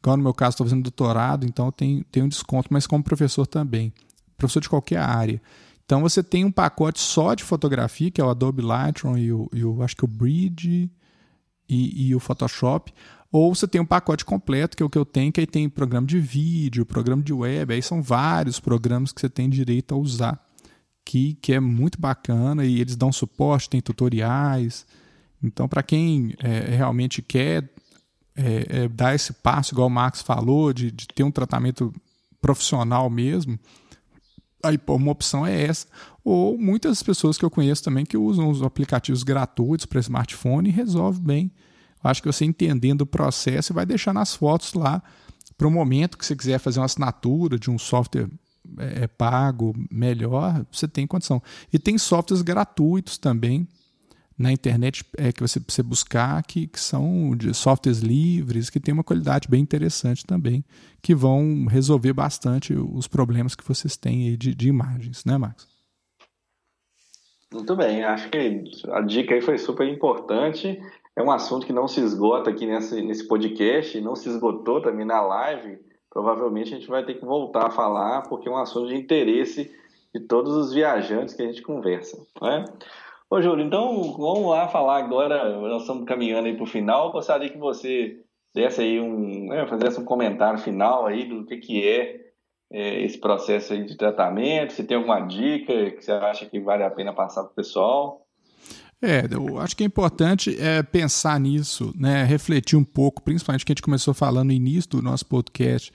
igual 0.00 0.16
no 0.16 0.22
meu 0.22 0.32
caso, 0.32 0.54
estou 0.54 0.66
fazendo 0.66 0.82
doutorado, 0.82 1.44
então 1.44 1.70
tem, 1.70 2.02
tem 2.10 2.22
um 2.22 2.28
desconto, 2.28 2.68
mas 2.70 2.86
como 2.86 3.04
professor 3.04 3.46
também. 3.46 3.92
Professor 4.38 4.60
de 4.60 4.70
qualquer 4.70 5.00
área. 5.00 5.40
Então 5.84 6.00
você 6.00 6.22
tem 6.22 6.46
um 6.46 6.50
pacote 6.50 6.98
só 6.98 7.34
de 7.34 7.44
fotografia, 7.44 8.10
que 8.10 8.22
é 8.22 8.24
o 8.24 8.30
Adobe 8.30 8.62
Lightroom 8.62 9.18
e 9.18 9.32
o, 9.32 9.48
e 9.52 9.62
o 9.62 9.82
acho 9.82 9.94
que 9.94 10.04
o 10.04 10.08
Bridge 10.08 10.90
e, 11.68 12.08
e, 12.08 12.14
o 12.14 12.20
Photoshop, 12.20 12.92
ou 13.30 13.54
você 13.54 13.68
tem 13.68 13.80
um 13.80 13.86
pacote 13.86 14.24
completo, 14.24 14.76
que 14.76 14.82
é 14.82 14.86
o 14.86 14.90
que 14.90 14.98
eu 14.98 15.04
tenho, 15.04 15.30
que 15.30 15.40
aí 15.40 15.46
tem 15.46 15.68
programa 15.68 16.06
de 16.06 16.18
vídeo, 16.18 16.86
programa 16.86 17.22
de 17.22 17.32
web, 17.32 17.74
aí 17.74 17.82
são 17.82 18.02
vários 18.02 18.58
programas 18.58 19.12
que 19.12 19.20
você 19.20 19.28
tem 19.28 19.48
direito 19.48 19.94
a 19.94 19.98
usar 19.98 20.45
que, 21.06 21.34
que 21.40 21.52
é 21.52 21.60
muito 21.60 22.00
bacana 22.00 22.64
e 22.64 22.80
eles 22.80 22.96
dão 22.96 23.12
suporte, 23.12 23.70
tem 23.70 23.80
tutoriais. 23.80 24.84
Então, 25.42 25.68
para 25.68 25.82
quem 25.82 26.34
é, 26.38 26.74
realmente 26.74 27.22
quer 27.22 27.70
é, 28.34 28.66
é, 28.84 28.88
dar 28.88 29.14
esse 29.14 29.32
passo, 29.32 29.72
igual 29.72 29.86
o 29.86 29.90
Max 29.90 30.20
falou, 30.20 30.72
de, 30.72 30.90
de 30.90 31.06
ter 31.06 31.22
um 31.22 31.30
tratamento 31.30 31.94
profissional 32.42 33.08
mesmo, 33.08 33.56
aí 34.64 34.76
pô, 34.76 34.96
uma 34.96 35.12
opção 35.12 35.46
é 35.46 35.62
essa. 35.62 35.86
Ou 36.24 36.58
muitas 36.58 37.04
pessoas 37.04 37.38
que 37.38 37.44
eu 37.44 37.50
conheço 37.50 37.84
também 37.84 38.04
que 38.04 38.16
usam 38.16 38.50
os 38.50 38.60
aplicativos 38.60 39.22
gratuitos 39.22 39.86
para 39.86 40.00
smartphone 40.00 40.68
e 40.68 40.72
resolve 40.72 41.20
bem. 41.20 41.52
Acho 42.02 42.20
que 42.20 42.30
você 42.32 42.44
entendendo 42.44 43.02
o 43.02 43.06
processo 43.06 43.72
vai 43.72 43.86
deixar 43.86 44.12
nas 44.12 44.34
fotos 44.34 44.74
lá 44.74 45.00
para 45.56 45.68
o 45.68 45.70
momento 45.70 46.18
que 46.18 46.26
você 46.26 46.34
quiser 46.34 46.58
fazer 46.58 46.80
uma 46.80 46.86
assinatura 46.86 47.58
de 47.58 47.70
um 47.70 47.78
software 47.78 48.28
é, 48.78 49.04
é 49.04 49.06
pago 49.06 49.74
melhor, 49.90 50.64
você 50.70 50.86
tem 50.86 51.06
condição. 51.06 51.42
E 51.72 51.78
tem 51.78 51.98
softwares 51.98 52.42
gratuitos 52.42 53.18
também 53.18 53.66
na 54.38 54.52
internet 54.52 55.04
é, 55.16 55.32
que 55.32 55.40
você 55.40 55.58
precisa 55.58 55.86
buscar, 55.86 56.42
que, 56.42 56.66
que 56.66 56.78
são 56.78 57.34
de 57.34 57.54
softwares 57.54 58.00
livres, 58.00 58.68
que 58.68 58.78
tem 58.78 58.92
uma 58.92 59.04
qualidade 59.04 59.48
bem 59.48 59.62
interessante 59.62 60.26
também, 60.26 60.62
que 61.00 61.14
vão 61.14 61.66
resolver 61.66 62.12
bastante 62.12 62.74
os 62.74 63.08
problemas 63.08 63.54
que 63.54 63.66
vocês 63.66 63.96
têm 63.96 64.28
aí 64.28 64.36
de, 64.36 64.54
de 64.54 64.68
imagens, 64.68 65.24
né, 65.24 65.38
Max? 65.38 65.66
Muito 67.52 67.74
bem, 67.76 68.04
acho 68.04 68.28
que 68.28 68.64
a 68.90 69.00
dica 69.00 69.34
aí 69.34 69.40
foi 69.40 69.56
super 69.56 69.88
importante. 69.88 70.78
É 71.16 71.22
um 71.22 71.30
assunto 71.30 71.66
que 71.66 71.72
não 71.72 71.88
se 71.88 72.00
esgota 72.00 72.50
aqui 72.50 72.66
nesse, 72.66 73.00
nesse 73.00 73.26
podcast, 73.26 73.98
não 74.00 74.14
se 74.14 74.28
esgotou 74.28 74.82
também 74.82 75.06
na 75.06 75.22
live 75.22 75.78
provavelmente 76.16 76.72
a 76.72 76.78
gente 76.78 76.88
vai 76.88 77.04
ter 77.04 77.12
que 77.12 77.26
voltar 77.26 77.66
a 77.66 77.70
falar, 77.70 78.22
porque 78.22 78.48
é 78.48 78.50
um 78.50 78.56
assunto 78.56 78.88
de 78.88 78.96
interesse 78.96 79.70
de 80.14 80.20
todos 80.20 80.56
os 80.56 80.72
viajantes 80.72 81.34
que 81.34 81.42
a 81.42 81.46
gente 81.46 81.60
conversa. 81.60 82.16
Né? 82.40 82.64
Ô, 83.28 83.42
Júlio, 83.42 83.66
então 83.66 84.02
vamos 84.14 84.48
lá 84.48 84.66
falar 84.66 84.96
agora, 84.96 85.60
nós 85.60 85.82
estamos 85.82 86.06
caminhando 86.06 86.46
aí 86.46 86.54
para 86.54 86.64
o 86.64 86.66
final, 86.66 87.12
gostaria 87.12 87.50
que 87.50 87.58
você 87.58 88.18
desse 88.54 88.80
aí 88.80 88.98
um, 88.98 89.48
né, 89.48 89.66
fizesse 89.66 90.00
um 90.00 90.06
comentário 90.06 90.58
final 90.58 91.04
aí 91.04 91.26
do 91.26 91.44
que, 91.44 91.58
que 91.58 91.86
é, 91.86 92.30
é, 92.72 93.02
esse 93.02 93.18
processo 93.18 93.74
aí 93.74 93.84
de 93.84 93.94
tratamento, 93.94 94.72
se 94.72 94.84
tem 94.84 94.96
alguma 94.96 95.20
dica 95.20 95.90
que 95.90 96.02
você 96.02 96.12
acha 96.12 96.46
que 96.46 96.58
vale 96.58 96.82
a 96.82 96.90
pena 96.90 97.12
passar 97.12 97.42
para 97.42 97.52
o 97.52 97.56
pessoal. 97.56 98.25
É, 99.02 99.26
eu 99.30 99.58
acho 99.60 99.76
que 99.76 99.82
é 99.82 99.86
importante 99.86 100.56
é, 100.58 100.82
pensar 100.82 101.38
nisso, 101.38 101.92
né, 101.96 102.24
refletir 102.24 102.76
um 102.76 102.84
pouco, 102.84 103.22
principalmente 103.22 103.64
que 103.64 103.72
a 103.72 103.74
gente 103.74 103.82
começou 103.82 104.14
falando 104.14 104.46
no 104.46 104.52
início 104.52 104.90
do 104.90 105.02
nosso 105.02 105.26
podcast, 105.26 105.92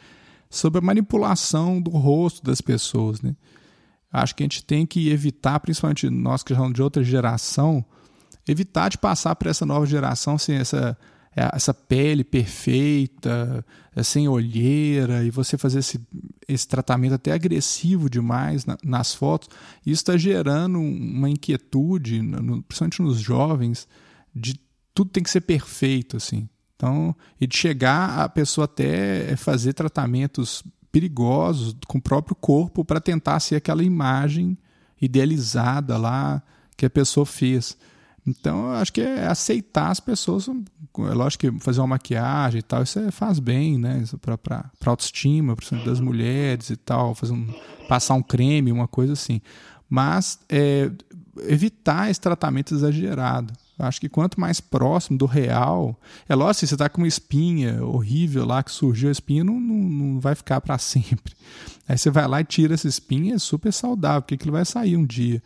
sobre 0.49 0.79
a 0.79 0.81
manipulação 0.81 1.81
do 1.81 1.91
rosto 1.91 2.43
das 2.43 2.61
pessoas, 2.61 3.21
né? 3.21 3.35
Acho 4.11 4.35
que 4.35 4.43
a 4.43 4.45
gente 4.45 4.63
tem 4.65 4.85
que 4.85 5.09
evitar, 5.09 5.59
principalmente 5.61 6.09
nós 6.09 6.43
que 6.43 6.53
somos 6.53 6.73
de 6.73 6.83
outra 6.83 7.01
geração, 7.01 7.83
evitar 8.45 8.89
de 8.89 8.97
passar 8.97 9.35
para 9.35 9.49
essa 9.49 9.65
nova 9.65 9.85
geração 9.85 10.37
sem 10.37 10.57
essa, 10.57 10.97
essa 11.33 11.73
pele 11.73 12.23
perfeita, 12.23 13.65
sem 14.03 14.27
olheira, 14.27 15.23
e 15.23 15.29
você 15.29 15.57
fazer 15.57 15.79
esse, 15.79 15.99
esse 16.47 16.67
tratamento 16.67 17.13
até 17.13 17.31
agressivo 17.31 18.09
demais 18.09 18.65
na, 18.65 18.77
nas 18.83 19.15
fotos. 19.15 19.49
Isso 19.85 20.01
está 20.01 20.17
gerando 20.17 20.79
uma 20.79 21.29
inquietude, 21.29 22.21
no, 22.21 22.61
principalmente 22.63 23.01
nos 23.01 23.19
jovens, 23.19 23.87
de 24.35 24.59
tudo 24.93 25.11
tem 25.11 25.23
que 25.23 25.29
ser 25.29 25.41
perfeito, 25.41 26.17
assim. 26.17 26.49
Então, 26.75 27.15
e 27.39 27.47
de 27.47 27.55
chegar 27.55 28.19
a 28.19 28.27
pessoa 28.27 28.65
até 28.65 29.35
fazer 29.37 29.73
tratamentos 29.73 30.63
perigosos 30.91 31.75
com 31.87 31.99
o 31.99 32.01
próprio 32.01 32.35
corpo 32.35 32.83
para 32.83 32.99
tentar 32.99 33.39
ser 33.39 33.55
aquela 33.55 33.83
imagem 33.83 34.57
idealizada 35.01 35.97
lá 35.97 36.43
que 36.75 36.85
a 36.85 36.89
pessoa 36.89 37.25
fez. 37.25 37.77
Então, 38.25 38.65
eu 38.67 38.73
acho 38.73 38.93
que 38.93 39.01
é 39.01 39.25
aceitar 39.27 39.89
as 39.89 39.99
pessoas. 39.99 40.47
É 40.47 41.13
lógico 41.13 41.51
que 41.51 41.59
fazer 41.59 41.81
uma 41.81 41.87
maquiagem 41.87 42.59
e 42.59 42.61
tal, 42.61 42.83
isso 42.83 42.99
é, 42.99 43.09
faz 43.09 43.39
bem, 43.39 43.77
né? 43.77 44.03
Para 44.21 44.69
autoestima, 44.85 45.55
principalmente 45.55 45.89
das 45.89 45.99
mulheres 45.99 46.69
e 46.69 46.75
tal, 46.75 47.15
fazer 47.15 47.33
um, 47.33 47.47
passar 47.87 48.13
um 48.13 48.21
creme, 48.21 48.71
uma 48.71 48.87
coisa 48.87 49.13
assim. 49.13 49.41
Mas 49.89 50.39
é, 50.47 50.91
evitar 51.47 52.09
esse 52.09 52.21
tratamento 52.21 52.73
exagerado. 52.73 53.53
Acho 53.77 53.99
que 53.99 54.07
quanto 54.07 54.39
mais 54.39 54.61
próximo 54.61 55.17
do 55.17 55.25
real. 55.25 55.99
É 56.29 56.35
lógico, 56.35 56.59
se 56.59 56.67
você 56.67 56.75
está 56.75 56.87
com 56.87 57.01
uma 57.01 57.07
espinha 57.07 57.83
horrível 57.83 58.45
lá 58.45 58.61
que 58.61 58.71
surgiu, 58.71 59.09
a 59.09 59.11
espinha 59.11 59.43
não, 59.43 59.59
não, 59.59 59.75
não 59.75 60.19
vai 60.19 60.35
ficar 60.35 60.61
para 60.61 60.77
sempre. 60.79 61.33
Aí 61.87 61.97
você 61.97 62.11
vai 62.11 62.27
lá 62.27 62.41
e 62.41 62.43
tira 62.43 62.75
essa 62.75 62.87
espinha, 62.87 63.35
é 63.35 63.39
super 63.39 63.73
saudável, 63.73 64.21
porque 64.21 64.35
aquilo 64.35 64.51
vai 64.51 64.65
sair 64.65 64.95
um 64.95 65.05
dia. 65.05 65.41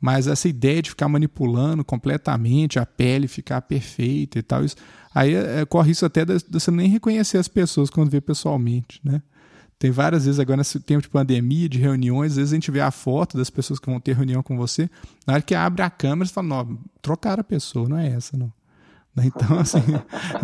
Mas 0.00 0.26
essa 0.26 0.48
ideia 0.48 0.82
de 0.82 0.90
ficar 0.90 1.08
manipulando 1.08 1.84
completamente 1.84 2.78
a 2.78 2.86
pele, 2.86 3.26
ficar 3.26 3.62
perfeita 3.62 4.38
e 4.38 4.42
tal, 4.42 4.64
isso, 4.64 4.76
aí 5.14 5.34
é, 5.34 5.64
corre 5.64 5.92
isso 5.92 6.04
até 6.04 6.24
de, 6.24 6.36
de 6.38 6.44
você 6.50 6.70
nem 6.70 6.88
reconhecer 6.88 7.38
as 7.38 7.48
pessoas 7.48 7.88
quando 7.88 8.10
vê 8.10 8.20
pessoalmente, 8.20 9.00
né? 9.02 9.22
Tem 9.78 9.90
várias 9.90 10.24
vezes 10.24 10.40
agora 10.40 10.58
nesse 10.58 10.80
tempo 10.80 11.02
de 11.02 11.08
pandemia, 11.08 11.68
de 11.68 11.78
reuniões, 11.78 12.32
às 12.32 12.36
vezes 12.36 12.52
a 12.52 12.56
gente 12.56 12.70
vê 12.70 12.80
a 12.80 12.90
foto 12.90 13.36
das 13.36 13.50
pessoas 13.50 13.78
que 13.78 13.90
vão 13.90 14.00
ter 14.00 14.16
reunião 14.16 14.42
com 14.42 14.56
você, 14.56 14.88
na 15.26 15.34
hora 15.34 15.42
que 15.42 15.54
abre 15.54 15.82
a 15.82 15.90
câmera, 15.90 16.26
você 16.26 16.32
fala, 16.32 16.48
não, 16.48 16.78
trocaram 17.02 17.42
a 17.42 17.44
pessoa, 17.44 17.86
não 17.86 17.98
é 17.98 18.08
essa, 18.08 18.38
não. 18.38 18.50
Então, 19.24 19.56
assim, 19.60 19.80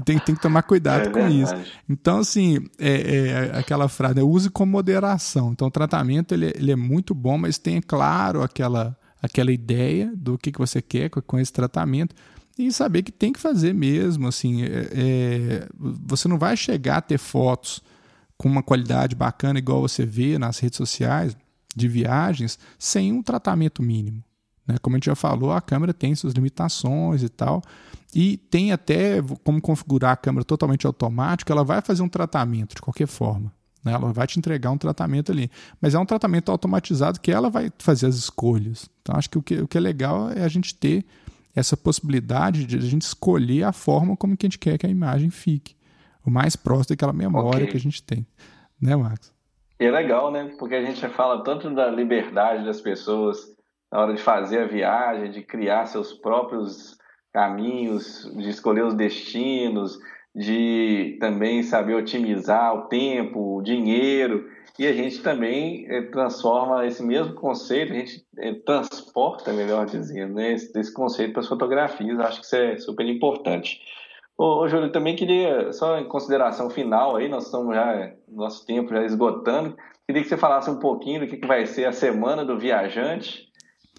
tem, 0.05 0.19
tem 0.19 0.35
que 0.35 0.41
tomar 0.41 0.63
cuidado 0.63 1.09
é 1.09 1.11
com 1.11 1.29
isso. 1.29 1.55
Então, 1.89 2.19
assim, 2.19 2.59
é, 2.79 3.51
é 3.53 3.59
aquela 3.59 3.89
frase, 3.89 4.17
né, 4.17 4.23
use 4.23 4.51
com 4.51 4.65
moderação. 4.65 5.53
Então, 5.53 5.69
o 5.69 5.71
tratamento 5.71 6.33
ele, 6.33 6.53
ele 6.55 6.73
é 6.73 6.77
muito 6.77 7.15
bom, 7.15 7.39
mas 7.39 7.59
tenha 7.59 7.83
claro 7.83 8.43
aquela, 8.43 8.97
aquela 9.23 9.53
ideia 9.53 10.13
do 10.17 10.37
que, 10.37 10.51
que 10.51 10.59
você 10.59 10.83
quer 10.83 11.09
com, 11.09 11.39
esse 11.39 11.53
tratamento 11.53 12.15
e 12.59 12.73
saber 12.73 13.03
que 13.03 13.13
tem 13.13 13.33
que 13.33 13.39
fazer 13.39 13.73
mesmo. 13.73 14.27
Assim, 14.27 14.65
é, 14.65 14.89
é 14.93 15.69
você 15.79 16.27
não 16.27 16.39
vai 16.39 16.57
chegar 16.57 16.97
a 16.97 17.01
ter 17.01 17.19
fotos 17.19 17.81
com 18.37 18.49
uma 18.49 18.63
qualidade 18.63 19.15
bacana, 19.15 19.61
igual 19.61 19.81
você 19.81 20.05
vê 20.05 20.37
nas 20.37 20.59
redes 20.59 20.77
sociais 20.77 21.37
de 21.75 21.89
viagens, 21.89 22.59
sem 22.79 23.13
um 23.13 23.23
tratamento 23.23 23.83
mínimo. 23.83 24.23
Né? 24.67 24.77
Como 24.83 24.97
a 24.97 24.99
gente 24.99 25.07
já 25.07 25.15
falou, 25.15 25.53
a 25.53 25.61
câmera 25.61 25.95
tem 25.95 26.15
suas 26.15 26.35
limitações 26.35 27.23
e 27.23 27.29
tal, 27.29 27.63
e 28.15 28.37
tem 28.37 28.73
até 28.73 29.23
como 29.45 29.61
configurar 29.61 30.13
a 30.13 30.17
câmera 30.17 30.45
totalmente 30.45 30.87
automática, 30.87 31.53
ela 31.53 31.65
vai 31.65 31.81
fazer 31.81 32.03
um 32.03 32.09
tratamento 32.09 32.75
de 32.75 32.83
qualquer 32.83 33.07
forma. 33.07 33.53
Né? 33.85 33.93
Ela 33.93 34.13
vai 34.13 34.27
te 34.27 34.39
entregar 34.39 34.71
um 34.71 34.79
tratamento 34.79 35.33
ali. 35.33 35.51
Mas 35.81 35.95
é 35.95 35.99
um 35.99 36.07
tratamento 36.07 36.51
automatizado 36.51 37.21
que 37.21 37.33
ela 37.33 37.51
vai 37.51 37.71
fazer 37.79 38.07
as 38.07 38.17
escolhas. 38.17 38.89
Então, 39.03 39.17
acho 39.17 39.31
que 39.31 39.39
o 39.39 39.43
que, 39.43 39.61
o 39.61 39.69
que 39.69 39.79
é 39.79 39.81
legal 39.81 40.31
é 40.31 40.45
a 40.45 40.49
gente 40.49 40.75
ter 40.75 41.05
essa 41.55 41.77
possibilidade 41.77 42.65
de 42.65 42.77
a 42.77 42.81
gente 42.81 43.03
escolher 43.03 43.65
a 43.65 43.73
forma 43.73 44.17
como 44.17 44.37
que 44.37 44.47
a 44.47 44.49
gente 44.49 44.59
quer 44.59 44.79
que 44.79 44.87
a 44.87 44.91
imagem 44.91 45.31
fique 45.31 45.77
o 46.25 46.31
mais 46.31 46.57
próximo 46.57 46.91
daquela 46.91 47.13
memória 47.13 47.65
okay. 47.65 47.67
que 47.69 47.77
a 47.77 47.81
gente 47.81 48.03
tem. 48.03 48.27
Né, 48.81 48.97
Max? 48.97 49.33
E 49.79 49.85
é 49.85 49.91
legal, 49.91 50.31
né? 50.31 50.55
Porque 50.59 50.75
a 50.75 50.85
gente 50.85 51.07
fala 51.09 51.43
tanto 51.43 51.69
da 51.75 51.91
liberdade 51.91 52.65
das 52.65 52.81
pessoas 52.81 53.53
na 53.91 54.01
hora 54.01 54.15
de 54.15 54.23
fazer 54.23 54.61
a 54.61 54.67
viagem, 54.67 55.31
de 55.31 55.43
criar 55.43 55.87
seus 55.87 56.13
próprios 56.13 56.97
caminhos, 57.33 58.31
de 58.37 58.49
escolher 58.49 58.85
os 58.85 58.95
destinos, 58.95 59.99
de 60.35 61.17
também 61.21 61.63
saber 61.63 61.95
otimizar 61.95 62.75
o 62.75 62.83
tempo, 62.83 63.57
o 63.59 63.63
dinheiro. 63.63 64.49
E 64.79 64.87
a 64.87 64.93
gente 64.93 65.23
também 65.23 65.87
é, 65.89 66.03
transforma 66.03 66.87
esse 66.87 67.03
mesmo 67.03 67.35
conceito, 67.35 67.93
a 67.93 67.97
gente 67.97 68.25
é, 68.39 68.55
transporta, 68.55 69.53
melhor 69.53 69.85
dizendo, 69.85 70.35
né, 70.35 70.53
esse, 70.53 70.77
esse 70.79 70.93
conceito 70.93 71.33
para 71.33 71.43
as 71.43 71.49
fotografias. 71.49 72.19
Acho 72.19 72.41
que 72.41 72.47
isso 72.47 72.57
é 72.57 72.79
super 72.79 73.07
importante. 73.07 73.81
Ô, 74.37 74.63
ô 74.63 74.69
Júlio, 74.69 74.91
também 74.91 75.15
queria, 75.15 75.73
só 75.73 75.99
em 75.99 76.09
consideração 76.09 76.71
final 76.71 77.17
aí, 77.17 77.29
nós 77.29 77.45
estamos 77.45 77.75
já, 77.75 78.13
nosso 78.27 78.65
tempo 78.67 78.89
já 78.89 79.05
esgotando, 79.05 79.77
queria 80.07 80.23
que 80.23 80.29
você 80.29 80.39
falasse 80.39 80.71
um 80.71 80.79
pouquinho 80.79 81.21
do 81.21 81.27
que, 81.27 81.37
que 81.37 81.47
vai 81.47 81.67
ser 81.67 81.85
a 81.85 81.93
Semana 81.93 82.45
do 82.45 82.59
Viajante, 82.59 83.49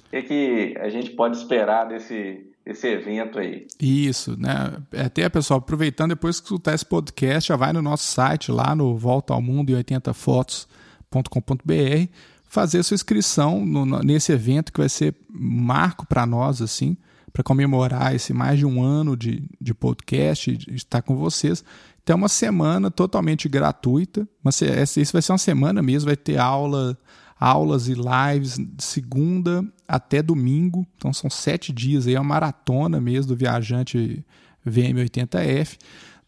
o 0.08 0.10
que, 0.10 0.22
que 0.24 0.76
a 0.80 0.90
gente 0.90 1.12
pode 1.12 1.38
esperar 1.38 1.86
desse, 1.86 2.52
desse 2.66 2.88
evento 2.88 3.38
aí. 3.40 3.68
Isso, 3.80 4.40
né? 4.40 4.78
Até, 5.06 5.28
pessoal, 5.30 5.60
aproveitando, 5.60 6.10
depois 6.10 6.40
que 6.40 6.46
escutar 6.46 6.74
esse 6.74 6.86
podcast, 6.86 7.50
já 7.50 7.56
vai 7.56 7.74
no 7.74 7.82
nosso 7.82 8.06
site, 8.06 8.52
lá 8.52 8.74
no 8.76 8.98
Volta 8.98 9.34
ao 9.34 9.42
Mundo 9.42 9.70
e 9.70 9.76
80 9.76 10.14
fotos.com.br, 10.14 12.08
fazer 12.48 12.84
sua 12.84 12.96
inscrição 12.96 13.66
no, 13.66 13.86
nesse 14.02 14.32
evento 14.32 14.72
que 14.72 14.80
vai 14.80 14.90
ser 14.90 15.16
marco 15.30 16.06
para 16.06 16.26
nós, 16.26 16.62
assim, 16.62 16.96
para 17.34 17.44
comemorar 17.44 18.16
esse 18.16 18.32
mais 18.32 18.60
de 18.60 18.66
um 18.66 18.82
ano 18.82 19.18
de, 19.18 19.44
de 19.60 19.74
podcast, 19.74 20.56
de 20.56 20.76
estar 20.76 21.02
com 21.02 21.16
vocês. 21.16 21.64
Então, 22.04 22.16
é 22.16 22.18
uma 22.18 22.30
semana 22.30 22.92
totalmente 22.92 23.50
gratuita. 23.50 24.28
Mas 24.44 24.62
isso 24.62 25.14
vai 25.14 25.22
ser 25.22 25.32
uma 25.32 25.38
semana 25.38 25.82
mesmo, 25.82 26.08
vai 26.08 26.18
ter 26.18 26.38
aula, 26.38 26.98
aulas 27.40 27.88
e 27.88 27.94
lives 27.94 28.58
de 28.58 28.84
segunda 28.84 29.64
até 29.88 30.22
domingo. 30.22 30.86
Então, 30.98 31.14
são 31.14 31.30
sete 31.30 31.72
dias 31.72 32.08
aí, 32.08 32.16
é 32.16 32.20
uma 32.20 32.34
maratona 32.34 33.00
mesmo 33.00 33.30
do 33.30 33.36
viajante 33.36 34.26
VM80F 34.68 35.78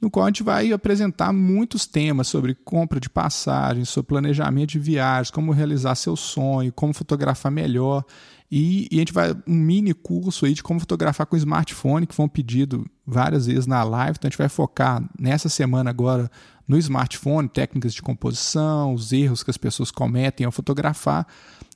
no 0.05 0.11
qual 0.11 0.25
a 0.25 0.29
gente 0.29 0.43
vai 0.43 0.71
apresentar 0.71 1.31
muitos 1.33 1.85
temas 1.85 2.27
sobre 2.27 2.53
compra 2.53 2.99
de 2.99 3.09
passagens, 3.09 3.89
sobre 3.89 4.09
planejamento 4.09 4.71
de 4.71 4.79
viagens, 4.79 5.31
como 5.31 5.51
realizar 5.51 5.95
seu 5.95 6.15
sonho, 6.15 6.71
como 6.71 6.93
fotografar 6.93 7.51
melhor. 7.51 8.03
E, 8.51 8.87
e, 8.91 8.97
a 8.97 8.99
gente 8.99 9.13
vai 9.13 9.31
um 9.47 9.55
mini 9.55 9.93
curso 9.93 10.45
aí 10.45 10.53
de 10.53 10.61
como 10.61 10.79
fotografar 10.79 11.25
com 11.25 11.35
smartphone, 11.35 12.05
que 12.05 12.13
foi 12.13 12.25
um 12.25 12.29
pedido 12.29 12.85
várias 13.05 13.47
vezes 13.47 13.65
na 13.65 13.83
live. 13.83 14.17
Então 14.17 14.27
a 14.27 14.29
gente 14.29 14.37
vai 14.37 14.49
focar 14.49 15.03
nessa 15.19 15.49
semana 15.49 15.89
agora 15.89 16.29
no 16.68 16.78
smartphone, 16.78 17.47
técnicas 17.47 17.93
de 17.93 18.01
composição, 18.01 18.93
os 18.93 19.11
erros 19.11 19.43
que 19.43 19.51
as 19.51 19.57
pessoas 19.57 19.91
cometem 19.91 20.45
ao 20.45 20.51
fotografar. 20.51 21.28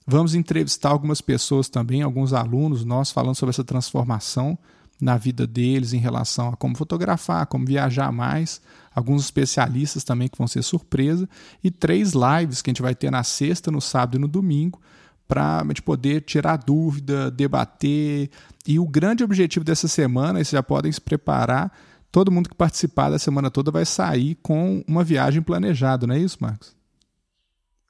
Vamos 0.06 0.34
entrevistar 0.34 0.90
algumas 0.90 1.22
pessoas 1.22 1.70
também, 1.70 2.02
alguns 2.02 2.34
alunos 2.34 2.84
nossos, 2.84 3.14
falando 3.14 3.36
sobre 3.36 3.52
essa 3.52 3.64
transformação 3.64 4.58
na 5.00 5.18
vida 5.18 5.48
deles 5.48 5.94
em 5.94 5.98
relação 5.98 6.50
a 6.50 6.58
como 6.58 6.76
fotografar, 6.76 7.46
como 7.46 7.66
viajar 7.66 8.12
mais, 8.12 8.60
alguns 8.94 9.24
especialistas 9.24 10.04
também 10.04 10.28
que 10.28 10.38
vão 10.38 10.48
ser 10.48 10.62
surpresa, 10.62 11.30
e 11.64 11.72
três 11.72 12.14
lives 12.14 12.62
que 12.62 12.70
a 12.70 12.72
gente 12.72 12.82
vai 12.82 12.94
ter 12.94 13.10
na 13.10 13.24
sexta, 13.24 13.72
no 13.72 13.80
sábado 13.80 14.18
e 14.18 14.20
no 14.20 14.28
domingo, 14.28 14.82
para 15.28 15.62
a 15.62 15.64
gente 15.64 15.82
poder 15.84 16.22
tirar 16.22 16.58
dúvida, 16.58 17.30
debater. 17.30 18.30
E 18.68 18.80
o 18.80 18.88
grande 18.88 19.24
objetivo 19.24 19.64
dessa 19.64 19.88
semana, 19.88 20.40
vocês 20.40 20.50
já 20.50 20.64
podem 20.64 20.92
se 20.92 21.00
preparar, 21.00 21.72
todo 22.12 22.32
mundo 22.32 22.50
que 22.50 22.56
participar 22.56 23.10
da 23.10 23.20
semana 23.20 23.52
toda 23.52 23.72
vai 23.72 23.86
sair 23.86 24.36
com 24.36 24.84
uma 24.88 25.04
viagem 25.04 25.42
planejada, 25.42 26.08
não 26.08 26.16
é 26.16 26.20
isso, 26.20 26.38
Marcos? 26.42 26.76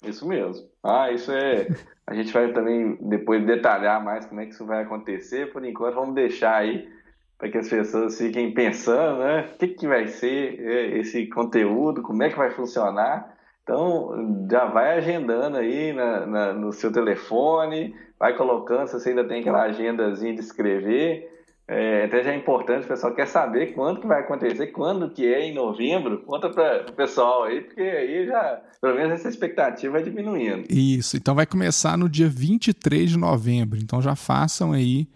Isso 0.03 0.28
mesmo. 0.28 0.67
Ah, 0.84 1.11
isso 1.11 1.32
é. 1.32 1.67
A 2.07 2.13
gente 2.15 2.32
vai 2.32 2.51
também 2.53 2.97
depois 3.01 3.45
detalhar 3.45 4.03
mais 4.03 4.26
como 4.26 4.41
é 4.41 4.45
que 4.45 4.53
isso 4.53 4.65
vai 4.65 4.84
acontecer. 4.84 5.51
Por 5.51 5.63
enquanto, 5.63 5.95
vamos 5.95 6.15
deixar 6.15 6.55
aí 6.55 6.89
para 7.38 7.49
que 7.49 7.57
as 7.57 7.70
pessoas 7.70 8.17
fiquem 8.17 8.53
pensando, 8.53 9.20
né? 9.20 9.49
O 9.53 9.57
que, 9.57 9.67
que 9.70 9.88
vai 9.88 10.07
ser 10.07 10.59
é, 10.59 10.97
esse 10.97 11.28
conteúdo, 11.28 12.01
como 12.01 12.24
é 12.24 12.30
que 12.30 12.38
vai 12.38 12.51
funcionar. 12.51 13.34
Então, 13.63 14.47
já 14.49 14.65
vai 14.65 14.97
agendando 14.97 15.57
aí 15.57 15.93
na, 15.93 16.26
na, 16.26 16.53
no 16.53 16.72
seu 16.74 16.91
telefone, 16.91 17.95
vai 18.20 18.36
colocando, 18.36 18.88
se 18.88 18.93
você 18.93 19.09
ainda 19.09 19.28
tem 19.28 19.41
aquela 19.41 19.63
agendazinha 19.63 20.34
de 20.34 20.39
escrever. 20.39 21.38
É, 21.72 22.05
até 22.05 22.24
já 22.24 22.32
é 22.32 22.36
importante, 22.36 22.86
o 22.86 22.88
pessoal 22.88 23.13
quer 23.13 23.28
saber 23.28 23.74
quando 23.74 24.01
que 24.01 24.07
vai 24.07 24.22
acontecer, 24.22 24.67
quando 24.67 25.07
que 25.07 25.24
é 25.24 25.45
em 25.45 25.53
novembro, 25.53 26.24
conta 26.26 26.49
para 26.49 26.88
o 26.89 26.93
pessoal 26.93 27.43
aí, 27.43 27.61
porque 27.61 27.82
aí 27.82 28.26
já, 28.26 28.59
pelo 28.82 28.95
menos 28.95 29.11
essa 29.11 29.30
expectativa 29.30 29.93
vai 29.93 30.03
diminuindo. 30.03 30.65
Isso, 30.67 31.15
então 31.15 31.36
vai 31.36 31.45
começar 31.45 31.95
no 31.95 32.09
dia 32.09 32.28
23 32.28 33.11
de 33.11 33.17
novembro, 33.20 33.78
então 33.78 34.01
já 34.01 34.15
façam 34.15 34.72
aí 34.72 35.07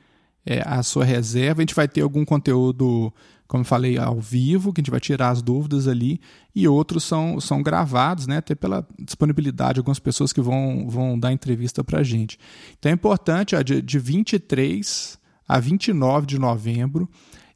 é, 0.45 0.62
a 0.64 0.84
sua 0.84 1.04
reserva, 1.04 1.62
a 1.62 1.64
gente 1.64 1.74
vai 1.74 1.88
ter 1.88 2.01
algum 2.01 2.24
conteúdo 2.24 3.12
como 3.47 3.64
falei, 3.64 3.97
ao 3.97 4.20
vivo, 4.20 4.72
que 4.72 4.80
a 4.80 4.84
gente 4.84 4.91
vai 4.91 4.99
tirar 4.99 5.30
as 5.30 5.41
dúvidas 5.41 5.88
ali, 5.88 6.20
e 6.56 6.68
outros 6.68 7.04
são, 7.04 7.39
são 7.39 7.62
gravados, 7.62 8.26
né, 8.26 8.38
até 8.38 8.56
pela 8.56 8.88
disponibilidade 8.99 9.76
de 9.76 9.80
algumas 9.80 9.99
pessoas 9.99 10.32
que 10.32 10.41
vão, 10.41 10.88
vão 10.88 11.20
dar 11.20 11.32
entrevista 11.32 11.84
para 11.84 11.99
a 11.99 12.04
gente. 12.04 12.39
Então 12.78 12.91
é 12.91 12.95
importante, 12.95 13.56
ó, 13.56 13.62
de, 13.62 13.82
de 13.82 13.99
23 13.99 15.22
a 15.48 15.60
29 15.60 16.26
de 16.26 16.39
novembro, 16.39 17.10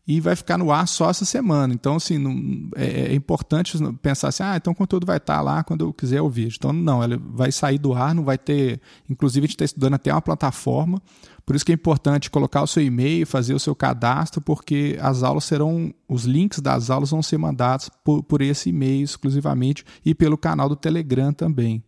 e 0.07 0.21
vai 0.21 0.37
ficar 0.37 0.57
no 0.57 0.71
ar 0.71 0.87
só 0.87 1.09
essa 1.09 1.25
semana. 1.25 1.73
Então, 1.73 1.95
assim, 1.95 2.17
não, 2.17 2.31
é, 2.77 3.11
é, 3.11 3.13
importante 3.13 3.77
pensar 4.01 4.29
assim, 4.29 4.41
ah, 4.41 4.55
então 4.55 4.71
o 4.71 4.75
conteúdo 4.75 5.05
vai 5.05 5.17
estar 5.17 5.41
lá 5.41 5.63
quando 5.63 5.83
eu 5.83 5.93
quiser 5.93 6.21
ouvir. 6.21 6.53
Então, 6.55 6.71
não, 6.71 7.03
ele 7.03 7.17
vai 7.17 7.51
sair 7.51 7.77
do 7.77 7.93
ar, 7.93 8.15
não 8.15 8.23
vai 8.23 8.37
ter. 8.37 8.79
Inclusive, 9.09 9.43
a 9.43 9.47
gente 9.47 9.55
está 9.55 9.65
estudando 9.65 9.95
até 9.95 10.13
uma 10.13 10.21
plataforma 10.21 11.01
por 11.47 11.55
isso 11.55 11.65
que 11.65 11.71
é 11.71 11.75
importante 11.75 12.29
colocar 12.29 12.61
o 12.61 12.67
seu 12.67 12.83
e-mail, 12.83 13.25
fazer 13.25 13.53
o 13.53 13.59
seu 13.59 13.73
cadastro, 13.73 14.41
porque 14.41 14.97
as 14.99 15.23
aulas 15.23 15.45
serão, 15.45 15.93
os 16.05 16.25
links 16.25 16.59
das 16.59 16.89
aulas 16.89 17.11
vão 17.11 17.23
ser 17.23 17.37
mandados 17.37 17.89
por, 18.03 18.21
por 18.21 18.41
esse 18.41 18.67
e-mail 18.67 19.05
exclusivamente 19.05 19.85
e 20.05 20.13
pelo 20.13 20.37
canal 20.37 20.67
do 20.67 20.75
Telegram 20.75 21.31
também. 21.31 21.81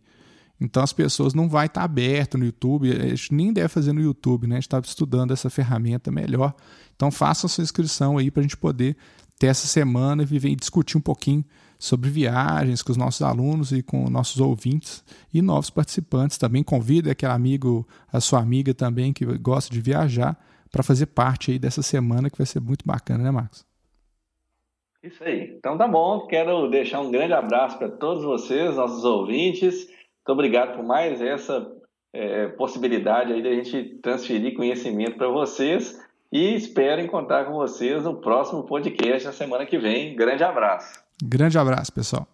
Então 0.60 0.82
as 0.82 0.92
pessoas 0.92 1.32
não 1.32 1.48
vai 1.48 1.66
estar 1.66 1.82
aberto 1.82 2.36
no 2.36 2.44
YouTube, 2.44 2.92
a 2.92 3.08
gente 3.08 3.32
nem 3.32 3.52
deve 3.52 3.68
fazer 3.68 3.92
no 3.92 4.00
YouTube, 4.00 4.46
né? 4.46 4.56
A 4.56 4.58
gente 4.58 4.66
está 4.66 4.78
estudando 4.78 5.32
essa 5.32 5.48
ferramenta 5.48 6.10
melhor. 6.10 6.54
Então 6.94 7.10
faça 7.10 7.48
sua 7.48 7.62
inscrição 7.62 8.18
aí 8.18 8.30
para 8.30 8.40
a 8.40 8.42
gente 8.42 8.56
poder 8.56 8.96
ter 9.38 9.46
essa 9.46 9.66
semana 9.66 10.22
e 10.22 10.26
viver 10.26 10.50
e 10.50 10.56
discutir 10.56 10.98
um 10.98 11.00
pouquinho 11.00 11.42
sobre 11.78 12.10
viagens 12.10 12.82
com 12.82 12.92
os 12.92 12.98
nossos 12.98 13.22
alunos 13.22 13.72
e 13.72 13.82
com 13.82 14.10
nossos 14.10 14.38
ouvintes 14.38 15.02
e 15.32 15.40
novos 15.40 15.70
participantes. 15.70 16.36
Também 16.36 16.62
convida 16.62 17.10
aquele 17.10 17.32
amigo, 17.32 17.88
a 18.12 18.20
sua 18.20 18.40
amiga 18.40 18.74
também 18.74 19.14
que 19.14 19.24
gosta 19.38 19.72
de 19.72 19.80
viajar 19.80 20.38
para 20.70 20.82
fazer 20.82 21.06
parte 21.06 21.50
aí 21.50 21.58
dessa 21.58 21.80
semana 21.80 22.28
que 22.28 22.36
vai 22.36 22.46
ser 22.46 22.60
muito 22.60 22.84
bacana, 22.86 23.24
né, 23.24 23.30
Marcos? 23.30 23.64
Isso 25.02 25.24
aí. 25.24 25.54
Então 25.56 25.78
tá 25.78 25.88
bom. 25.88 26.26
Quero 26.26 26.68
deixar 26.68 27.00
um 27.00 27.10
grande 27.10 27.32
abraço 27.32 27.78
para 27.78 27.88
todos 27.88 28.22
vocês, 28.22 28.76
nossos 28.76 29.02
ouvintes. 29.02 29.88
Muito 30.20 30.32
obrigado 30.32 30.76
por 30.76 30.84
mais 30.84 31.20
essa 31.20 31.66
é, 32.12 32.48
possibilidade 32.48 33.32
aí 33.32 33.42
de 33.42 33.48
a 33.48 33.54
gente 33.54 33.98
transferir 34.02 34.54
conhecimento 34.54 35.16
para 35.16 35.28
vocês 35.28 35.98
e 36.32 36.54
espero 36.54 37.00
encontrar 37.00 37.44
com 37.46 37.54
vocês 37.54 38.04
no 38.04 38.20
próximo 38.20 38.64
podcast 38.64 39.26
na 39.26 39.32
semana 39.32 39.66
que 39.66 39.78
vem. 39.78 40.14
Grande 40.14 40.44
abraço. 40.44 41.02
Grande 41.22 41.58
abraço, 41.58 41.92
pessoal. 41.92 42.26